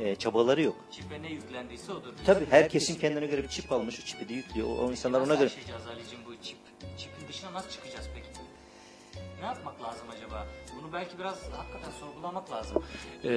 [0.00, 0.76] E, çabaları yok.
[0.90, 2.12] Çipe ne yüklendiyse odur.
[2.26, 4.68] Tabii herkesin kendine göre bir çip almış, o çipi de yüklüyor.
[4.68, 5.50] O, o insanlar ona Nasıl göre...
[5.58, 6.58] aşacağız Ali'cim bu çip?
[6.98, 8.26] Çipin dışına nasıl çıkacağız peki?
[9.40, 10.46] Ne yapmak lazım acaba?
[10.76, 12.84] Bunu belki biraz hakikaten sorgulamak lazım.
[13.24, 13.30] Ee,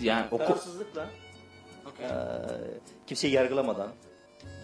[0.00, 0.38] yani oku...
[0.38, 1.10] Tarafsızlıkla,
[1.86, 2.06] Okey.
[2.06, 2.10] e,
[3.06, 3.92] kimseyi yargılamadan,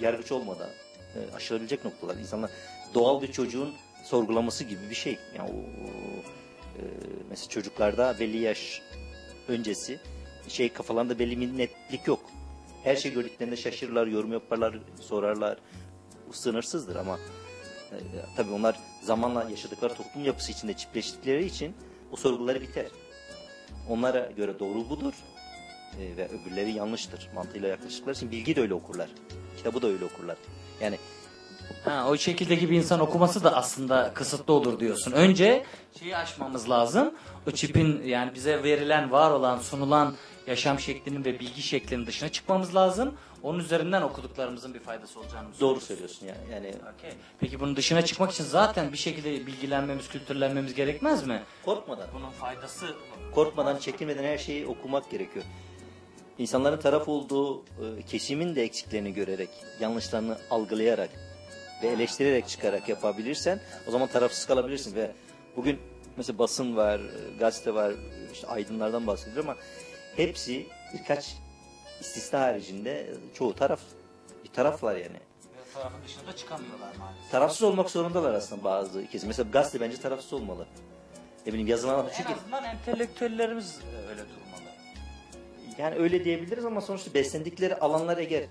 [0.01, 0.69] yargıç olmadan
[1.17, 2.17] e, aşılabilecek noktalar.
[2.17, 2.51] İnsanlar
[2.95, 3.75] doğal bir çocuğun
[4.05, 5.19] sorgulaması gibi bir şey.
[5.39, 5.89] Yani o, o,
[6.79, 6.83] e,
[7.31, 8.83] mesela çocuklarda belli yaş
[9.49, 10.01] öncesi
[10.49, 12.21] şey kafalarında belli bir netlik yok.
[12.85, 15.59] Her şey gördüklerinde şaşırırlar, yorum yaparlar, sorarlar.
[16.29, 17.19] Bu sınırsızdır ama
[17.93, 17.99] e,
[18.37, 21.75] tabii onlar zamanla yaşadıkları toplum yapısı içinde çiftleştikleri için
[22.13, 22.87] o sorguları biter.
[23.89, 25.15] Onlara göre doğru budur
[26.01, 29.11] e, ve öbürleri yanlıştır mantığıyla yaklaştıkları için bilgi de öyle okurlar.
[29.57, 30.37] Kitabı da öyle okurlar.
[30.81, 30.99] Yani
[31.85, 35.13] Ha, o şekildeki bir insan okuması da aslında kısıtlı olur diyorsun.
[35.13, 35.65] Önce
[35.99, 37.15] şeyi aşmamız lazım.
[37.49, 40.15] O çipin yani bize verilen, var olan, sunulan
[40.47, 43.15] yaşam şeklinin ve bilgi şeklinin dışına çıkmamız lazım.
[43.43, 46.19] Onun üzerinden okuduklarımızın bir faydası olacağını doğru söylüyorsun?
[46.19, 46.75] söylüyorsun yani.
[46.97, 47.11] Okey.
[47.41, 51.43] Peki bunun dışına çıkmak için zaten bir şekilde bilgilenmemiz, kültürlenmemiz gerekmez mi?
[51.65, 52.87] korkmadan Bunun faydası
[53.35, 55.45] korkmadan, çekinmeden her şeyi okumak gerekiyor.
[56.39, 59.51] İnsanların taraf olduğu e, kesimin de eksiklerini görerek,
[59.81, 61.11] yanlışlarını algılayarak
[61.83, 65.11] ve eleştirerek çıkarak yapabilirsen o zaman tarafsız kalabilirsin ve
[65.57, 65.79] bugün
[66.17, 67.95] mesela basın var, e, gazete var,
[68.33, 69.57] işte aydınlardan bahsediyor ama
[70.17, 71.37] hepsi birkaç
[72.01, 73.81] istisna haricinde e, çoğu taraf
[74.45, 75.17] bir taraflar yani.
[75.75, 77.31] tarafın dışında çıkamıyorlar maalesef.
[77.31, 79.29] Tarafsız olmak zorundalar aslında bazı kesim.
[79.29, 80.67] Mesela gazete bence tarafsız olmalı.
[81.47, 83.81] Ne bileyim yazılan En çünkü azından entelektüellerimiz
[84.11, 84.73] öyle durmalı.
[85.79, 88.45] Yani öyle diyebiliriz ama sonuçta beslendikleri alanlar eğer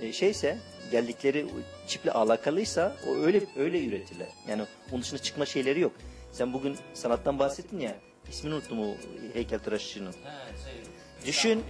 [0.00, 0.58] e, şeyse
[0.92, 1.46] geldikleri
[1.86, 4.28] çiple alakalıysa o öyle öyle üretirler.
[4.48, 4.62] Yani
[4.92, 5.92] onun dışında çıkma şeyleri yok.
[6.32, 7.94] Sen bugün sanattan bahsettin ya
[8.30, 8.94] ismini unuttum o
[9.34, 10.14] heykeltıraşçının.
[11.26, 11.62] Düşün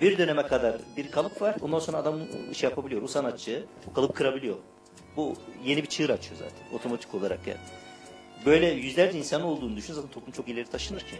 [0.00, 1.56] bir döneme kadar bir kalıp var.
[1.62, 2.20] Ondan sonra adam
[2.52, 3.02] şey yapabiliyor.
[3.02, 4.56] O sanatçı o kalıp kırabiliyor.
[5.16, 7.60] Bu yeni bir çığır açıyor zaten otomatik olarak yani.
[8.46, 11.16] Böyle yüzlerce insan olduğunu düşün zaten toplum çok ileri taşınır ki.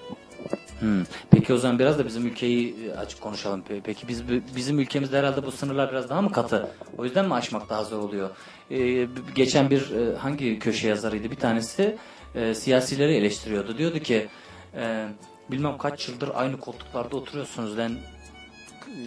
[0.80, 1.02] Hmm.
[1.30, 3.64] Peki o zaman biraz da bizim ülkeyi e, açık konuşalım.
[3.70, 4.22] Pe- Peki biz
[4.56, 6.68] bizim ülkemizde herhalde bu sınırlar biraz daha mı katı?
[6.98, 8.30] O yüzden mi aşmak daha zor oluyor?
[8.70, 11.30] Ee, geçen bir e, hangi köşe yazarıydı?
[11.30, 11.96] Bir tanesi
[12.34, 13.78] e, siyasileri eleştiriyordu.
[13.78, 14.28] Diyordu ki
[14.76, 15.08] e,
[15.50, 17.92] bilmem kaç yıldır aynı koltuklarda oturuyorsunuz lan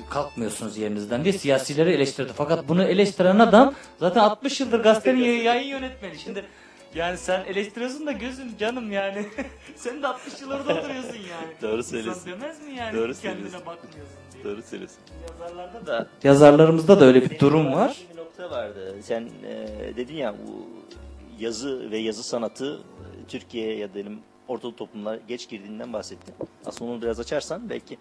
[0.10, 2.32] kalkmıyorsunuz yerinizden diye siyasileri eleştirdi.
[2.36, 6.20] Fakat bunu eleştiren adam zaten 60 yıldır gazetenin yayın yönetmeni.
[6.20, 6.46] Şimdi
[6.96, 9.26] yani sen eleştiriyorsun da gözüm canım yani.
[9.76, 11.48] sen de 60 yıl orada oturuyorsun yani.
[11.62, 12.32] Doğru İnsan söylüyorsun.
[12.32, 14.44] demez mi yani Doğru kendine bakmıyorsun diye.
[14.44, 15.00] Doğru söylüyorsun.
[15.32, 17.98] Yazarlarda da yazarlarımızda da öyle bir durum var.
[18.14, 18.96] Bir nokta vardı.
[19.02, 19.68] Sen e,
[19.98, 20.70] dedin ya bu
[21.40, 26.34] yazı ve yazı sanatı e, Türkiye ya da benim ortadoğu toplumlar geç girdiğinden bahsettin.
[26.66, 27.98] Aslında onu biraz açarsan belki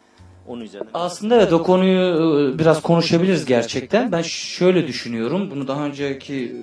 [0.46, 0.90] onun üzerinden.
[0.94, 4.12] Aslında evet o konuyu e, biraz konuşabiliriz gerçekten.
[4.12, 5.50] Ben şöyle düşünüyorum.
[5.50, 6.56] Bunu daha önceki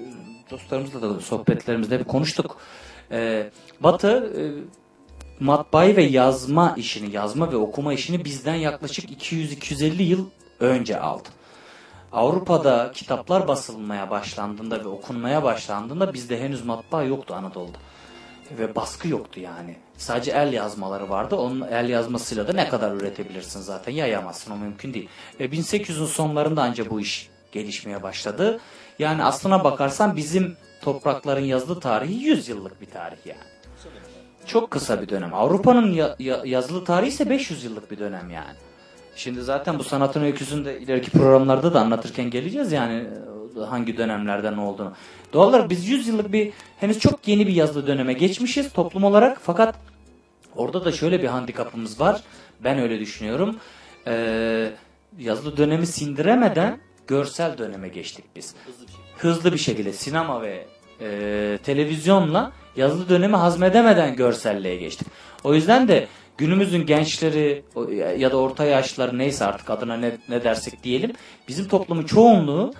[0.52, 2.58] dostlarımızla da sohbetlerimizde bir konuştuk.
[3.12, 4.42] Ee, Batı e,
[5.40, 10.30] matbaayı ve yazma işini, yazma ve okuma işini bizden yaklaşık 200-250 yıl
[10.60, 11.30] önce aldı.
[12.12, 17.78] Avrupa'da kitaplar basılmaya başlandığında ve okunmaya başlandığında bizde henüz matbaa yoktu Anadolu'da.
[18.60, 19.76] Ve baskı yoktu yani.
[19.98, 21.36] Sadece el yazmaları vardı.
[21.36, 25.10] Onun el yazmasıyla da ne kadar üretebilirsin zaten yayamazsın o mümkün değil.
[25.40, 28.60] Ve 1800'ün sonlarında anca bu iş gelişmeye başladı.
[29.00, 33.40] Yani aslına bakarsan bizim toprakların yazılı tarihi 100 yıllık bir tarih yani.
[34.46, 35.34] Çok kısa bir dönem.
[35.34, 38.56] Avrupa'nın ya- ya- yazılı tarihi ise 500 yıllık bir dönem yani.
[39.16, 43.04] Şimdi zaten bu sanatın öyküsünü de ileriki programlarda da anlatırken geleceğiz yani
[43.58, 44.94] e, hangi dönemlerde ne olduğunu.
[45.34, 49.38] Doğal olarak biz 100 yıllık bir henüz çok yeni bir yazılı döneme geçmişiz toplum olarak
[49.42, 49.76] fakat
[50.56, 52.22] orada da şöyle bir handikapımız var.
[52.64, 53.56] Ben öyle düşünüyorum.
[54.08, 54.72] Ee,
[55.20, 58.56] yazılı dönemi sindiremeden görsel döneme geçtik biz.
[59.18, 60.66] Hızlı bir şekilde sinema ve
[61.02, 65.08] e, televizyonla yazılı dönemi hazmedemeden görselliğe geçtik.
[65.44, 67.64] O yüzden de günümüzün gençleri
[68.18, 71.14] ya da orta yaşlıları neyse artık adına ne, ne dersek diyelim
[71.48, 72.74] bizim toplumun çoğunluğu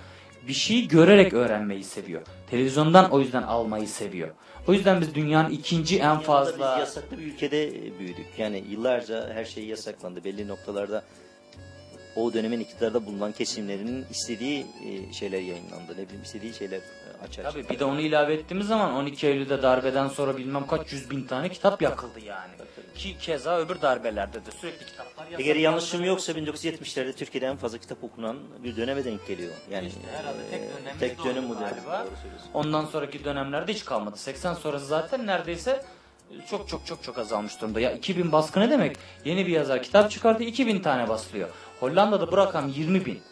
[0.48, 2.22] bir şeyi görerek öğrenmeyi seviyor.
[2.50, 4.28] Televizyondan o yüzden almayı seviyor.
[4.66, 8.26] O yüzden biz dünyanın ikinci en fazla Biz yasaklı bir ülkede büyüdük.
[8.38, 10.24] Yani yıllarca her şey yasaklandı.
[10.24, 11.04] Belli noktalarda
[12.18, 15.92] o dönemin iktidarda bulunan kesimlerinin istediği e, şeyler yayınlandı.
[15.92, 17.42] Ne bileyim istediği şeyler e, açar.
[17.42, 21.24] Tabii bir de onu ilave ettiğimiz zaman 12 Eylül'de darbeden sonra bilmem kaç yüz bin
[21.24, 22.52] tane kitap yakıldı yani.
[22.94, 25.58] Ki keza öbür darbelerde de sürekli kitaplar Eğer yasaklandı.
[25.58, 29.52] yanlışım yoksa 1970'lerde Türkiye'de en fazla kitap okunan bir döneme denk geliyor.
[29.70, 32.06] Yani İşte herhalde tek e, tek de dönem bu galiba.
[32.54, 34.16] Ondan sonraki dönemlerde hiç kalmadı.
[34.16, 35.84] 80 sonrası zaten neredeyse
[36.50, 37.80] çok çok çok çok azalmış durumda.
[37.80, 38.96] Ya 2000 baskı ne demek?
[39.24, 41.48] Yeni bir yazar kitap çıkardı 2000 tane basılıyor.
[41.80, 43.22] Hollanda'da bu rakam 20 bin.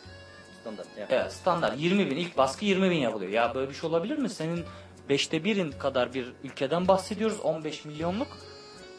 [0.61, 0.87] Standart.
[0.99, 1.09] Yani.
[1.11, 2.17] Evet standart 20 bin.
[2.17, 3.31] İlk baskı 20 bin yapılıyor.
[3.31, 4.31] Ya böyle bir şey olabilir mi?
[4.31, 4.65] Senin
[5.09, 7.41] beşte birin kadar bir ülkeden bahsediyoruz.
[7.41, 8.39] 15 milyonluk.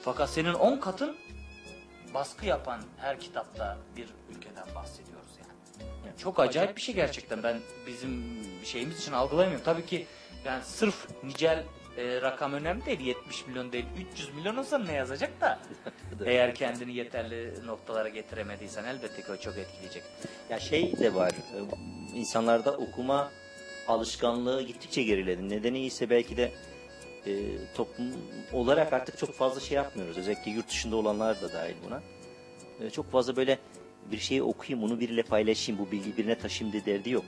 [0.02, 1.16] Fakat senin 10 katın
[2.14, 5.90] baskı yapan her kitapta bir ülkeden bahsediyoruz yani.
[6.06, 7.44] Yani çok acayip bir şey gerçekten.
[7.44, 9.66] Ben bizim şeyimiz için algılayamıyorum.
[9.66, 10.08] Tabii ki
[10.46, 11.64] yani sırf nicel
[11.98, 13.00] e, rakam önemli değil.
[13.00, 15.60] 70 milyon değil 300 milyon olsa ne yazacak da.
[16.26, 20.04] Eğer kendini yeterli noktalara getiremediysen elbette ki o çok etkileyecek.
[20.50, 21.32] Ya şey de var.
[21.32, 21.60] e,
[22.18, 23.32] insanlarda okuma
[23.88, 25.50] alışkanlığı gittikçe geriledi.
[25.50, 26.52] Nedeni ise belki de
[27.28, 27.32] e,
[27.76, 28.08] toplum
[28.54, 30.18] olarak artık çok fazla şey yapmıyoruz.
[30.18, 32.02] Özellikle yurt dışında olanlar da dahil buna.
[32.82, 33.60] E, çok fazla böyle
[34.12, 37.26] bir şeyi okuyayım, onu biriyle paylaşayım, bu bilgi birine taşıyayım diye derdi yok.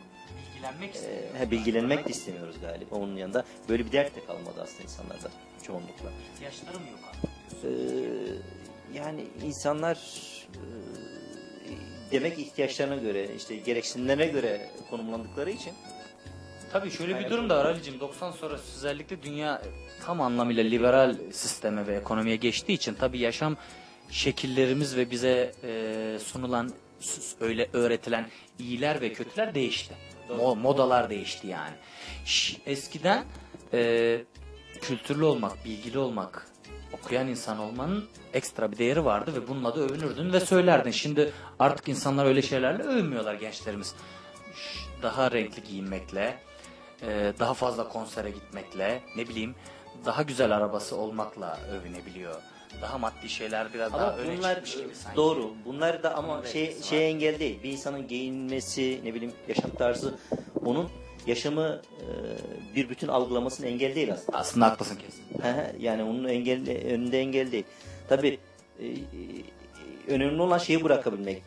[0.60, 1.30] Bilgilenmek E, istiyorum.
[1.40, 2.96] he, bilgilenmek de istemiyoruz galiba.
[2.96, 5.30] Onun yanında böyle bir dert de kalmadı aslında insanlarda
[5.64, 6.12] çoğunlukla.
[6.34, 7.28] İhtiyaçlarım yok abi.
[7.68, 9.96] Ee, yani insanlar
[10.56, 10.62] e,
[12.12, 15.74] demek ihtiyaçlarına göre işte gereksinimlerine göre konumlandıkları için
[16.72, 18.00] Tabii şöyle bir durum da var Ali'cim.
[18.00, 19.62] 90 sonrası özellikle dünya
[20.06, 23.58] tam anlamıyla liberal sisteme ve ekonomiye geçtiği için tabii yaşam
[24.12, 26.72] şekillerimiz ve bize e, sunulan
[27.40, 28.28] öyle öğretilen
[28.60, 29.94] iyiler ve kötüler değişti.
[30.30, 31.76] Mo- modalar değişti yani.
[32.66, 33.26] Eskiden
[33.74, 34.22] e,
[34.82, 36.48] kültürlü olmak, bilgili olmak,
[36.94, 40.92] okuyan insan olmanın ekstra bir değeri vardı ve bununla da övünürdün ve söylerdin.
[40.92, 43.96] Şimdi artık insanlar öyle şeylerle övünmüyorlar gençlerimiz.
[45.04, 46.38] Daha renkli giyinmekle,
[47.02, 49.56] e, daha fazla konsere gitmekle, ne bileyim
[50.06, 52.36] daha güzel arabası olmakla övünebiliyor.
[52.82, 55.18] Daha maddi şeyler biraz daha ama öne bunlar çıkmış gibi sanki.
[55.18, 55.54] doğru.
[55.66, 56.84] Bunlar da ama Bunun şey var.
[56.84, 57.64] şey engel değil.
[57.64, 60.16] Bir insanın giyinmesi, ne bileyim yaşam tarzı
[60.66, 60.90] onun
[61.28, 62.06] yaşamı e,
[62.76, 64.38] bir bütün algılamasının engel değil aslında.
[64.38, 65.24] Aslında haklısın kesin.
[65.80, 67.64] Yani onun engel, önünde engel değil.
[68.10, 68.40] Tabii
[68.80, 68.96] e, e,
[70.08, 71.38] önemli olan şeyi bırakabilmek.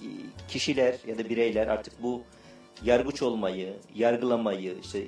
[0.00, 0.06] E,
[0.48, 2.22] Kişiler ya da bireyler artık bu
[2.84, 5.06] yargıç olmayı, yargılamayı, işte e,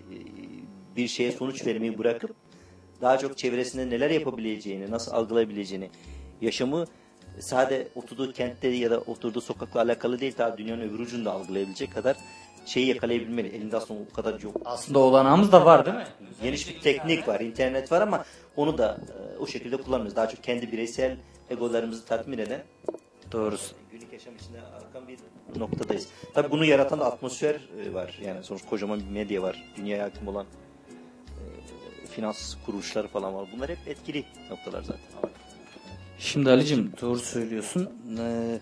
[0.96, 2.34] bir şeye sonuç vermeyi bırakıp
[3.00, 5.90] daha çok çevresinde neler yapabileceğini, nasıl algılayabileceğini,
[6.40, 6.84] yaşamı
[7.40, 12.16] sade oturduğu kentte ya da oturduğu sokakla alakalı değil, daha dünyanın öbür ucunda algılayabilecek kadar
[12.66, 13.48] şeyi yakalayabilmeli.
[13.48, 14.56] Elinde aslında o kadar yok.
[14.64, 16.06] Aslında olanağımız da var değil mi?
[16.42, 18.24] Geniş bir teknik var, internet var ama
[18.56, 18.98] onu da
[19.34, 20.16] e, o şekilde kullanmıyoruz.
[20.16, 21.16] Daha çok kendi bireysel
[21.50, 22.62] egolarımızı tatmin eden
[23.32, 23.74] Doğrusu.
[23.92, 24.58] günlük yaşam içinde
[24.90, 25.18] akan bir
[25.60, 26.08] noktadayız.
[26.34, 28.18] Tabii bunu yaratan da atmosfer e, var.
[28.24, 29.64] Yani sonuç kocaman bir medya var.
[29.76, 30.48] Dünyaya hakim olan e,
[32.18, 33.48] finans kuruluşları falan var.
[33.52, 35.30] Bunlar hep etkili noktalar zaten.
[36.18, 37.90] Şimdi Ali'cim doğru söylüyorsun.
[38.18, 38.58] Ee,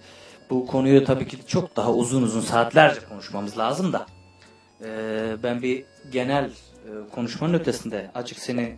[0.50, 4.06] bu konuyu tabii ki çok daha uzun uzun saatlerce konuşmamız lazım da.
[4.82, 6.50] Ee, ben bir genel e,
[7.14, 8.76] konuşmanın ötesinde açık seni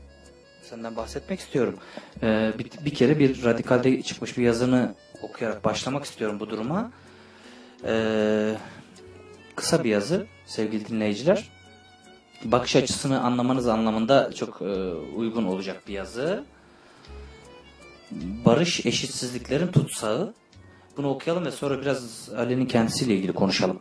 [0.63, 1.79] senden bahsetmek istiyorum.
[2.23, 6.91] Ee, bir, bir kere bir radikalde çıkmış bir yazını okuyarak başlamak istiyorum bu duruma.
[7.85, 8.55] Ee,
[9.57, 11.58] kısa bir yazı sevgili dinleyiciler.
[12.45, 16.45] Bakış açısını anlamanız anlamında çok e, uygun olacak bir yazı.
[18.45, 20.35] Barış eşitsizliklerin tutsağı.
[20.97, 23.81] Bunu okuyalım ve sonra biraz Ali'nin kendisiyle ilgili konuşalım.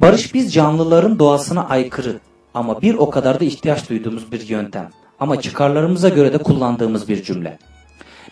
[0.00, 2.20] Barış biz canlıların doğasına aykırı
[2.54, 4.90] ama bir o kadar da ihtiyaç duyduğumuz bir yöntem.
[5.20, 7.58] Ama çıkarlarımıza göre de kullandığımız bir cümle.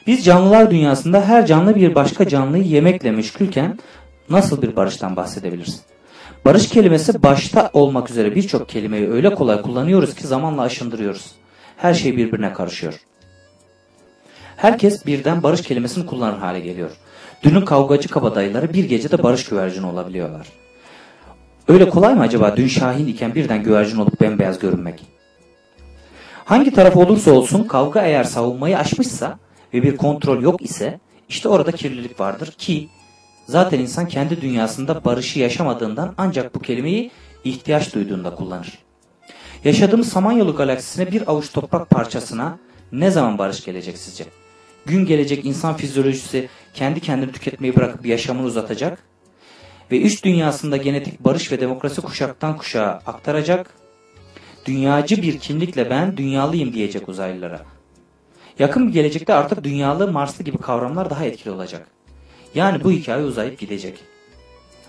[0.07, 3.79] Biz canlılar dünyasında her canlı bir başka canlıyı yemekle meşgulken
[4.31, 5.83] nasıl bir barıştan bahsedebiliriz?
[6.45, 11.33] Barış kelimesi başta olmak üzere birçok kelimeyi öyle kolay kullanıyoruz ki zamanla aşındırıyoruz.
[11.77, 13.01] Her şey birbirine karışıyor.
[14.57, 16.91] Herkes birden barış kelimesini kullanır hale geliyor.
[17.43, 20.47] Dünün kavgacı kabadayıları bir gecede barış güvercini olabiliyorlar.
[21.69, 25.07] Öyle kolay mı acaba dün Şahin iken birden güvercin olup bembeyaz görünmek?
[26.45, 29.39] Hangi taraf olursa olsun kavga eğer savunmayı aşmışsa
[29.75, 32.89] ve bir kontrol yok ise işte orada kirlilik vardır ki
[33.51, 37.11] zaten insan kendi dünyasında barışı yaşamadığından ancak bu kelimeyi
[37.45, 38.79] ihtiyaç duyduğunda kullanır.
[39.65, 42.59] Yaşadığımız Samanyolu galaksisine bir avuç toprak parçasına
[42.93, 44.25] ne zaman barış gelecek sizce?
[44.87, 48.99] Gün gelecek insan fizyolojisi kendi kendini tüketmeyi bırakıp yaşamını uzatacak
[49.91, 53.71] ve üç dünyasında genetik barış ve demokrasi kuşaktan kuşağa aktaracak.
[54.67, 57.61] Dünyacı bir kimlikle ben dünyalıyım diyecek uzaylılara.
[58.59, 61.87] Yakın bir gelecekte artık dünyalı, Marslı gibi kavramlar daha etkili olacak.
[62.55, 63.99] Yani bu hikaye uzayıp gidecek.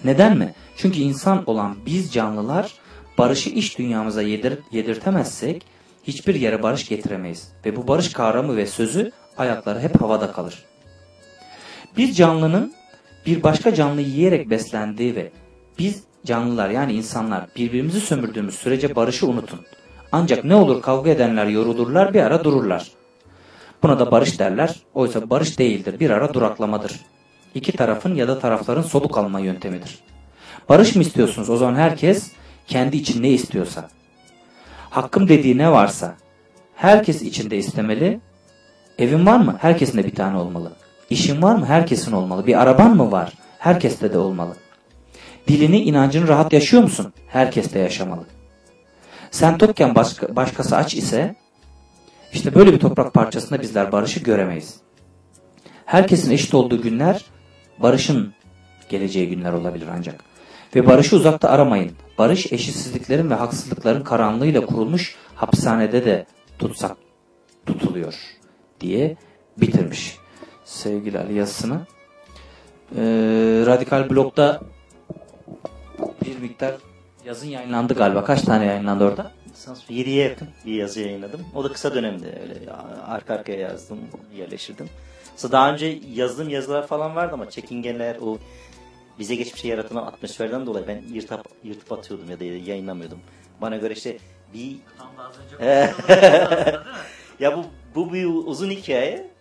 [0.03, 0.53] Neden mi?
[0.77, 2.73] Çünkü insan olan biz canlılar
[3.17, 5.65] barışı iş dünyamıza yedir yedirtemezsek
[6.03, 7.51] hiçbir yere barış getiremeyiz.
[7.65, 10.65] Ve bu barış kavramı ve sözü ayakları hep havada kalır.
[11.97, 12.73] Bir canlının
[13.25, 15.31] bir başka canlıyı yiyerek beslendiği ve
[15.79, 19.59] biz canlılar yani insanlar birbirimizi sömürdüğümüz sürece barışı unutun.
[20.11, 22.91] Ancak ne olur kavga edenler yorulurlar bir ara dururlar.
[23.83, 24.75] Buna da barış derler.
[24.93, 26.99] Oysa barış değildir bir ara duraklamadır.
[27.55, 29.99] İki tarafın ya da tarafların soluk alma yöntemidir.
[30.69, 31.49] Barış mı istiyorsunuz?
[31.49, 32.31] O zaman herkes
[32.67, 33.89] kendi için ne istiyorsa.
[34.89, 36.15] Hakkım dediği ne varsa
[36.75, 38.19] herkes içinde istemeli.
[38.97, 39.57] Evin var mı?
[39.61, 40.71] Herkesin de bir tane olmalı.
[41.09, 41.65] İşin var mı?
[41.65, 42.47] Herkesin olmalı.
[42.47, 43.33] Bir araban mı var?
[43.59, 44.55] Herkeste de olmalı.
[45.47, 47.13] Dilini, inancını rahat yaşıyor musun?
[47.27, 48.25] Herkes de yaşamalı.
[49.31, 51.35] Sen tokken başka, başkası aç ise
[52.33, 54.75] işte böyle bir toprak parçasında bizler barışı göremeyiz.
[55.85, 57.25] Herkesin eşit olduğu günler
[57.79, 58.33] barışın
[58.89, 60.23] geleceği günler olabilir ancak.
[60.75, 61.91] Ve barışı uzakta aramayın.
[62.17, 66.25] Barış eşitsizliklerin ve haksızlıkların karanlığıyla kurulmuş hapishanede de
[66.59, 66.97] tutsak
[67.65, 68.13] tutuluyor
[68.81, 69.17] diye
[69.57, 70.17] bitirmiş
[70.65, 71.81] sevgili Ali yazısını.
[72.95, 73.01] Ee,
[73.65, 74.61] Radikal Blog'da
[76.25, 76.73] bir miktar
[77.25, 78.23] yazın yayınlandı galiba.
[78.23, 79.31] Kaç tane yayınlandı orada?
[79.53, 81.41] Sanırım 7'ye yakın bir yazı yayınladım.
[81.55, 82.71] O da kısa dönemde öyle
[83.07, 83.99] arka arkaya yazdım,
[84.35, 84.89] yerleştirdim.
[85.41, 88.37] Mesela daha önce yazdığım yazılar falan vardı ama çekingenler o
[89.19, 93.19] bize geçmişe yaratılan atmosferden dolayı ben yırtıp, yırtıp atıyordum ya da yayınlamıyordum.
[93.61, 94.17] Bana göre işte
[94.53, 94.75] bir...
[97.39, 97.65] ya bu,
[97.95, 99.31] bu bir uzun hikaye.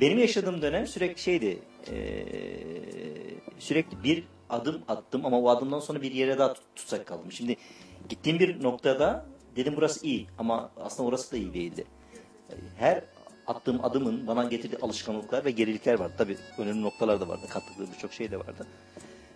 [0.00, 1.58] Benim yaşadığım dönem sürekli şeydi.
[1.92, 2.26] eee,
[3.58, 7.32] sürekli bir adım attım ama o adımdan sonra bir yere daha tut- tutsak kaldım.
[7.32, 7.56] Şimdi
[8.08, 9.26] gittiğim bir noktada
[9.56, 11.84] dedim burası iyi ama aslında orası da iyi değildi.
[12.78, 13.04] Her
[13.46, 16.14] attığım adımın bana getirdiği alışkanlıklar ve gerilikler vardı.
[16.18, 17.46] Tabii önemli noktalar da vardı.
[17.50, 18.66] Kattıkları birçok şey de vardı.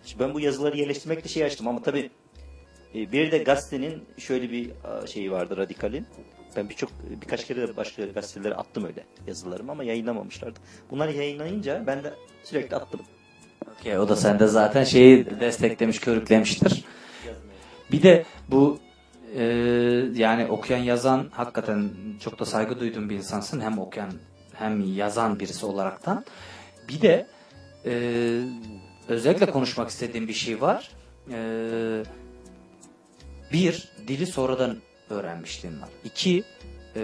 [0.05, 2.09] Şimdi ben bu yazıları yerleştirmekle şey açtım ama tabii
[2.95, 4.71] e, bir de gazetenin şöyle bir
[5.07, 6.05] şeyi vardı radikalin.
[6.55, 6.89] Ben birçok
[7.21, 10.59] birkaç kere de başka gazetelere attım öyle yazılarımı ama yayınlamamışlardı.
[10.91, 12.13] Bunları yayınlayınca ben de
[12.43, 13.01] sürekli attım.
[13.79, 16.85] Okey, o da sende zaten şeyi desteklemiş, körüklemiştir.
[17.91, 18.79] Bir de bu
[19.35, 19.43] e,
[20.15, 21.89] yani okuyan yazan hakikaten
[22.19, 23.61] çok da saygı duyduğum bir insansın.
[23.61, 24.11] Hem okuyan
[24.53, 26.25] hem yazan birisi olaraktan.
[26.89, 27.27] Bir de
[27.85, 27.91] e,
[29.07, 30.91] özellikle konuşmak istediğim bir şey var.
[31.31, 31.39] E,
[33.53, 34.77] bir, dili sonradan
[35.09, 35.89] öğrenmişliğin var.
[36.03, 36.43] İki,
[36.95, 37.01] e,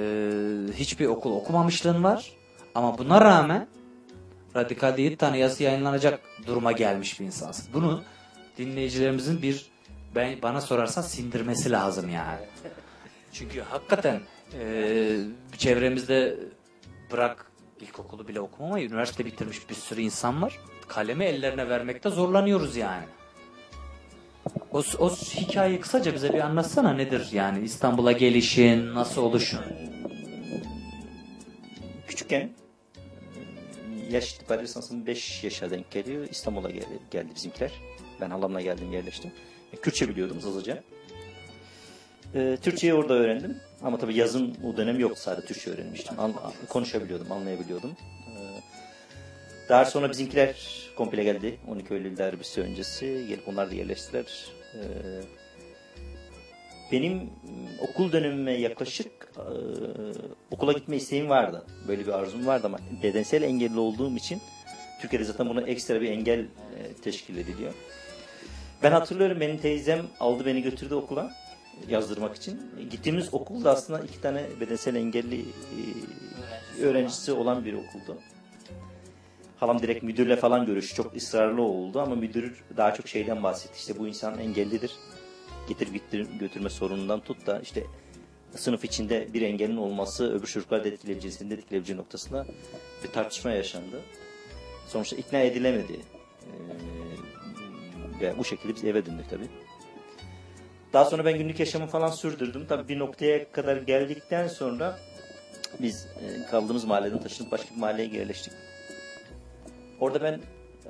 [0.74, 2.32] hiçbir okul okumamışlığın var.
[2.76, 3.68] Ama buna rağmen
[4.56, 7.74] Radikal'de 7 tane yazı yayınlanacak duruma gelmiş bir insansın.
[7.74, 8.04] Bunu
[8.58, 9.75] dinleyicilerimizin bir
[10.16, 12.46] ben bana sorarsan sindirmesi lazım yani.
[13.34, 14.22] Çünkü hakikaten
[14.60, 15.18] e,
[15.58, 16.40] çevremizde
[17.12, 17.52] bırak
[17.82, 20.60] ilkokulu bile okumamayı üniversite bitirmiş bir sürü insan var.
[20.88, 23.06] Kalemi ellerine vermekte zorlanıyoruz yani.
[24.72, 29.62] O, o hikayeyi kısaca bize bir anlatsana nedir yani İstanbul'a gelişin, nasıl oluşun?
[32.08, 32.50] Küçükken
[34.10, 36.28] yaş itibariyle sanırsam 5 yaşa denk geliyor.
[36.32, 37.72] İstanbul'a geldi, geldi bizimkiler.
[38.22, 39.32] Ben halamla geldim yerleştim.
[39.82, 40.84] Kürtçe biliyordum hızlıca.
[42.36, 43.58] E, Türkçeyi orada öğrendim.
[43.82, 46.20] Ama tabii yazın o dönem yoktu sadece Türkçe öğrenmiştim.
[46.20, 46.34] An-
[46.70, 47.92] konuşabiliyordum, anlayabiliyordum.
[48.28, 48.34] E,
[49.70, 50.56] daha sonra bizimkiler
[50.98, 51.60] komple geldi.
[51.68, 53.26] 12 Eylül darbesi öncesi.
[53.28, 54.26] Gelip onlar da yerleştiler.
[54.74, 54.82] E,
[56.92, 57.30] benim m,
[57.82, 59.46] okul dönemime yaklaşık e,
[60.52, 61.66] okula gitme isteğim vardı.
[61.88, 64.42] Böyle bir arzum vardı ama bedensel engelli olduğum için
[65.02, 67.74] Türkiye'de zaten buna ekstra bir engel e, teşkil ediliyor.
[68.86, 71.32] Ben hatırlıyorum benim teyzem aldı beni götürdü okula
[71.90, 72.62] yazdırmak için.
[72.92, 75.46] Gittiğimiz okul da aslında iki tane bedensel engelli
[76.80, 78.18] e, öğrencisi olan bir okuldu.
[79.58, 83.74] Halam direkt müdürle falan görüş çok ısrarlı oldu ama müdür daha çok şeyden bahsetti.
[83.78, 84.92] İşte bu insan engellidir.
[85.70, 87.84] Getir getir götürme sorunundan tut da işte
[88.56, 92.46] sınıf içinde bir engelin olması öbür çocuklar da etkileyebileceğini de etkileyebileceği noktasında
[93.04, 94.02] bir tartışma yaşandı.
[94.88, 95.94] Sonuçta ikna edilemedi.
[95.94, 97.35] Ee,
[98.22, 99.48] ve bu şekilde biz eve döndük tabii.
[100.94, 102.66] Daha sonra ben günlük yaşamı falan sürdürdüm.
[102.70, 105.00] Tabii bir noktaya kadar geldikten sonra
[105.80, 108.54] biz e, kaldığımız mahalleden taşınıp başka bir mahalleye yerleştik.
[110.00, 110.42] Orada ben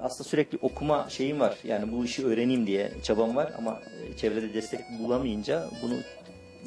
[0.01, 1.57] aslında sürekli okuma şeyim var.
[1.63, 5.95] Yani bu işi öğreneyim diye çabam var ama e, çevrede destek bulamayınca bunu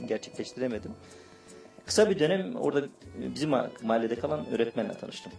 [0.09, 0.93] gerçekleştiremedim.
[1.87, 5.33] Kısa bir dönem orada e, bizim ma- mahallede kalan öğretmenle tanıştım.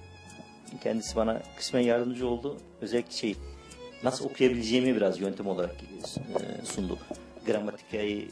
[0.83, 2.57] Kendisi bana kısmen yardımcı oldu.
[2.81, 3.35] Özellikle şey
[4.03, 5.75] nasıl okuyabileceğimi biraz yöntem olarak
[6.61, 6.97] e, sundu.
[7.45, 8.27] Gramatikayı, e,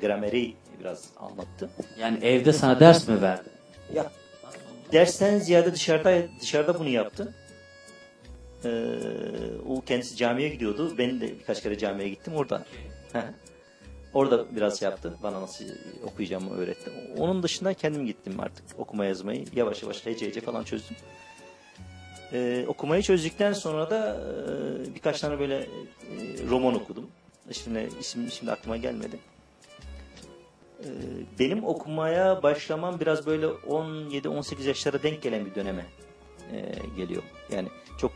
[0.00, 1.70] grameri biraz anlattı.
[2.00, 3.48] Yani evde sana ders mi verdi?
[3.94, 4.10] Ya
[4.92, 7.34] dersten ziyade dışarıda dışarıda bunu yaptı.
[8.64, 8.68] Ee,
[9.68, 10.94] o kendisi camiye gidiyordu.
[10.98, 12.64] Ben de birkaç kere camiye gittim orada.
[14.14, 15.14] orada biraz yaptı.
[15.22, 15.64] Bana nasıl
[16.04, 16.90] okuyacağımı öğretti.
[17.18, 19.44] Onun dışında kendim gittim artık okuma yazmayı.
[19.56, 20.96] Yavaş yavaş hece hece falan çözdüm.
[22.32, 24.20] Ee, okumayı çözdükten sonra da
[24.90, 25.66] e, birkaç tane böyle e,
[26.50, 27.06] roman okudum.
[27.52, 29.18] Şimdi isim şimdi aklıma gelmedi.
[30.80, 30.86] Ee,
[31.38, 35.86] benim okumaya başlamam biraz böyle 17-18 yaşlara denk gelen bir döneme
[36.52, 37.22] e, geliyor.
[37.50, 37.68] Yani
[37.98, 38.12] çok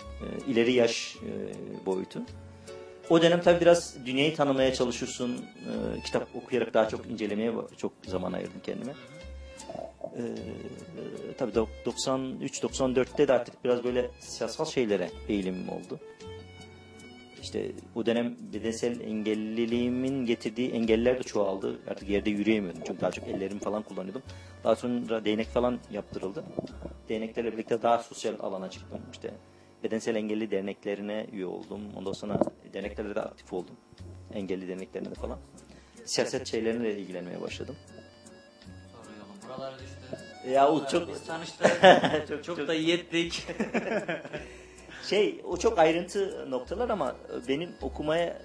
[0.00, 1.30] e, ileri yaş e,
[1.86, 2.20] boyutu.
[3.10, 5.32] O dönem tabii biraz dünyayı tanımaya çalışıyorsun.
[5.36, 8.92] E, kitap okuyarak daha çok incelemeye çok zaman ayırdım kendime.
[10.16, 10.22] E,
[11.38, 16.00] tabii dok- 93-94'te de artık biraz böyle siyasal şeylere eğilimim oldu.
[17.42, 21.78] işte o dönem bedensel engelliliğimin getirdiği engeller de çoğaldı.
[21.90, 22.82] Artık yerde yürüyemiyordum.
[22.86, 24.22] Çünkü daha çok ellerimi falan kullanıyordum.
[24.64, 26.44] Daha sonra değnek falan yaptırıldı.
[27.08, 29.00] Değneklerle birlikte daha sosyal alana çıktım.
[29.12, 29.34] İşte
[29.84, 31.80] bedensel engelli derneklerine üye oldum.
[31.96, 32.40] Ondan sonra
[32.72, 33.76] derneklerde de aktif oldum.
[34.34, 35.38] Engelli derneklerinde de falan.
[36.04, 37.76] Siyaset şeylerine de ilgilenmeye başladım.
[39.56, 40.50] Buralara düştü.
[40.50, 41.66] Ya o çok Biz tanıştık.
[42.28, 43.46] çok, çok çok- da iyi ettik.
[45.08, 47.16] Şey o çok ayrıntı noktalar ama
[47.48, 48.42] benim okumaya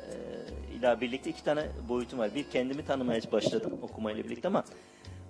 [0.84, 2.36] e, birlikte iki tane boyutum var.
[2.36, 4.64] Bir kendimi tanımaya başladım okumayla birlikte ama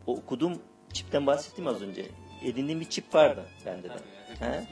[0.07, 0.61] o okuduğum
[0.93, 2.05] çipten bahsettim az önce.
[2.43, 3.93] Edindiğim bir çip vardı bende de.
[4.39, 4.67] He?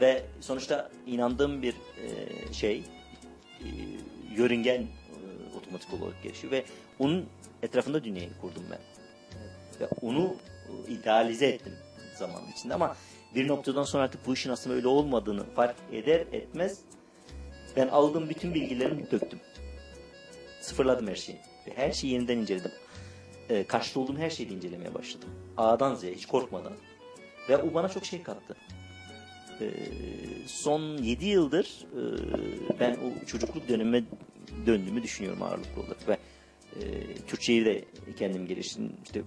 [0.00, 2.84] Ve sonuçta inandığım bir e, şey
[3.60, 3.68] e,
[4.36, 4.86] yörüngen e,
[5.58, 6.64] otomatik olarak gelişiyor ve
[6.98, 7.26] onun
[7.62, 8.78] etrafında dünyayı kurdum ben.
[9.80, 10.36] Ve onu
[10.88, 11.72] e, idealize ettim
[12.18, 12.96] zaman içinde ama
[13.34, 16.78] bir noktadan sonra artık bu işin aslında öyle olmadığını fark eder etmez
[17.76, 19.40] ben aldığım bütün bilgilerimi döktüm.
[20.60, 21.38] Sıfırladım her şeyi.
[21.74, 22.70] Her şeyi yeniden inceledim.
[23.48, 25.28] Ee, karşıda olduğum her şeyi incelemeye başladım.
[25.56, 26.72] A'dan Z'ye hiç korkmadan.
[27.48, 28.56] Ve o bana çok şey kattı.
[29.60, 29.70] Ee,
[30.46, 32.00] son 7 yıldır e,
[32.80, 34.04] ben o çocukluk dönemime
[34.66, 36.08] döndüğümü düşünüyorum ağırlıklı olarak.
[36.08, 36.18] Ve
[36.76, 37.84] e, Türkçeyi de
[38.18, 38.92] kendim geliştirdim.
[39.04, 39.22] İşte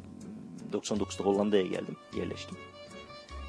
[0.74, 2.58] 99'da Hollanda'ya geldim, yerleştim.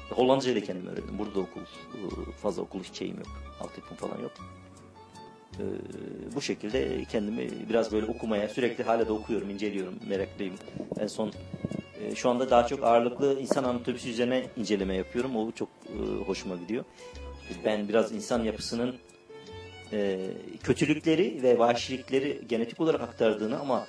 [0.09, 1.19] Hollandacayı da kendim öğrendim.
[1.19, 3.27] Burada da okul, e, fazla okul hiç şeyim yok.
[3.61, 4.31] Altyapım falan yok.
[5.59, 5.63] Ee,
[6.35, 10.55] bu şekilde kendimi biraz böyle okumaya, sürekli hala da okuyorum, inceliyorum, meraklıyım.
[10.99, 11.31] En son
[12.01, 15.35] e, şu anda daha çok ağırlıklı insan anatomisi üzerine inceleme yapıyorum.
[15.35, 16.85] O çok e, hoşuma gidiyor.
[17.65, 18.95] Ben biraz insan yapısının
[19.93, 20.29] e,
[20.63, 23.87] kötülükleri ve vahşilikleri genetik olarak aktardığını ama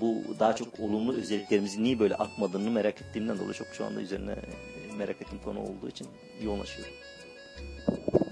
[0.00, 4.32] bu daha çok olumlu özelliklerimizi niye böyle atmadığını merak ettiğimden dolayı çok şu anda üzerine
[4.32, 6.06] e, merak ettiğim konu olduğu için
[6.42, 6.94] yoğunlaşıyorum.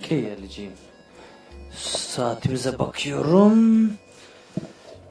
[0.03, 0.73] Keyerliciğim.
[1.77, 3.93] Saatimize bakıyorum.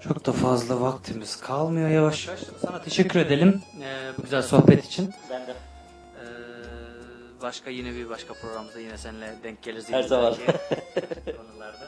[0.02, 2.40] Çok da fazla vaktimiz kalmıyor yavaş yavaş.
[2.62, 5.14] Sana teşekkür edelim ee, bu güzel sohbet için.
[5.30, 9.90] Ben de Ee, başka yine bir başka programda yine seninle denk geliriz.
[9.90, 10.34] Her zaman.
[11.38, 11.88] konularda.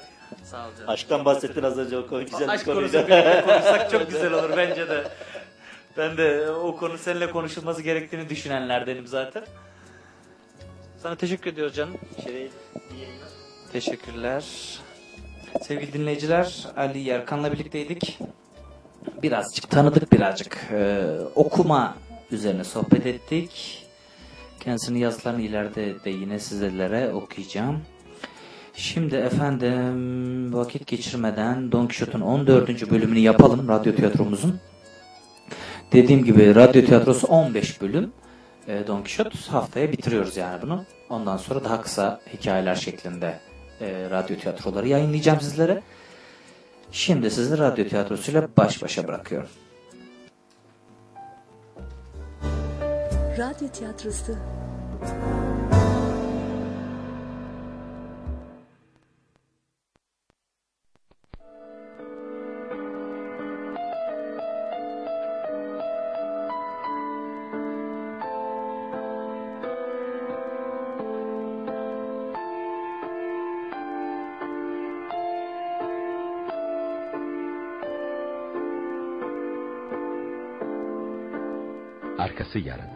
[0.51, 0.89] Sağ ol canım.
[0.89, 2.91] aşktan bahsettin az önce o konu güzel bir Aşk konuydu.
[3.45, 5.03] konuşsak çok güzel olur bence de.
[5.97, 9.43] Ben de o konu seninle konuşulması gerektiğini düşünenlerdenim zaten.
[10.97, 11.97] Sana teşekkür ediyoruz canım.
[12.23, 12.51] Şey,
[13.71, 14.43] Teşekkürler.
[15.61, 18.19] Sevgili dinleyiciler, Ali Yerkan'la birlikteydik.
[19.23, 20.57] Birazcık tanıdık birazcık.
[20.71, 21.05] Ee,
[21.35, 21.97] okuma
[22.31, 23.83] üzerine sohbet ettik.
[24.59, 27.81] Kendisinin yazılarını ileride de yine sizlere okuyacağım.
[28.77, 32.91] Şimdi efendim vakit geçirmeden Don Quixote'un 14.
[32.91, 34.59] bölümünü yapalım radyo tiyatromuzun.
[35.91, 38.11] Dediğim gibi radyo tiyatrosu 15 bölüm.
[38.67, 40.85] Ee, Don Quixote haftaya bitiriyoruz yani bunu.
[41.09, 43.39] Ondan sonra daha kısa hikayeler şeklinde
[43.81, 45.83] e, radyo tiyatroları yayınlayacağım sizlere.
[46.91, 49.49] Şimdi sizi radyo tiyatrosuyla baş başa bırakıyorum.
[53.37, 54.35] Radyo tiyatrosu.
[82.57, 82.89] Arkası yarın.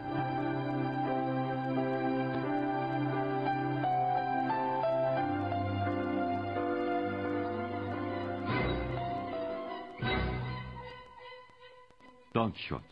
[12.34, 12.84] Don Quixote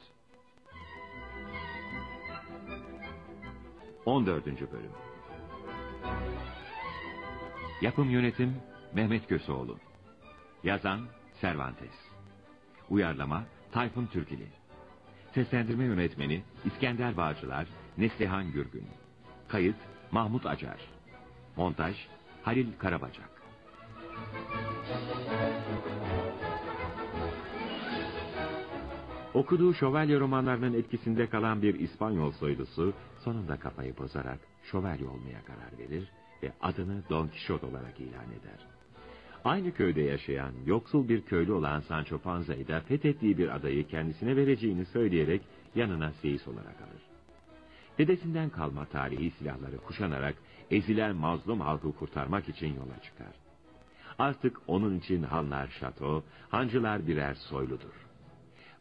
[4.06, 4.46] 14.
[4.46, 4.90] Bölüm
[7.80, 8.56] Yapım Yönetim
[8.94, 9.78] Mehmet Köseoğlu
[10.64, 11.00] Yazan
[11.40, 11.94] Cervantes
[12.90, 14.59] Uyarlama Tayfun Türkili
[15.34, 17.66] Seslendirme Yönetmeni İskender Bağcılar
[17.98, 18.86] Neslihan Gürgün.
[19.48, 19.76] Kayıt
[20.10, 20.80] Mahmut Acar.
[21.56, 21.96] Montaj
[22.42, 23.30] Halil Karabacak.
[29.34, 32.94] Okuduğu şövalye romanlarının etkisinde kalan bir İspanyol soylusu
[33.24, 34.38] sonunda kafayı bozarak
[34.70, 36.12] şövalye olmaya karar verir
[36.42, 38.69] ve adını Don Quixote olarak ilan eder.
[39.44, 44.84] Aynı köyde yaşayan yoksul bir köylü olan Sancho Panza'yı da fethettiği bir adayı kendisine vereceğini
[44.84, 45.42] söyleyerek
[45.74, 47.02] yanına seyis olarak alır.
[47.98, 50.34] Dedesinden kalma tarihi silahları kuşanarak
[50.70, 53.34] ezilen mazlum halkı kurtarmak için yola çıkar.
[54.18, 58.06] Artık onun için hanlar şato, hancılar birer soyludur.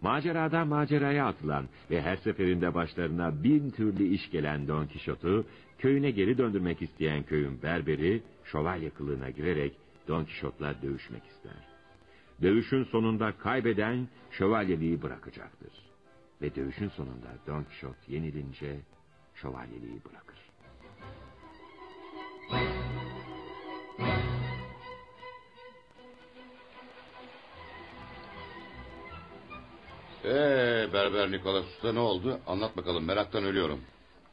[0.01, 5.45] Maceradan maceraya atılan ve her seferinde başlarına bin türlü iş gelen Don Kişot'u
[5.77, 9.73] köyüne geri döndürmek isteyen köyün berberi şövalye kılığına girerek
[10.09, 11.51] Don Quixote'la dövüşmek ister.
[12.41, 15.71] Dövüşün sonunda kaybeden şövalyeliği bırakacaktır.
[16.41, 18.79] Ve dövüşün sonunda Don Quixote yenilince
[19.35, 20.39] şövalyeliği bırakır.
[30.25, 32.39] Ee, Berber Nikolas Usta ne oldu?
[32.47, 33.79] Anlat bakalım meraktan ölüyorum.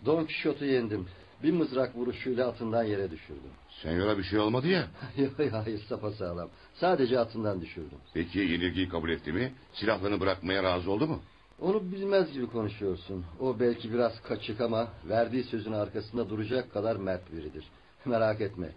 [0.07, 1.09] Don Quixote'u yendim.
[1.43, 3.51] Bir mızrak vuruşuyla atından yere düşürdüm.
[3.83, 4.89] Senyora bir şey olmadı ya.
[5.37, 6.49] Hayır hayır sapasağlam.
[6.75, 7.99] Sadece atından düşürdüm.
[8.15, 9.53] Peki yenilgiyi kabul etti mi?
[9.73, 11.23] Silahlarını bırakmaya razı oldu mu?
[11.61, 13.25] Onu bilmez gibi konuşuyorsun.
[13.41, 17.65] O belki biraz kaçık ama verdiği sözün arkasında duracak kadar mert biridir.
[18.05, 18.69] Merak etme.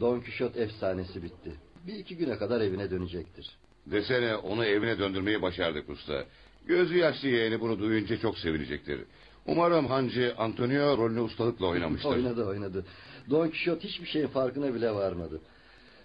[0.00, 1.52] Don Quixote efsanesi bitti.
[1.86, 3.56] Bir iki güne kadar evine dönecektir.
[3.86, 6.24] Desene onu evine döndürmeyi başardık usta.
[6.66, 9.00] Gözü yaşlı yeğeni bunu duyunca çok sevinecektir.
[9.46, 12.08] Umarım Hancı Antonio rolünü ustalıkla oynamıştır.
[12.16, 12.84] Oynadı oynadı.
[13.30, 15.40] Don Quixote hiçbir şeyin farkına bile varmadı.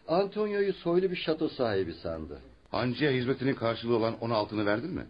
[0.07, 2.39] Antonio'yu soylu bir şato sahibi sandı.
[2.71, 5.05] Hancı'ya hizmetinin karşılığı olan on altını verdin mi?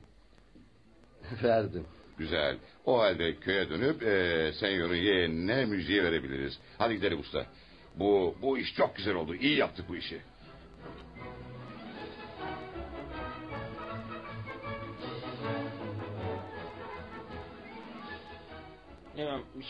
[1.44, 1.86] Verdim.
[2.18, 2.58] Güzel.
[2.86, 6.60] O halde köye dönüp eee senyorun yeğenine müjdeyi verebiliriz.
[6.78, 7.46] Hadi gidelim usta.
[7.96, 9.36] Bu, bu iş çok güzel oldu.
[9.36, 10.22] İyi yaptık bu işi.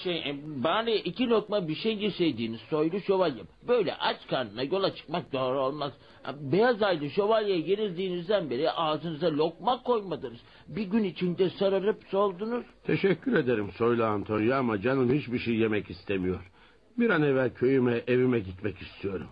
[0.03, 3.43] Şey, e, bari iki lokma bir şey yeseydiniz soylu şövalye.
[3.67, 5.93] Böyle aç karnına yola çıkmak doğru olmaz.
[6.23, 10.39] Ha, Beyaz aylı şövalyeye girildiğinizden beri ağzınıza lokma koymadınız.
[10.67, 12.65] Bir gün içinde sararıp soldunuz.
[12.83, 16.51] Teşekkür ederim Soylu Antonio ama canım hiçbir şey yemek istemiyor.
[16.99, 19.27] Bir an evvel köyüme, evime gitmek istiyorum.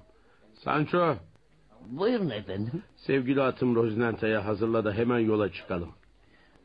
[0.53, 1.15] Sancho,
[1.87, 2.83] Buyurun efendim.
[2.95, 5.89] sevgili atım Rozinante'ye hazırla da hemen yola çıkalım.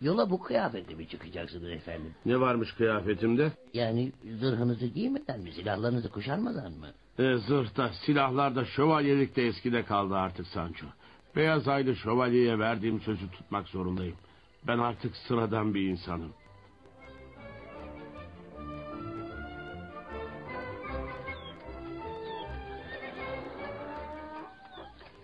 [0.01, 2.15] Yola bu kıyafetle mi çıkacaksınız efendim?
[2.27, 3.53] Ne varmış kıyafetimde?
[3.75, 6.87] Yani zırhınızı giymeden mi, silahlarınızı kuşanmadan mı?
[7.19, 10.87] E, zırhta, silahlarda, şövalyelik de eskide kaldı artık Sancho.
[11.37, 14.17] Beyaz aylı şövalyeye verdiğim sözü tutmak zorundayım.
[14.67, 16.33] Ben artık sıradan bir insanım.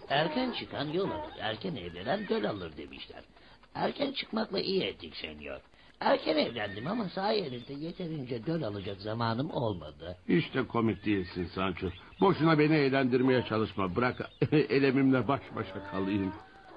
[0.09, 3.23] Erken çıkan yol alır, erken evlenen göl alır demişler.
[3.77, 5.61] Erken çıkmakla iyi ettik senyor.
[6.01, 10.17] Erken evlendim ama sayenizde yeterince döl alacak zamanım olmadı.
[10.29, 11.87] Hiç de komik değilsin Sancho.
[12.21, 13.97] Boşuna beni eğlendirmeye çalışma.
[13.97, 16.33] Bırak elemimle baş başa kalayım.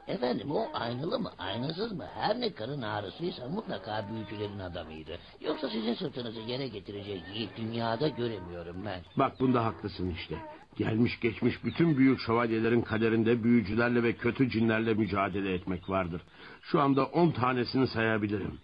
[0.10, 5.18] Efendim o aynalı mı aynasız mı her ne karın ağrısıysa mutlaka büyücülerin adamıydı.
[5.41, 9.02] Yoksa sizin sırtınızı yere getirecek yiğit dünyada göremiyorum ben.
[9.18, 10.36] Bak bunda haklısın işte.
[10.77, 16.22] Gelmiş geçmiş bütün büyük şövalyelerin kaderinde büyücülerle ve kötü cinlerle mücadele etmek vardır.
[16.61, 18.60] Şu anda on tanesini sayabilirim.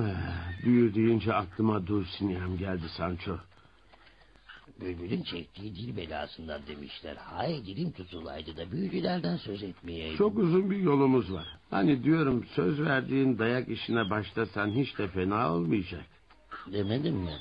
[0.00, 0.04] Eh,
[0.64, 3.36] Büyü deyince aklıma Dulcinea geldi Sancho.
[4.80, 7.16] Bülbülün çektiği dil belasından demişler.
[7.16, 10.16] Hay dilim tutulaydı da büyücülerden söz etmeyeydim.
[10.16, 11.46] Çok uzun bir yolumuz var.
[11.70, 16.04] Hani diyorum söz verdiğin dayak işine başlasan hiç de fena olmayacak.
[16.72, 17.32] Demedim mi?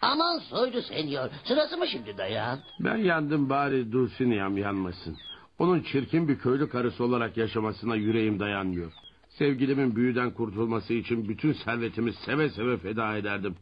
[0.00, 1.30] Aman soylu senyor.
[1.44, 2.58] Sırası mı şimdi dayan?
[2.80, 5.16] Ben yandım bari Dulcinea'm yanmasın.
[5.58, 8.92] Onun çirkin bir köylü karısı olarak yaşamasına yüreğim dayanmıyor.
[9.28, 13.56] Sevgilimin büyüden kurtulması için bütün servetimi seve seve feda ederdim.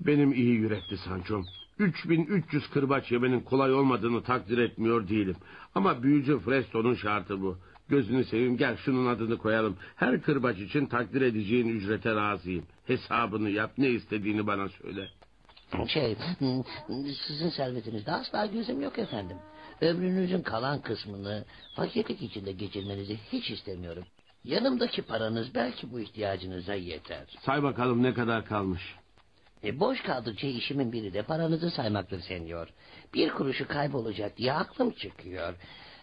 [0.00, 1.44] Benim iyi yürekli Sancho'm.
[1.78, 5.36] 3300 kırbaç yemenin kolay olmadığını takdir etmiyor değilim.
[5.74, 7.58] Ama büyücü Fresto'nun şartı bu.
[7.88, 9.76] Gözünü seveyim gel şunun adını koyalım.
[9.96, 12.64] Her kırbaç için takdir edeceğin ücrete razıyım.
[12.86, 15.08] Hesabını yap ne istediğini bana söyle.
[15.88, 16.16] Şey,
[17.26, 19.36] sizin servetinizde asla gözüm yok efendim.
[19.80, 21.44] Ömrünüzün kalan kısmını
[21.76, 24.04] fakirlik içinde geçirmenizi hiç istemiyorum.
[24.44, 27.26] Yanımdaki paranız belki bu ihtiyacınıza yeter.
[27.46, 28.82] Say bakalım ne kadar kalmış.
[29.64, 32.68] E boş kaldıkça işimin biri de paranızı saymaktır senyor.
[33.14, 35.54] Bir kuruşu kaybolacak diye aklım çıkıyor.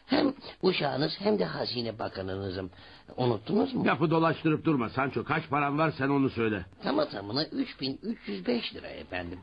[0.05, 2.69] Hem uşağınız hem de hazine bakanınızım.
[3.17, 3.85] Unuttunuz mu?
[3.85, 5.23] Lafı dolaştırıp durma Sancho.
[5.23, 6.65] Kaç paran var sen onu söyle.
[6.83, 9.39] Tamı tamına 3305 lira efendim.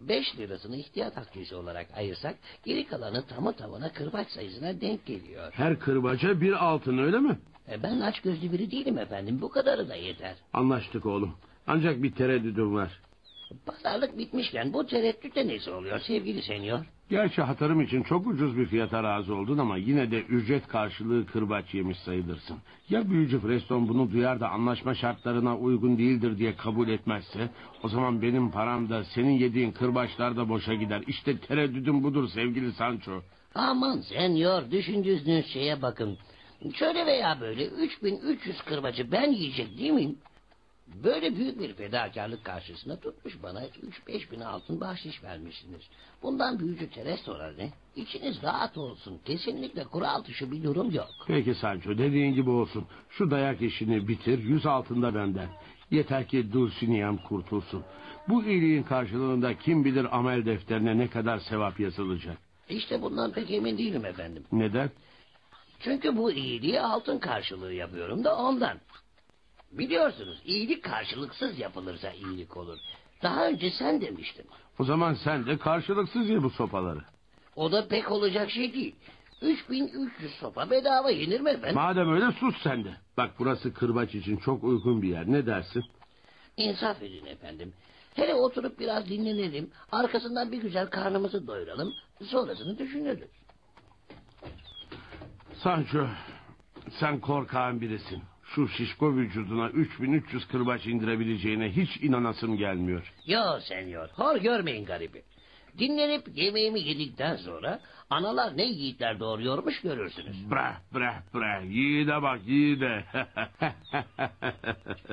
[0.00, 2.34] 5 lirasını ihtiyat akçesi olarak ayırsak
[2.64, 5.52] geri kalanı tamı tamına kırbaç sayısına denk geliyor.
[5.52, 7.38] Her kırbaca bir altın öyle mi?
[7.70, 10.34] E ben aç gözlü biri değilim efendim bu kadarı da yeter.
[10.52, 11.34] Anlaştık oğlum.
[11.66, 13.00] Ancak bir tereddüdüm var.
[13.66, 16.84] Pazarlık bitmişken bu tereddütte nesi oluyor sevgili senyor?
[17.10, 21.74] Gerçi hatırım için çok ucuz bir fiyata razı oldun ama yine de ücret karşılığı kırbaç
[21.74, 22.56] yemiş sayılırsın.
[22.90, 27.50] Ya büyücü Preston bunu duyar da anlaşma şartlarına uygun değildir diye kabul etmezse
[27.82, 31.02] o zaman benim param da senin yediğin kırbaçlar da boşa gider.
[31.06, 33.22] İşte tereddüdüm budur sevgili Sancho.
[33.54, 36.18] Aman senyor düşündüğünüz şeye bakın.
[36.74, 40.18] Şöyle veya böyle 3300 kırbacı ben yiyecek değil miyim?
[41.04, 43.66] Böyle büyük bir fedakarlık karşısında tutmuş bana
[44.08, 45.82] 3-5 bin altın bahşiş vermişsiniz.
[46.22, 47.70] Bundan büyücü Terestora ne?
[47.96, 49.20] İçiniz rahat olsun.
[49.24, 51.08] Kesinlikle kural dışı bir durum yok.
[51.26, 52.84] Peki Sancho dediğin gibi olsun.
[53.10, 55.48] Şu dayak işini bitir yüz altında benden.
[55.90, 57.84] Yeter ki Dulcineya'm kurtulsun.
[58.28, 62.36] Bu iyiliğin karşılığında kim bilir amel defterine ne kadar sevap yazılacak.
[62.68, 64.44] İşte bundan pek emin değilim efendim.
[64.52, 64.90] Neden?
[65.80, 68.78] Çünkü bu iyiliği altın karşılığı yapıyorum da ondan.
[69.72, 72.78] Biliyorsunuz iyilik karşılıksız yapılırsa iyilik olur.
[73.22, 74.46] Daha önce sen demiştin.
[74.78, 77.00] O zaman sen de karşılıksız ye bu sopaları.
[77.56, 78.94] O da pek olacak şey değil.
[79.42, 81.74] 3300 sopa bedava yenir mi efendim?
[81.74, 82.96] Madem öyle sus sen de.
[83.16, 85.26] Bak burası kırbaç için çok uygun bir yer.
[85.32, 85.84] Ne dersin?
[86.56, 87.72] İnsaf edin efendim.
[88.14, 89.70] Hele oturup biraz dinlenelim.
[89.92, 91.94] Arkasından bir güzel karnımızı doyuralım.
[92.24, 93.28] Sonrasını düşünürüz.
[95.62, 96.06] Sancho
[97.00, 98.22] sen korkağın birisin.
[98.54, 103.12] Şu şişko vücuduna 3300 kırbaç indirebileceğine hiç inanasım gelmiyor.
[103.26, 105.22] Yo senyor, hor görmeyin garibi.
[105.78, 110.50] Dinlenip yemeğimi yedikten sonra analar ne yiğitler doğuruyormuş görürsünüz.
[110.50, 113.04] Bre bre bre yiğide bak yiğide.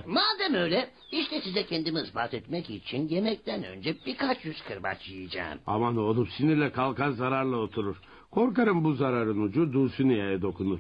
[0.05, 5.59] Madem öyle, işte size kendimi ispat etmek için yemekten önce birkaç yüz kırbaç yiyeceğim.
[5.67, 7.95] Aman oğlum sinirle kalkan zararla oturur.
[8.31, 10.79] Korkarım bu zararın ucu Dulcinea'ya dokunur.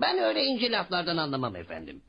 [0.00, 2.00] Ben öyle ince laflardan anlamam efendim.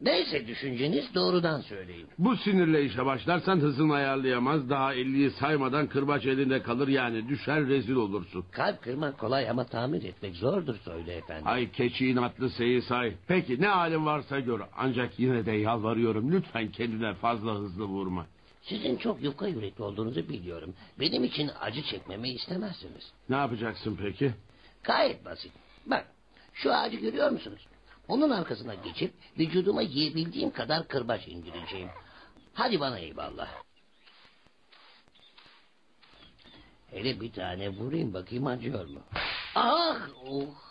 [0.00, 2.06] Neyse düşünceniz doğrudan söyleyin.
[2.18, 4.70] Bu sinirle işe başlarsan hızını ayarlayamaz.
[4.70, 8.44] Daha 50'yi saymadan kırbaç elinde kalır yani düşer rezil olursun.
[8.52, 11.46] Kalp kırmak kolay ama tamir etmek zordur söyle efendim.
[11.46, 13.14] Ay keçi inatlı seyi say.
[13.28, 14.60] Peki ne halin varsa gör.
[14.76, 18.26] Ancak yine de yalvarıyorum lütfen kendine fazla hızlı vurma.
[18.62, 20.74] Sizin çok yufka yürekli olduğunuzu biliyorum.
[21.00, 23.12] Benim için acı çekmemi istemezsiniz.
[23.28, 24.34] Ne yapacaksın peki?
[24.84, 25.52] Gayet basit.
[25.86, 26.06] Bak
[26.56, 27.66] şu ağacı görüyor musunuz?
[28.08, 31.88] Onun arkasına geçip vücuduma yiyebildiğim kadar kırbaç indireceğim.
[32.54, 33.48] Hadi bana eyvallah.
[36.90, 39.00] Hele bir tane vurayım bakayım acıyor mu?
[39.54, 40.08] Ah!
[40.30, 40.66] Oh!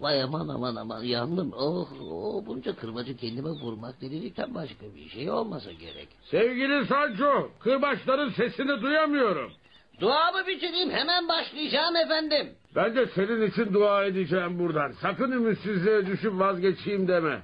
[0.00, 1.52] Vay aman aman aman yandım.
[1.52, 6.08] Oh, oh bunca kırbacı kendime vurmak delilikten başka bir şey olmasa gerek.
[6.30, 9.52] Sevgili Sancho, kırbaçların sesini duyamıyorum.
[10.00, 12.54] Duamı bitireyim hemen başlayacağım efendim.
[12.76, 14.92] Ben de senin için dua edeceğim buradan.
[14.92, 17.42] Sakın ümitsizliğe düşüp vazgeçeyim deme.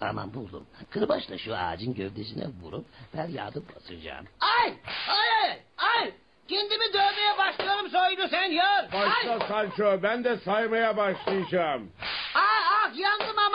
[0.00, 0.66] Aman buldum.
[0.90, 4.26] Kırbaçla şu ağacın gövdesine vurup feryadı basacağım.
[4.40, 4.74] Ay!
[5.08, 6.12] Ay ay!
[6.48, 8.92] Kendimi dövmeye başlıyorum soydu sen yar.
[8.92, 9.48] Başla Ay!
[9.48, 11.90] Sancho, ben de saymaya başlayacağım.
[12.34, 13.49] Ah ah yandım aman.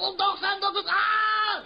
[0.00, 0.84] 99.
[0.88, 1.62] Ah,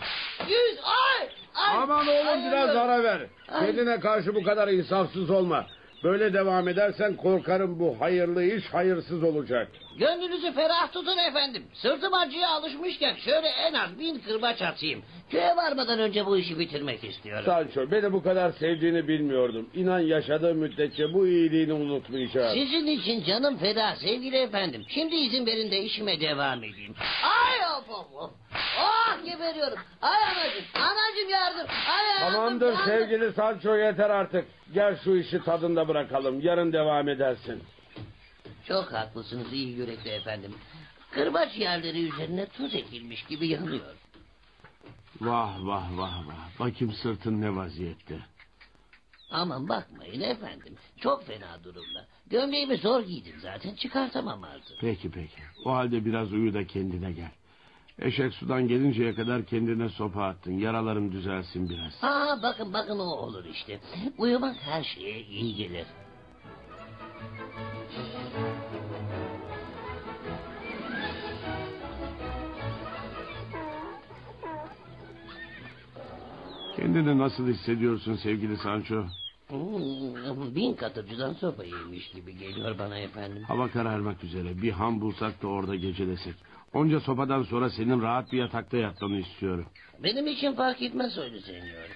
[0.49, 0.79] 100.
[0.85, 1.29] Ay.
[1.55, 1.77] ay.
[1.83, 2.83] Aman oğlum Ay, biraz ay.
[2.83, 3.21] ara ver.
[3.49, 3.67] Ay.
[3.67, 5.67] Kendine karşı bu kadar insafsız olma.
[6.05, 9.69] Böyle devam edersen korkarım bu hayırlı iş hayırsız olacak.
[9.99, 11.67] Gönlünüzü ferah tutun efendim.
[11.75, 15.03] Sırtım acıya alışmışken şöyle en az bin kırbaç atayım.
[15.31, 17.45] Köye varmadan önce bu işi bitirmek istiyorum.
[17.47, 19.71] Sancho beni bu kadar sevdiğini bilmiyordum.
[19.75, 22.55] İnan yaşadığım müddetçe bu iyiliğini unutmayacağım.
[22.59, 24.85] Sizin için canım feda sevgili efendim.
[24.89, 26.95] Şimdi izin verin de işime devam edeyim.
[27.25, 28.31] Ay of of of.
[28.81, 29.79] Oh geberiyorum.
[30.03, 30.65] Ay anacığım.
[30.75, 31.67] Anacığım yardım.
[31.97, 32.33] Ay yardım.
[32.33, 32.85] Tamamdır yardım.
[32.87, 34.45] sevgili Sancho yeter artık.
[34.75, 36.41] Gel şu işi tadında bırakalım.
[36.41, 37.63] Yarın devam edersin.
[38.69, 40.55] Çok haklısınız iyi yürekli efendim.
[41.11, 43.95] Kırbaç yerleri üzerine tuz ekilmiş gibi yanıyor.
[45.21, 46.59] Vah vah vah vah.
[46.61, 48.19] Bakayım sırtın ne vaziyette.
[49.31, 50.75] Aman bakmayın efendim.
[51.01, 52.07] Çok fena durumda.
[52.27, 54.77] Gömleğimi zor giydim zaten çıkartamam artık.
[54.81, 55.43] Peki peki.
[55.65, 57.31] O halde biraz uyu da kendine gel.
[57.99, 60.53] Eşek sudan gelinceye kadar kendine sopa attın.
[60.53, 61.93] Yaralarım düzelsin biraz.
[62.03, 63.81] Aa bakın bakın o olur işte.
[64.19, 65.87] Uyumak her şeye iyi gelir.
[76.77, 79.05] Kendini nasıl hissediyorsun sevgili Sancho?
[79.49, 83.43] Hmm, bin katıcıdan sopa yemiş gibi geliyor bana efendim.
[83.43, 84.63] Hava kararmak üzere.
[84.63, 86.35] Bir ham bulsak da orada gecelesek.
[86.75, 89.67] Onca sopadan sonra senin rahat bir yatakta yatmanı istiyorum.
[90.03, 91.89] Benim için fark etmez öyle senyor.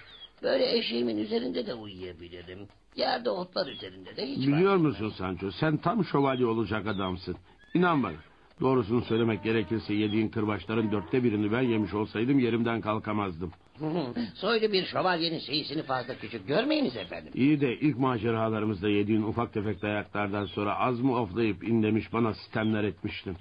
[0.42, 2.58] Böyle eşeğimin üzerinde de uyuyabilirim.
[2.96, 7.36] Yerde otlar üzerinde de hiç Biliyor fark musun Sancho sen tam şövalye olacak adamsın.
[7.74, 8.16] İnan bana.
[8.60, 13.52] Doğrusunu söylemek gerekirse yediğin kırbaçların dörtte birini ben yemiş olsaydım yerimden kalkamazdım.
[14.34, 17.32] Soylu bir şövalyenin şeysini fazla küçük görmeyiniz efendim.
[17.34, 22.34] İyi de ilk maceralarımızda yediğin ufak tefek dayaklardan sonra az mı oflayıp in demiş bana
[22.34, 23.36] sistemler etmiştin.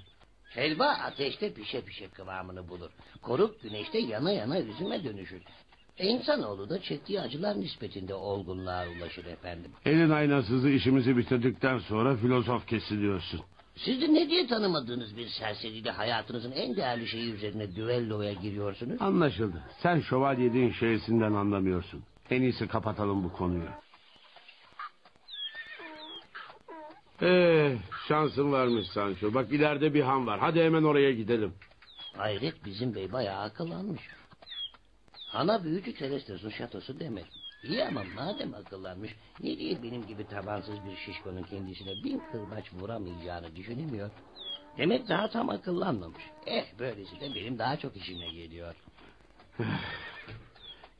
[0.50, 2.90] Helva ateşte pişe pişe kıvamını bulur.
[3.22, 5.42] Koruk güneşte yana yana üzüme dönüşür.
[5.98, 9.70] E, İnsanoğlu da çektiği acılar nispetinde olgunluğa ulaşır efendim.
[9.84, 13.40] Elin aynasızı işimizi bitirdikten sonra filozof kesiliyorsun.
[13.84, 19.02] Siz de ne diye tanımadığınız bir serseriyle hayatınızın en değerli şeyi üzerine düelloya giriyorsunuz?
[19.02, 19.62] Anlaşıldı.
[19.82, 22.02] Sen şövalyediğin şeysinden anlamıyorsun.
[22.30, 23.68] En iyisi kapatalım bu konuyu.
[27.22, 27.76] Ee,
[28.08, 29.34] şansın varmış Sancho.
[29.34, 30.40] Bak ileride bir han var.
[30.40, 31.54] Hadi hemen oraya gidelim.
[32.16, 34.02] Hayret bizim bey bayağı akıllanmış.
[35.32, 37.39] Ana büyücü Celestus'un şatosu demek.
[37.64, 39.10] İyi ama madem akıllanmış,
[39.40, 44.10] niye diye benim gibi tabansız bir şişkonun kendisine bin kırbaç vuramayacağını düşünemiyor?
[44.78, 46.22] Demek daha tam akıllanmamış.
[46.46, 48.74] Eh böylesi de benim daha çok işime geliyor.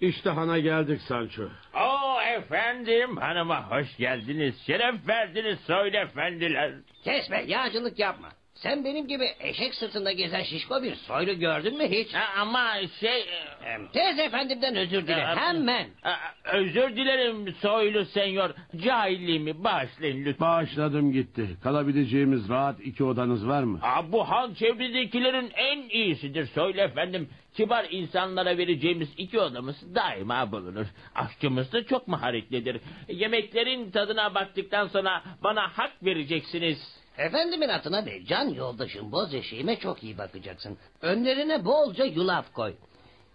[0.01, 1.43] İşte hana geldik Sancho.
[1.75, 4.55] Oo efendim hanıma hoş geldiniz.
[4.67, 6.75] Şeref verdiniz söyle efendiler.
[7.05, 8.29] Kes be yağcılık yapma.
[8.63, 12.15] Sen benim gibi eşek sırtında gezen şişko bir soylu gördün mü hiç?
[12.15, 13.27] Ha, ama şey...
[13.61, 15.89] Hem tez efendimden özür dile Ha, hemen.
[16.03, 16.17] Ha,
[16.53, 18.51] Özür dilerim soylu senyor.
[18.85, 20.49] Cahilliğimi bağışlayın lütfen.
[20.49, 21.47] Bağışladım gitti.
[21.63, 23.79] Kalabileceğimiz rahat iki odanız var mı?
[23.83, 27.29] Aa, bu han çevredekilerin en iyisidir söyle efendim.
[27.55, 30.87] Kibar insanlara vereceğimiz iki odamız daima bulunur.
[31.15, 32.81] Aşçımız da çok maharetlidir.
[33.09, 37.01] Yemeklerin tadına baktıktan sonra bana hak vereceksiniz.
[37.21, 40.79] Efendimin atına ve can yoldaşım boz eşeğime çok iyi bakacaksın.
[41.03, 42.75] Önlerine bolca yulaf koy.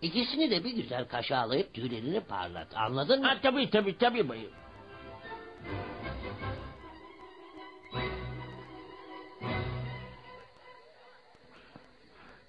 [0.01, 2.67] İkisini de bir güzel kaşağılayıp tüylerini parlat.
[2.75, 3.27] Anladın mı?
[3.27, 4.51] Ha, tabii tabii tabii bayım.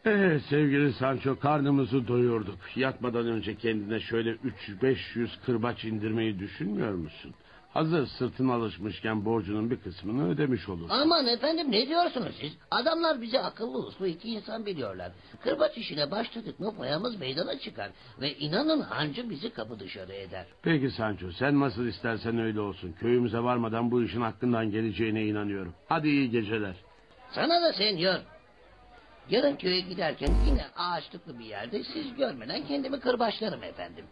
[0.06, 2.58] Ee, sevgili Sancho karnımızı doyurduk.
[2.76, 7.34] Yatmadan önce kendine şöyle 300-500 kırbaç indirmeyi düşünmüyor musun?
[7.76, 10.86] Hazır sırtın alışmışken borcunun bir kısmını ödemiş olur.
[10.90, 12.52] Aman efendim ne diyorsunuz siz?
[12.70, 15.12] Adamlar bizi akıllı uslu iki insan biliyorlar.
[15.44, 17.90] Kırbaç işine başladık mı boyamız meydana çıkar.
[18.20, 20.46] Ve inanın hancı bizi kapı dışarı eder.
[20.62, 22.92] Peki Sancho sen nasıl istersen öyle olsun.
[22.92, 25.74] Köyümüze varmadan bu işin hakkından geleceğine inanıyorum.
[25.88, 26.74] Hadi iyi geceler.
[27.32, 28.20] Sana da senyor.
[29.30, 34.04] Yarın köye giderken yine ağaçlıklı bir yerde siz görmeden kendimi kırbaçlarım efendim.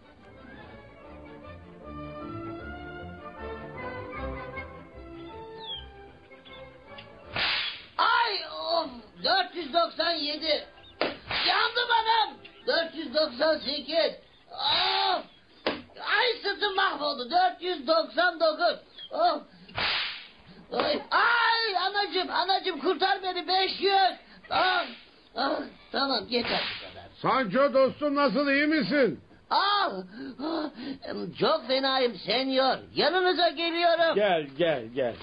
[9.25, 10.65] 497
[11.49, 12.37] yandım anam
[12.67, 13.99] 498
[14.51, 15.25] of
[15.97, 17.31] ay sırtım mahvoldu.
[17.31, 18.79] 499
[19.11, 19.43] of
[20.73, 23.49] ay, ay anacım anacım kurtar beni.
[23.49, 23.93] 500
[24.51, 24.87] ah,
[25.37, 25.61] ah,
[25.93, 27.09] tamam yeter bu kadar.
[27.23, 29.21] Sancho dostum nasıl iyi misin?
[29.51, 29.93] ah,
[30.45, 30.71] ah,
[31.41, 32.79] çok fenayım senyor.
[32.95, 34.15] Yanınıza geliyorum.
[34.15, 35.15] Gel gel gel.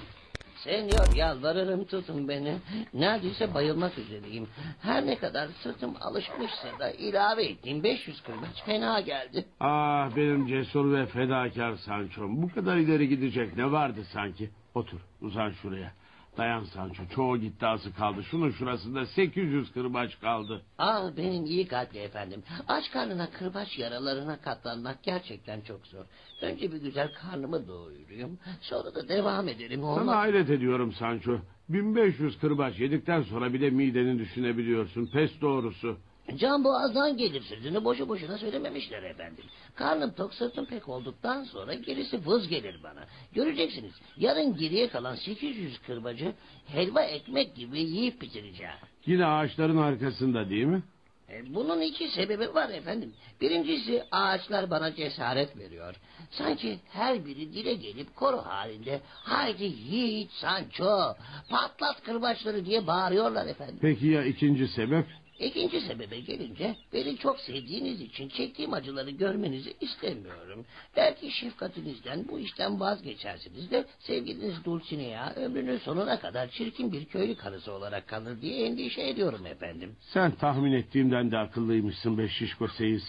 [0.64, 2.56] Senyor yalvarırım tutun beni.
[2.94, 4.48] Neredeyse bayılmak üzereyim.
[4.82, 9.46] Her ne kadar sırtım alışmışsa da ilave ettiğim 500 kırbaç fena geldi.
[9.60, 12.42] Ah benim cesur ve fedakar Sancho'm.
[12.42, 14.50] Bu kadar ileri gidecek ne vardı sanki?
[14.76, 15.92] Otur uzan şuraya.
[16.38, 18.24] Dayan Sancho çoğu gitti azı kaldı.
[18.24, 20.62] Şunun şurasında 800 kırbaç kaldı.
[20.78, 22.44] Ah benim iyi kalpli efendim.
[22.68, 26.06] Aç karnına kırbaç yaralarına katlanmak gerçekten çok zor.
[26.42, 28.40] Önce bir güzel karnımı doyurayım.
[28.62, 29.82] Sonra da devam edelim.
[29.82, 30.16] Sana Olmaz.
[30.16, 31.38] hayret ediyorum Sancho.
[31.70, 35.06] 1500 kırbaç yedikten sonra bile mideni düşünebiliyorsun.
[35.06, 35.98] Pes doğrusu.
[36.38, 39.44] Can boğazdan gelir sözünü boşu boşuna söylememişler efendim.
[39.76, 43.06] Karnım tok sırtım pek olduktan sonra gerisi vız gelir bana.
[43.34, 46.34] Göreceksiniz yarın geriye kalan 800 kırbacı
[46.68, 48.74] helva ekmek gibi yiyip bitireceğim.
[49.06, 50.84] Yine ağaçların arkasında değil mi?
[51.30, 53.14] E, bunun iki sebebi var efendim.
[53.42, 55.96] Birincisi ağaçlar bana cesaret veriyor.
[56.32, 61.16] Sanki her biri dile gelip koro halinde haydi yiğit Sancho
[61.50, 63.78] patlat kırbaçları diye bağırıyorlar efendim.
[63.82, 65.06] Peki ya ikinci sebep?
[65.42, 70.66] İkinci sebebe gelince beni çok sevdiğiniz için çektiğim acıları görmenizi istemiyorum.
[70.96, 77.72] Belki şefkatinizden bu işten vazgeçersiniz de sevgiliniz Dulcinea ömrünün sonuna kadar çirkin bir köylü karısı
[77.72, 79.96] olarak kalır diye endişe ediyorum efendim.
[80.02, 83.04] Sen tahmin ettiğimden de akıllıymışsın be şişko seyiz.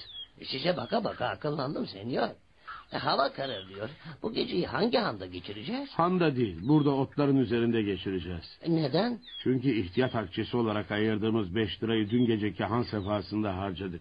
[0.47, 2.29] Size baka baka akıllandım senyor.
[2.93, 3.91] E, hava kararıyor.
[4.23, 5.89] Bu geceyi hangi handa geçireceğiz?
[5.91, 8.59] Handa değil, burada otların üzerinde geçireceğiz.
[8.63, 9.19] E, Neden?
[9.43, 14.01] Çünkü ihtiyat akçesi olarak ayırdığımız 5 lirayı dün geceki han sefasında harcadık.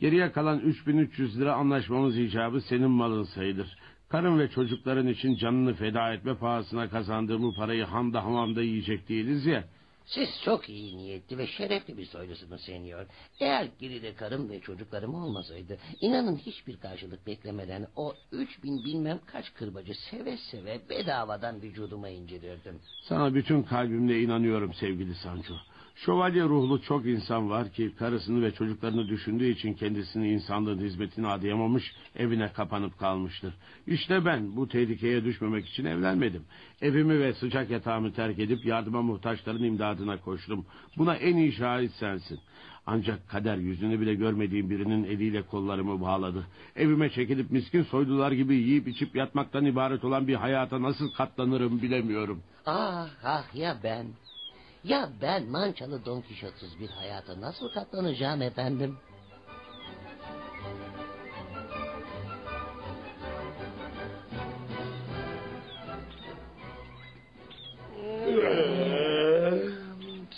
[0.00, 3.76] Geriye kalan 3300 lira anlaşmamız icabı senin malın sayılır.
[4.08, 9.46] Karın ve çocukların için canını feda etme pahasına kazandığım bu parayı hamda hamamda yiyecek değiliz
[9.46, 9.64] ya.
[10.06, 13.06] Siz çok iyi niyetli ve şerefli bir soylusunuz senyor.
[13.40, 15.78] Eğer geride karım ve çocuklarım olmasaydı...
[16.00, 17.86] ...inanın hiçbir karşılık beklemeden...
[17.96, 22.80] ...o üç bin bilmem kaç kırbacı seve seve bedavadan vücuduma indirirdim.
[23.02, 25.54] Sana bütün kalbimle inanıyorum sevgili Sancho.
[25.96, 31.92] Şövalye ruhlu çok insan var ki karısını ve çocuklarını düşündüğü için kendisini insanlığın hizmetine adayamamış,
[32.16, 33.54] evine kapanıp kalmıştır.
[33.86, 36.42] İşte ben bu tehlikeye düşmemek için evlenmedim.
[36.82, 40.66] Evimi ve sıcak yatağımı terk edip yardıma muhtaçların imdadına koştum.
[40.96, 42.40] Buna en iyi şahit sensin.
[42.86, 46.46] Ancak kader yüzünü bile görmediğim birinin eliyle kollarımı bağladı.
[46.76, 52.42] Evime çekilip miskin soylular gibi yiyip içip yatmaktan ibaret olan bir hayata nasıl katlanırım bilemiyorum.
[52.66, 54.06] Ah ah ya ben...
[54.86, 58.98] Ya ben mançalı Don Kişotsuz bir hayata nasıl katlanacağım efendim?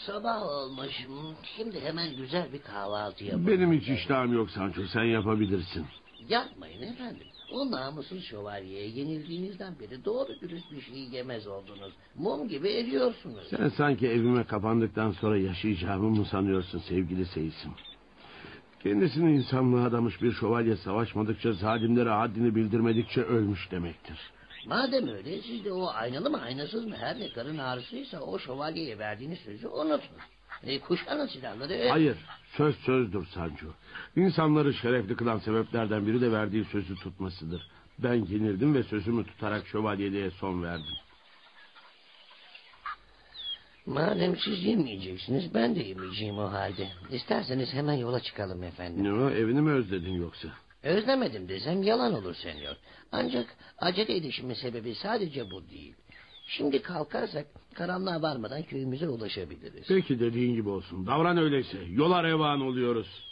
[0.06, 1.06] Sabah olmuş.
[1.56, 3.46] Şimdi hemen güzel bir kahvaltı yapalım.
[3.46, 5.86] Benim hiç iştahım yok Sancho sen yapabilirsin.
[6.28, 7.26] Yapmayın efendim.
[7.52, 11.92] O namussuz şövalyeye yenildiğinizden beri doğru dürüst bir şey yemez oldunuz.
[12.14, 13.46] Mum gibi eriyorsunuz.
[13.50, 17.72] Sen sanki evime kapandıktan sonra yaşayacağımı mı sanıyorsun sevgili Seyis'im?
[18.82, 24.18] Kendisini insanlığa adamış bir şövalye savaşmadıkça, zalimlere haddini bildirmedikçe ölmüş demektir.
[24.66, 28.98] Madem öyle siz de o aynalı mı aynasız mı her ne karın ağrısıysa o şövalyeye
[28.98, 30.16] verdiğiniz sözü unutun.
[30.62, 31.72] E, kuşanın silahları.
[31.74, 32.16] e, Hayır,
[32.56, 33.66] söz sözdür Sancho.
[34.16, 37.68] İnsanları şerefli kılan sebeplerden biri de verdiği sözü tutmasıdır.
[37.98, 40.94] Ben yenildim ve sözümü tutarak şövalyeliğe son verdim.
[43.86, 46.89] Madem siz yemeyeceksiniz ben de yemeyeceğim o halde.
[47.10, 49.05] İsterseniz hemen yola çıkalım efendim.
[49.05, 50.48] Ne o, evini mi özledin yoksa?
[50.82, 52.76] Özlemedim desem yalan olur senyor.
[53.12, 55.94] Ancak acele edişimin sebebi sadece bu değil.
[56.48, 59.84] Şimdi kalkarsak karanlığa varmadan köyümüze ulaşabiliriz.
[59.88, 61.06] Peki dediğin gibi olsun.
[61.06, 61.78] Davran öyleyse.
[61.90, 63.28] Yola revan oluyoruz.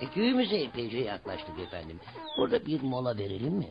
[0.00, 2.00] E, köyümüze epeyce yaklaştık efendim.
[2.38, 3.68] Burada bir mola verelim mi?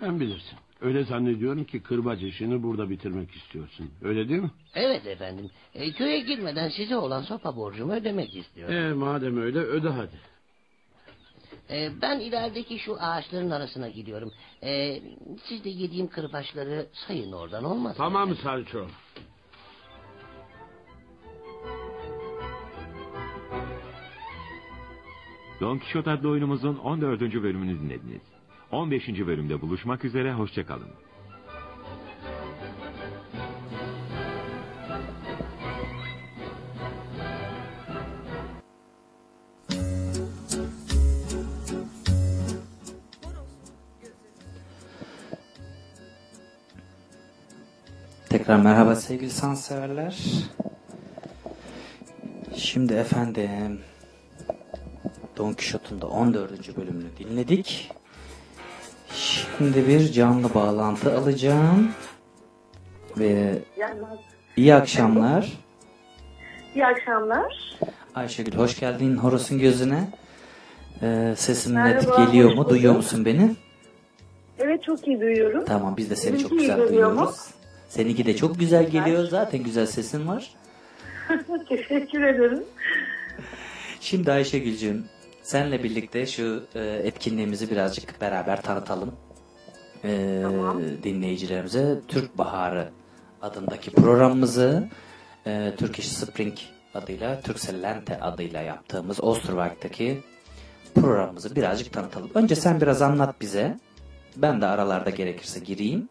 [0.00, 0.58] Sen bilirsin.
[0.80, 3.90] Öyle zannediyorum ki kırbaç işini burada bitirmek istiyorsun.
[4.02, 4.50] Öyle değil mi?
[4.74, 5.50] Evet efendim.
[5.74, 8.74] E, köye girmeden size olan sopa borcumu ödemek istiyorum.
[8.74, 10.20] E, madem öyle öde hadi.
[11.70, 14.32] E, ben ilerideki şu ağaçların arasına gidiyorum.
[14.62, 15.00] E,
[15.48, 18.42] siz de yediğim kırbaçları sayın oradan olmaz mı Tamam efendim?
[18.42, 18.86] Sancho.
[25.60, 27.20] Don Kişot adlı oyunumuzun 14.
[27.20, 28.39] bölümünü dinlediniz.
[28.70, 29.08] 15.
[29.08, 30.88] bölümde buluşmak üzere, hoşçakalın.
[48.28, 50.18] Tekrar merhaba sevgili sanseverler.
[52.56, 53.80] Şimdi efendim
[55.36, 56.76] Don Quixote'un da 14.
[56.76, 57.90] bölümünü dinledik.
[59.60, 61.90] Şimdi bir canlı bağlantı alacağım.
[63.18, 63.58] Ve
[64.56, 65.52] iyi akşamlar.
[66.74, 67.78] İyi akşamlar.
[68.14, 70.08] Ayşegül hoş geldin Horus'un gözüne.
[71.02, 72.68] Ee, sesim net Merhaba, geliyor hoş mu?
[72.68, 73.56] Duyuyor musun beni?
[74.58, 75.64] Evet çok iyi duyuyorum.
[75.64, 77.16] Tamam biz de seni çok Benimki iyi güzel geliyor mu?
[77.16, 77.50] duyuyoruz.
[77.88, 79.24] Seninki de çok güzel geliyor.
[79.24, 80.54] Zaten güzel sesin var.
[81.68, 82.64] Teşekkür ederim.
[84.00, 85.04] Şimdi Ayşegül'cüğüm
[85.42, 89.12] senle birlikte şu e, etkinliğimizi birazcık beraber tanıtalım.
[90.04, 90.08] E,
[91.02, 92.88] Dinleyicilerimize Türk Baharı
[93.42, 94.88] adındaki programımızı
[95.46, 96.54] e, Turkish Spring
[96.94, 100.20] adıyla, Turkcell Lente adıyla yaptığımız Osterwald'daki
[100.94, 102.30] programımızı birazcık tanıtalım.
[102.34, 103.78] Önce sen biraz anlat bize.
[104.36, 106.08] Ben de aralarda gerekirse gireyim.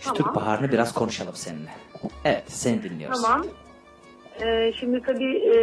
[0.00, 1.70] Şu Türk Baharı'nı biraz konuşalım seninle.
[2.24, 3.22] Evet, seni dinliyoruz.
[3.22, 3.46] Tamam.
[4.40, 5.56] Ee, şimdi tabii e,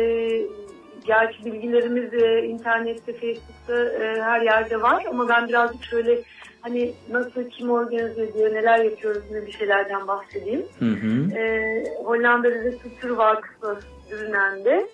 [1.06, 6.22] gerçi bilgilerimiz e, internette, Facebook'ta e, her yerde var ama ben birazcık şöyle
[6.66, 10.66] hani nasıl, kim organize ediyor, neler yapıyoruz gibi bir şeylerden bahsedeyim.
[10.80, 11.38] Hı hı.
[11.38, 13.80] Ee, Hollanda Rize Kültür Vakfı
[14.10, 14.88] Dürünen'de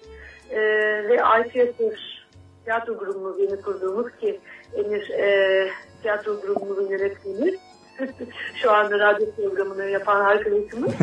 [0.49, 0.60] e,
[1.10, 2.22] ve ITSR
[2.64, 4.39] tiyatro grubumuz yeni kurduğumuz ki
[4.76, 5.69] Emir e,
[6.02, 7.57] tiyatro grubumuzun yönetmeni
[8.56, 10.93] şu anda radyo programını yapan arkadaşımız.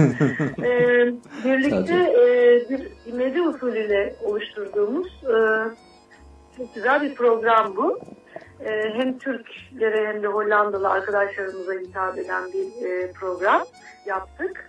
[0.64, 1.12] Ee,
[1.44, 2.26] birlikte e,
[2.70, 5.36] bir medya usulüyle oluşturduğumuz e,
[6.56, 7.98] çok güzel bir program bu.
[8.66, 13.62] E, hem Türklere hem de Hollandalı arkadaşlarımıza hitap eden bir e, program
[14.06, 14.64] yaptık.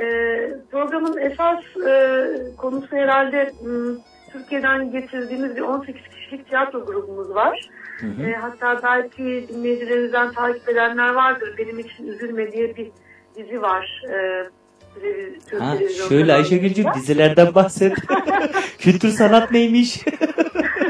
[0.00, 0.06] E,
[0.70, 2.26] programın esas e,
[2.56, 3.94] konusu herhalde m,
[4.32, 7.68] Türkiye'den getirdiğimiz bir 18 kişilik tiyatro grubumuz var.
[8.00, 8.22] Hı hı.
[8.22, 11.54] E, hatta belki dinleyicilerinizden takip edenler vardır.
[11.58, 12.90] Benim için Üzülme diye bir
[13.36, 14.02] dizi var.
[14.08, 14.46] E,
[15.46, 15.76] Türk Ha,
[16.08, 17.94] şöyle Ayşegül'cüm dizilerden bahset.
[18.78, 20.04] Kültür sanat neymiş?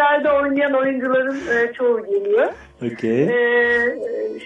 [0.00, 2.52] dizilerde oynayan oyuncuların e, çoğu geliyor.
[2.92, 3.22] Okey.
[3.22, 3.98] Ee,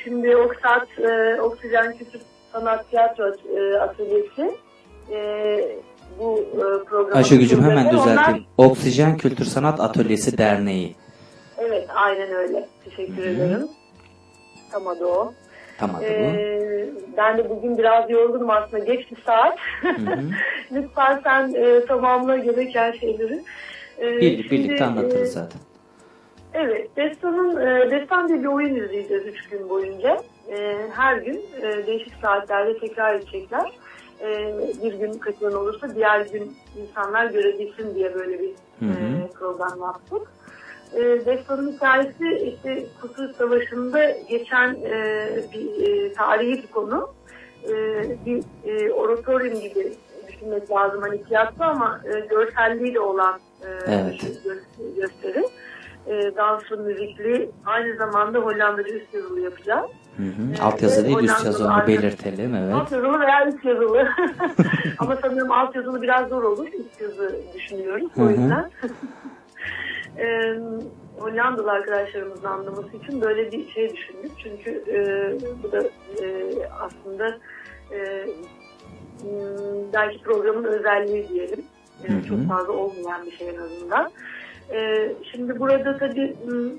[0.04, 2.20] şimdi Oksat, e, Oksijen Kültür
[2.52, 4.56] Sanat Tiyatro e, Atölyesi
[5.10, 5.18] e,
[6.18, 8.44] bu e, programı Ayşegül'cüm hemen düzelteyim.
[8.56, 10.94] Oksijen Kültür Sanat Atölyesi Derneği.
[11.58, 12.68] Evet, aynen öyle.
[12.84, 13.30] Teşekkür Hı hı.
[13.30, 13.68] ederim.
[14.72, 15.32] Tam adı o.
[15.78, 16.02] Tamam.
[16.04, 16.86] Ee,
[17.16, 18.84] ben de bugün biraz yorgunum aslında.
[18.84, 19.58] Geç bir saat.
[19.82, 20.20] hı.
[20.72, 23.42] Lütfen sen e, tamamla gereken şeyleri.
[23.98, 25.60] Ee, Bir, şimdi, birlikte e, anlatırız zaten.
[26.54, 30.22] Evet, Destan'ın e, Destan diye bir oyun izleyeceğiz üç gün boyunca.
[30.52, 33.72] E, her gün e, değişik saatlerde tekrar edecekler.
[34.20, 39.24] E, bir gün kaçıran olursa diğer gün insanlar görebilsin diye böyle bir Hı hı.
[39.24, 40.28] e, program yaptık.
[40.94, 47.14] E, Destan'ın hikayesi işte Kurtuluş Savaşı'nda geçen e, bir e, tarihi bir konu.
[47.64, 47.72] E,
[48.26, 49.92] bir e, oratorium gibi
[50.44, 54.14] düşünmek lazım hani tiyatro ama e, görselliği de olan e, Evet.
[54.22, 55.44] bir gö- gösteri.
[56.06, 59.90] E, danslı, müzikli, aynı zamanda Hollandaca üst yazılı yapacağız.
[60.16, 60.28] Hı hı.
[60.48, 62.74] Evet, Alt yazı değil üst Hollandalı yazı onu arka- belirtelim evet.
[62.74, 64.08] Alt yazılı veya üst yazılı.
[64.98, 66.66] Ama sanırım alt yazılı biraz zor olur.
[66.66, 68.10] Üst yazı düşünüyoruz.
[68.14, 68.30] Hı O hı.
[68.30, 68.70] yüzden.
[70.18, 70.26] e,
[71.18, 74.32] Hollandalı arkadaşlarımızın anlaması için böyle bir şey düşündük.
[74.42, 74.98] Çünkü e,
[75.62, 75.82] bu da
[76.22, 76.50] e,
[76.80, 77.38] aslında
[77.92, 78.26] e,
[79.92, 81.64] belki programın özelliği diyelim.
[82.04, 82.28] E, Hı hı.
[82.28, 84.10] çok fazla olmayan bir şey en azından.
[84.72, 86.72] E, şimdi burada tabii m,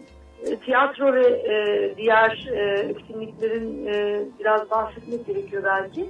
[0.44, 6.10] e, tiyatro ve e, diğer e, etkinliklerin e, biraz bahsetmek gerekiyor belki.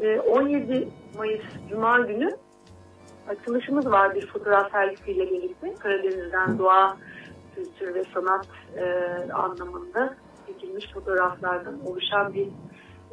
[0.00, 0.88] E, 17
[1.18, 2.30] Mayıs Cuma günü
[3.28, 5.74] açılışımız var bir fotoğraf sergisiyle birlikte.
[5.74, 6.96] Karadeniz'den doğa,
[7.54, 8.46] kültür ve sanat
[9.32, 10.14] anlamında
[10.46, 12.48] çekilmiş fotoğraflardan oluşan bir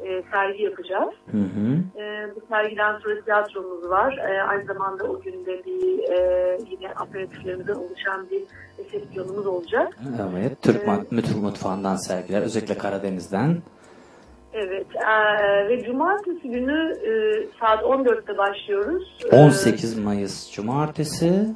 [0.04, 1.14] e, sergi yapacağız.
[1.30, 2.00] Hı hı.
[2.02, 4.18] E, bu sergiden sonra tiyatromuz var.
[4.18, 8.42] E, aynı zamanda o günde bir e, yine aperatiflerimizden oluşan bir
[8.84, 9.98] resepsiyonumuz olacak.
[10.34, 10.62] Evet.
[10.62, 12.42] Türk Türk mutfağından sergiler.
[12.42, 13.56] Özellikle Karadeniz'den.
[14.52, 14.86] Evet.
[14.96, 17.10] e, ve cumartesi günü e,
[17.60, 19.18] saat 14'te başlıyoruz.
[19.32, 21.46] E, 18 Mayıs Cumartesi.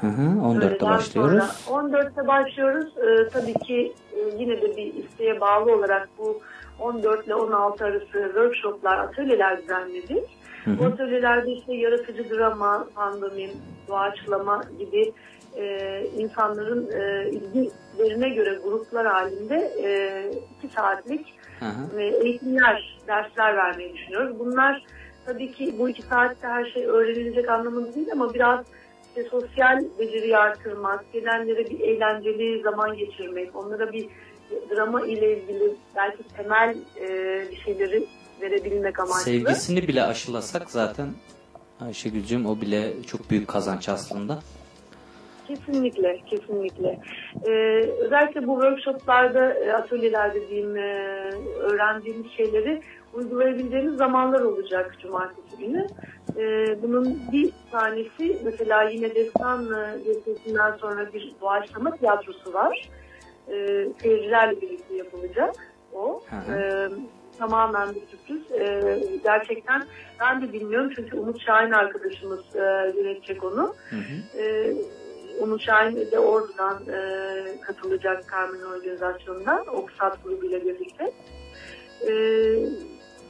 [0.00, 0.22] Hı hı.
[0.22, 1.44] 14'te öğleden başlıyoruz.
[1.44, 2.98] sonra 14'te başlıyoruz.
[2.98, 6.40] E, tabii ki e, yine de bir isteğe bağlı olarak bu
[6.78, 10.40] 14 ile 16 arası workshoplar, atölyeler düzenledik.
[10.64, 13.50] Hı Bu atölyelerde işte yaratıcı drama, pandomim,
[13.88, 15.12] doğaçlama gibi
[15.56, 20.24] e, insanların e, ilgilerine göre gruplar halinde e,
[20.58, 21.26] iki saatlik
[21.60, 21.96] Hı hı.
[21.96, 24.38] ve eğitimler, dersler vermeyi düşünüyoruz.
[24.38, 24.82] Bunlar
[25.26, 28.60] tabii ki bu iki saatte her şey öğrenilecek anlamında değil ama biraz
[29.10, 34.08] işte sosyal beceriyi artırmak, gelenlere bir eğlenceli zaman geçirmek, onlara bir
[34.70, 37.08] drama ile ilgili belki temel e,
[37.50, 38.06] bir şeyleri
[38.40, 39.20] verebilmek amaçlı.
[39.20, 41.08] Sevgisini bile aşılasak zaten
[41.80, 44.38] Ayşegül'cüm o bile çok büyük kazanç aslında.
[45.48, 47.00] Kesinlikle, kesinlikle.
[47.46, 47.50] Ee,
[47.98, 50.80] özellikle bu workshoplarda, e, atölyelerde diyeyim, e,
[51.60, 52.82] öğrendiğimiz şeyleri
[53.14, 55.86] uygulayabileceğimiz zamanlar olacak cumartesi günü.
[56.36, 62.90] Ee, bunun bir tanesi mesela yine destan e, gösterisinden sonra bir doğaçlama tiyatrosu var.
[63.48, 65.54] Ee, seyircilerle birlikte yapılacak
[65.92, 66.22] o.
[66.32, 66.88] Ee,
[67.38, 68.52] tamamen bir sürpriz.
[68.60, 69.82] Ee, gerçekten
[70.20, 73.74] ben de bilmiyorum çünkü Umut Şahin arkadaşımız e, yönetecek onu.
[73.90, 74.42] Hı hı.
[74.42, 74.74] Ee,
[75.40, 81.12] Umut Şahin de oradan e, katılacak Carmen organizasyonundan Oksat grubuyla birlikte.
[82.08, 82.10] Ee,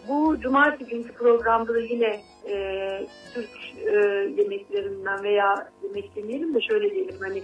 [0.08, 3.50] bu cumartesi günkü programda da yine e, Türk
[3.86, 3.96] e,
[4.40, 7.42] yemeklerinden veya yemek demeyelim de şöyle diyelim hani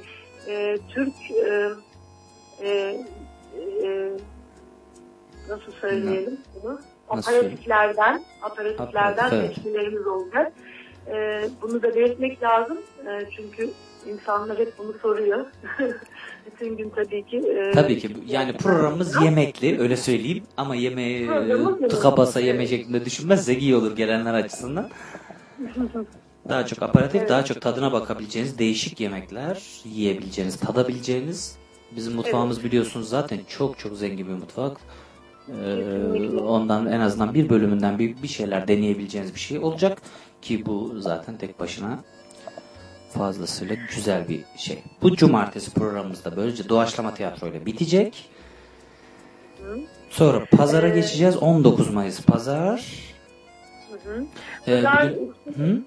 [0.48, 1.70] e, Türk e,
[2.60, 2.68] e,
[3.84, 4.10] e,
[5.48, 6.80] nasıl söyleyelim bunu?
[7.12, 10.52] Nasıl Aparatiflerden, aparatiflerden seçkilerimiz olacak.
[11.06, 12.78] E, bunu da belirtmek lazım.
[13.06, 13.70] E, çünkü
[14.06, 15.46] insanlar hep bunu soruyor.
[16.60, 17.36] Bütün gün tabii ki.
[17.36, 21.28] e, Tabii ki yani programımız yemekli öyle söyleyeyim ama yemeği
[21.88, 22.48] tıka basa Evet.
[22.48, 24.90] yeme şeklinde düşünmezsek iyi olur gelenler açısından.
[26.48, 27.30] Daha çok aparatif, Evet.
[27.30, 31.56] daha çok tadına bakabileceğiniz değişik yemekler yiyebileceğiniz, tadabileceğiniz.
[31.96, 34.76] Bizim mutfağımız biliyorsunuz zaten çok çok zengin bir mutfak.
[35.48, 39.98] Ee, ondan en azından bir bölümünden bir, bir şeyler deneyebileceğiniz bir şey olacak
[40.42, 41.98] ki bu zaten tek başına
[43.18, 44.82] fazlasıyla güzel bir şey.
[45.02, 48.30] Bu cumartesi programımızda böylece doğaçlama tiyatroyla bitecek.
[50.10, 51.36] Sonra pazara geçeceğiz.
[51.36, 53.06] 19 Mayıs pazar.
[54.66, 55.14] Ee, Pazar-
[55.56, 55.82] Hı?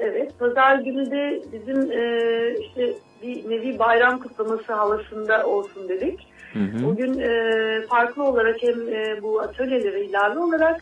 [0.00, 2.92] Evet, pazar günü de bizim e, işte
[3.22, 6.26] bir nevi bayram kutlaması havasında olsun dedik.
[6.52, 6.84] Hı hı.
[6.84, 10.80] Bugün e, farklı olarak hem e, bu atölyelere ilave olarak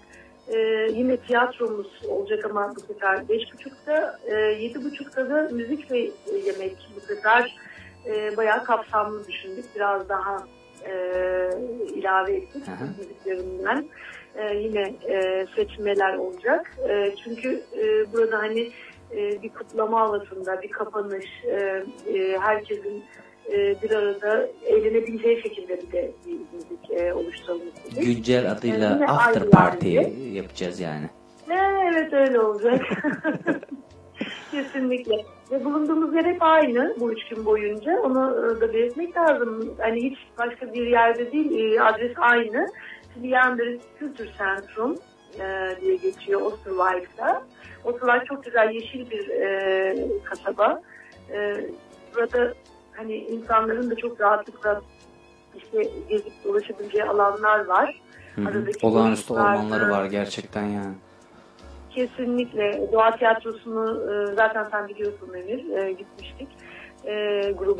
[0.51, 0.59] e,
[0.93, 6.11] yine tiyatromuz olacak ama bu sefer beş buçukta, e, yedi buçukta da müzik ve
[6.47, 7.57] yemek bu sefer
[8.07, 9.65] e, bayağı kapsamlı düşündük.
[9.77, 10.47] Biraz daha
[10.85, 10.93] e,
[11.95, 12.85] ilave ettik Aha.
[12.99, 13.85] müziklerinden.
[14.35, 16.77] E, yine e, seçmeler olacak.
[16.89, 18.71] E, çünkü e, burada hani
[19.13, 23.05] e, bir kutlama havasında, bir kapanış, e, e, herkesin
[23.53, 28.03] e, bir arada eğlenebileceği şekilde bir de bir müzik e, oluşturalım istedik.
[28.03, 30.11] Güncel adıyla Yine after party yerde.
[30.33, 31.07] yapacağız yani.
[31.95, 32.81] Evet öyle olacak.
[34.51, 35.25] Kesinlikle.
[35.51, 38.01] Ve bulunduğumuz yer hep aynı bu üç gün boyunca.
[38.01, 39.75] Onu e, da belirtmek lazım.
[39.79, 41.75] Hani hiç başka bir yerde değil.
[41.75, 42.67] e, Adres aynı.
[43.23, 44.97] Leander Kültür Sentrum
[45.41, 47.43] e, diye geçiyor Osterwald'da.
[47.85, 49.95] Osterwald çok güzel yeşil bir e,
[50.25, 50.83] kasaba.
[51.33, 51.55] E,
[52.15, 52.55] burada
[53.01, 54.83] hani insanların da çok rahatlıkla
[55.57, 58.01] işte gezip dolaşabileceği alanlar var.
[58.35, 58.71] Hı hı.
[58.83, 60.95] Olağanüstü ormanları var gerçekten yani.
[61.91, 62.89] Kesinlikle.
[62.93, 65.69] Doğa tiyatrosunu e, zaten sen biliyorsun Emir.
[65.69, 66.49] E, gitmiştik.
[67.05, 67.13] E,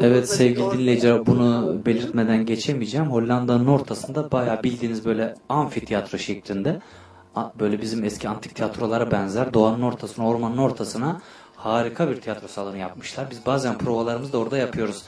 [0.01, 3.07] Evet sevgili dinleyiciler bunu belirtmeden geçemeyeceğim.
[3.07, 6.81] Hollanda'nın ortasında bayağı bildiğiniz böyle amfiteyatro şeklinde
[7.61, 11.21] böyle bizim eski antik tiyatrolara benzer doğanın ortasına, ormanın ortasına
[11.65, 13.31] harika bir tiyatro salonu yapmışlar.
[13.31, 15.03] Biz bazen provalarımızı da orada yapıyoruz.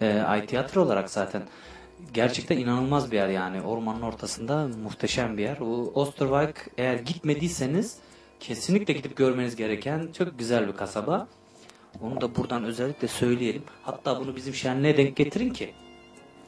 [0.00, 1.42] Ee, ay tiyatro olarak zaten.
[2.14, 3.62] Gerçekten inanılmaz bir yer yani.
[3.62, 5.58] Ormanın ortasında muhteşem bir yer.
[5.94, 7.96] Osterwijk eğer gitmediyseniz
[8.40, 11.28] kesinlikle gidip görmeniz gereken çok güzel bir kasaba.
[12.02, 13.62] Onu da buradan özellikle söyleyelim.
[13.82, 15.74] Hatta bunu bizim şenliğe denk getirin ki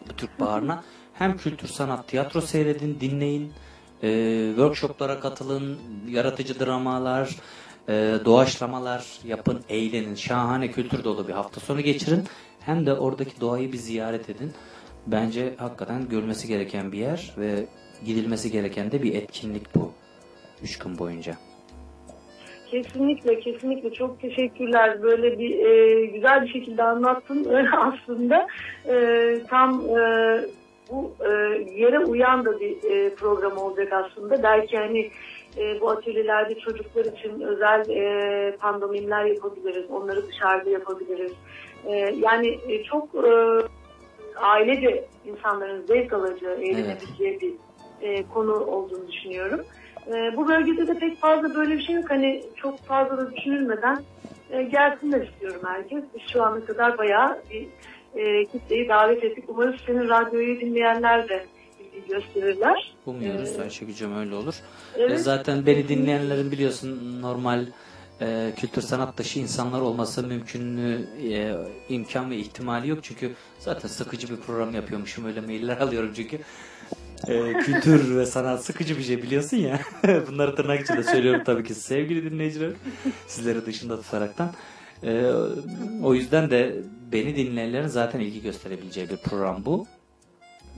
[0.08, 0.84] bu Türk Baharı'na
[1.14, 3.52] hem kültür sanat tiyatro seyredin, dinleyin,
[4.02, 4.08] e,
[4.48, 7.36] workshoplara katılın, yaratıcı dramalar,
[7.88, 10.14] e, doğaçlamalar yapın, eğlenin.
[10.14, 12.24] Şahane kültür dolu bir hafta sonu geçirin.
[12.60, 14.52] Hem de oradaki doğayı bir ziyaret edin.
[15.06, 17.66] Bence hakikaten görülmesi gereken bir yer ve
[18.06, 19.92] gidilmesi gereken de bir etkinlik bu.
[20.62, 21.34] Üç gün boyunca.
[22.70, 25.02] Kesinlikle, kesinlikle çok teşekkürler.
[25.02, 27.44] Böyle bir e, güzel bir şekilde anlattın
[27.78, 28.46] aslında.
[28.88, 28.94] E,
[29.48, 30.00] tam e,
[30.90, 31.28] bu e,
[31.80, 34.42] yere uyan da bir e, program olacak aslında.
[34.42, 35.10] Belki hani
[35.58, 39.90] e, bu atölyelerde çocuklar için özel e, pandomimler yapabiliriz.
[39.90, 41.32] Onları dışarıda yapabiliriz.
[41.86, 43.32] E, yani e, çok e,
[44.36, 47.54] ailece insanların zevk alacağı, eğlenebileceği bir
[48.00, 49.60] e, konu olduğunu düşünüyorum.
[50.06, 52.10] E, bu bölgede de pek fazla böyle bir şey yok.
[52.10, 53.98] Hani çok fazla da düşünülmeden
[54.50, 56.04] e, gelsinler istiyorum herkes.
[56.32, 57.68] Şu ana kadar bayağı bir
[58.14, 59.44] e, kitleyi davet ettik.
[59.48, 61.44] Umarız senin radyoyu dinleyenler de
[61.98, 62.94] ilgi gösterirler.
[63.06, 64.54] Umuyoruz Ayşegül'cüm öyle olur.
[64.96, 65.20] evet.
[65.20, 67.66] Zaten beni dinleyenlerin biliyorsun normal
[68.20, 71.54] e, kültür sanat dışı insanlar olması mümkünlüğü, e,
[71.88, 72.98] imkan ve ihtimali yok.
[73.02, 75.24] Çünkü zaten sıkıcı bir program yapıyormuşum.
[75.24, 76.38] Öyle mailler alıyorum çünkü.
[77.28, 79.80] E, kültür ve sanat sıkıcı bir şey biliyorsun ya.
[80.28, 82.70] Bunları tırnak içinde söylüyorum tabii ki sevgili dinleyiciler.
[83.26, 84.52] Sizleri dışında tutaraktan.
[85.02, 85.32] E,
[86.02, 86.76] o yüzden de
[87.12, 89.86] beni dinleyenlerin zaten ilgi gösterebileceği bir program bu.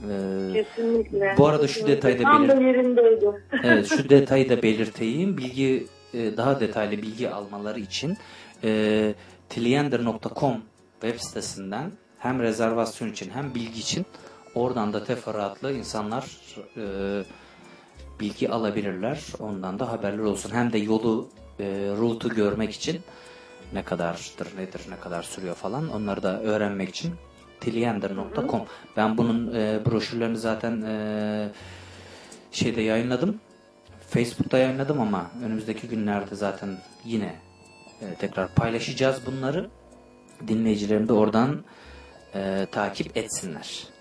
[0.09, 1.35] E, Kesinlikle.
[1.37, 3.25] bu arada şu detayı da Tam da yerindeydi.
[3.63, 5.37] Evet şu detayı da belirteyim.
[5.37, 8.17] Bilgi e, daha detaylı bilgi almaları için
[8.63, 9.13] e,
[9.49, 10.61] tiliender.com
[11.01, 14.05] web sitesinden hem rezervasyon için hem bilgi için
[14.55, 16.25] oradan da teferruatlı insanlar
[16.77, 16.83] e,
[18.19, 19.21] bilgi alabilirler.
[19.39, 20.51] Ondan da haberler olsun.
[20.53, 21.29] Hem de yolu
[21.59, 21.65] e,
[21.97, 23.01] route'u görmek için
[23.73, 27.13] ne kadardır, nedir, ne kadar sürüyor falan onları da öğrenmek için
[27.61, 28.61] tiliender.com
[28.97, 31.49] Ben bunun e, broşürlerini zaten e,
[32.51, 33.39] şeyde yayınladım.
[34.09, 36.69] Facebook'ta yayınladım ama önümüzdeki günlerde zaten
[37.05, 37.35] yine
[38.01, 39.69] e, tekrar paylaşacağız bunları.
[40.47, 41.63] Dinleyicilerim de oradan
[42.35, 43.91] e, takip etsinler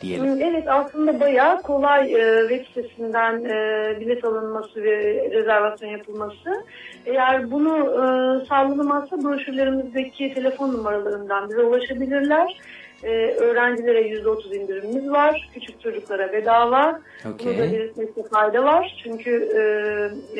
[0.00, 0.42] diyelim.
[0.42, 4.96] Evet aslında bayağı kolay e, web sitesinden e, bilet alınması ve
[5.30, 6.64] rezervasyon yapılması.
[7.06, 8.04] Eğer bunu e,
[8.46, 12.60] sağlanamazsa broşürlerimizdeki telefon numaralarından bize ulaşabilirler.
[13.04, 15.50] E, öğrencilere %30 indirimimiz var.
[15.54, 17.00] Küçük çocuklara bedava.
[17.24, 18.96] Bunu da belirtmekte fayda var.
[19.04, 19.60] Çünkü e,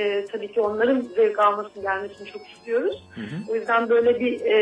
[0.01, 3.03] e, tabii ki onların zevk almasını gelmesini çok istiyoruz.
[3.15, 3.53] Hı hı.
[3.53, 4.59] O yüzden böyle bir e,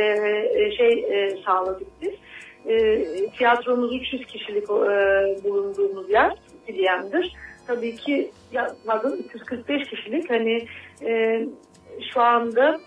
[0.55, 2.13] e, şey e, sağladık biz.
[2.67, 3.05] E,
[3.39, 6.33] tiyatromuz 300 kişilik e, bulunduğumuz yer
[6.69, 7.37] Dileyendir.
[7.67, 10.67] Tabii ki ya, pardon 345 kişilik hani
[11.03, 11.43] e,
[12.13, 12.81] şu anda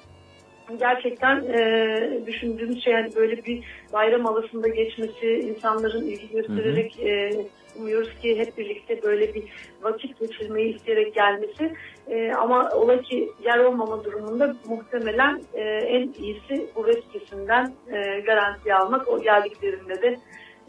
[0.80, 3.64] gerçekten e, düşündüğümüz şey yani böyle bir
[3.94, 7.32] bayram havasında geçmesi, insanların ilgi göstererek e,
[7.80, 9.44] umuyoruz ki hep birlikte böyle bir
[9.82, 11.74] vakit geçirmeyi isteyerek gelmesi.
[12.08, 18.20] E, ama ola ki yer olmama durumunda muhtemelen e, en iyisi bu web sitesinden e,
[18.20, 19.08] garanti almak.
[19.08, 20.18] O geldiklerinde de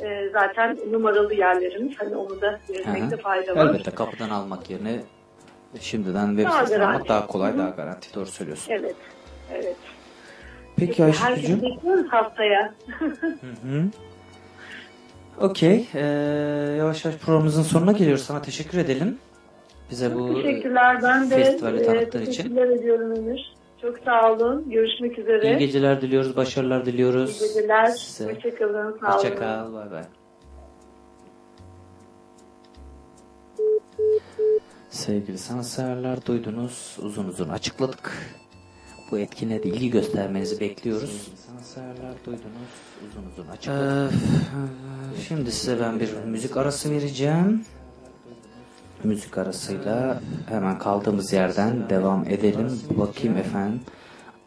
[0.01, 2.01] e, zaten numaralı yerlerimiz.
[2.01, 3.23] Hani onu da belirtmekte Hı hı.
[3.23, 3.67] fayda var.
[3.67, 5.01] Elbette kapıdan almak yerine
[5.81, 7.59] şimdiden web sitesinden almak daha kolay, Hı hı.
[7.59, 8.15] daha garanti.
[8.15, 8.73] Doğru söylüyorsun.
[8.73, 8.97] Evet.
[9.55, 9.77] Evet.
[10.77, 11.63] Peki Ayşegül'cüm.
[11.63, 12.75] bekliyoruz haftaya.
[12.99, 13.85] Hı.
[15.41, 15.89] Okey.
[15.95, 16.01] Ee,
[16.79, 18.23] yavaş yavaş programımızın sonuna geliyoruz.
[18.25, 19.19] Sana teşekkür edelim.
[19.91, 21.03] Bize bu Teşekkürler.
[21.03, 22.33] Ben de festivali tanıttığın için.
[22.33, 23.57] teşekkürler ediyorum Emir.
[23.83, 24.71] Çok sağ olun.
[24.71, 25.51] Görüşmek üzere.
[25.51, 27.43] İyi geceler diliyoruz, başarılar diliyoruz.
[27.43, 27.87] İyi geceler.
[27.87, 28.33] Size.
[28.35, 28.99] Hoşçakalın.
[29.01, 29.17] Sağ olun.
[29.17, 30.03] Hoşça kal, bay bay.
[34.91, 38.13] Sevgili sanatseverler duydunuz, uzun uzun açıkladık.
[39.11, 41.31] Bu etkinliğe de ilgi göstermenizi bekliyoruz.
[43.69, 44.09] Ee,
[45.29, 47.65] şimdi size ben bir müzik arası vereceğim.
[49.05, 52.81] Müzik arasıyla hemen kaldığımız yerden devam edelim.
[52.91, 53.81] Bakayım efendim.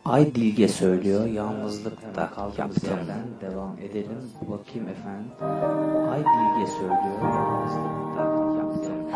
[0.05, 1.25] Ay Dilge söylüyor.
[1.25, 4.31] Yalnızlıkta kaldığımız yerden devam edelim.
[4.41, 5.31] Bakayım efendim.
[6.11, 7.21] Ay Dilge söylüyor.
[7.21, 8.21] Yalnızlıkta
[8.57, 9.09] yaptım.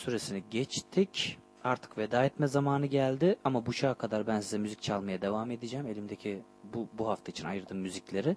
[0.00, 1.38] Süresini geçtik.
[1.64, 5.86] Artık veda etme zamanı geldi ama bu şaha kadar ben size müzik çalmaya devam edeceğim.
[5.86, 6.42] Elimdeki
[6.74, 8.36] bu, bu hafta için ayırdığım müzikleri.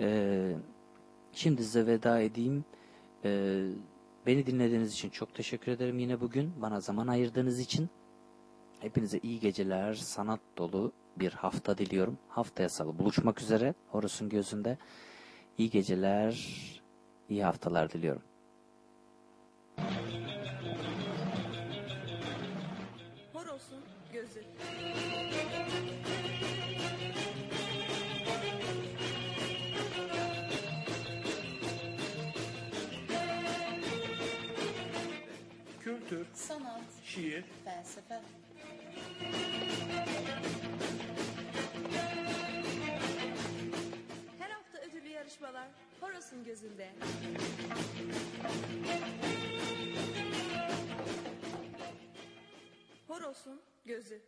[0.00, 0.52] Ee,
[1.32, 2.64] şimdi size veda edeyim.
[3.24, 3.64] Ee,
[4.26, 6.52] beni dinlediğiniz için çok teşekkür ederim yine bugün.
[6.62, 7.88] Bana zaman ayırdığınız için.
[8.80, 12.18] Hepinize iyi geceler, sanat dolu bir hafta diliyorum.
[12.28, 14.78] Haftaya salı buluşmak üzere Horus'un gözünde.
[15.58, 16.32] İyi geceler,
[17.28, 18.22] iyi haftalar diliyorum.
[37.14, 38.20] Şiir, felsefe.
[44.38, 45.68] Her hafta ödüllü yarışmalar
[46.00, 46.88] Horos'un gözünde.
[53.08, 54.22] Horos'un gözü.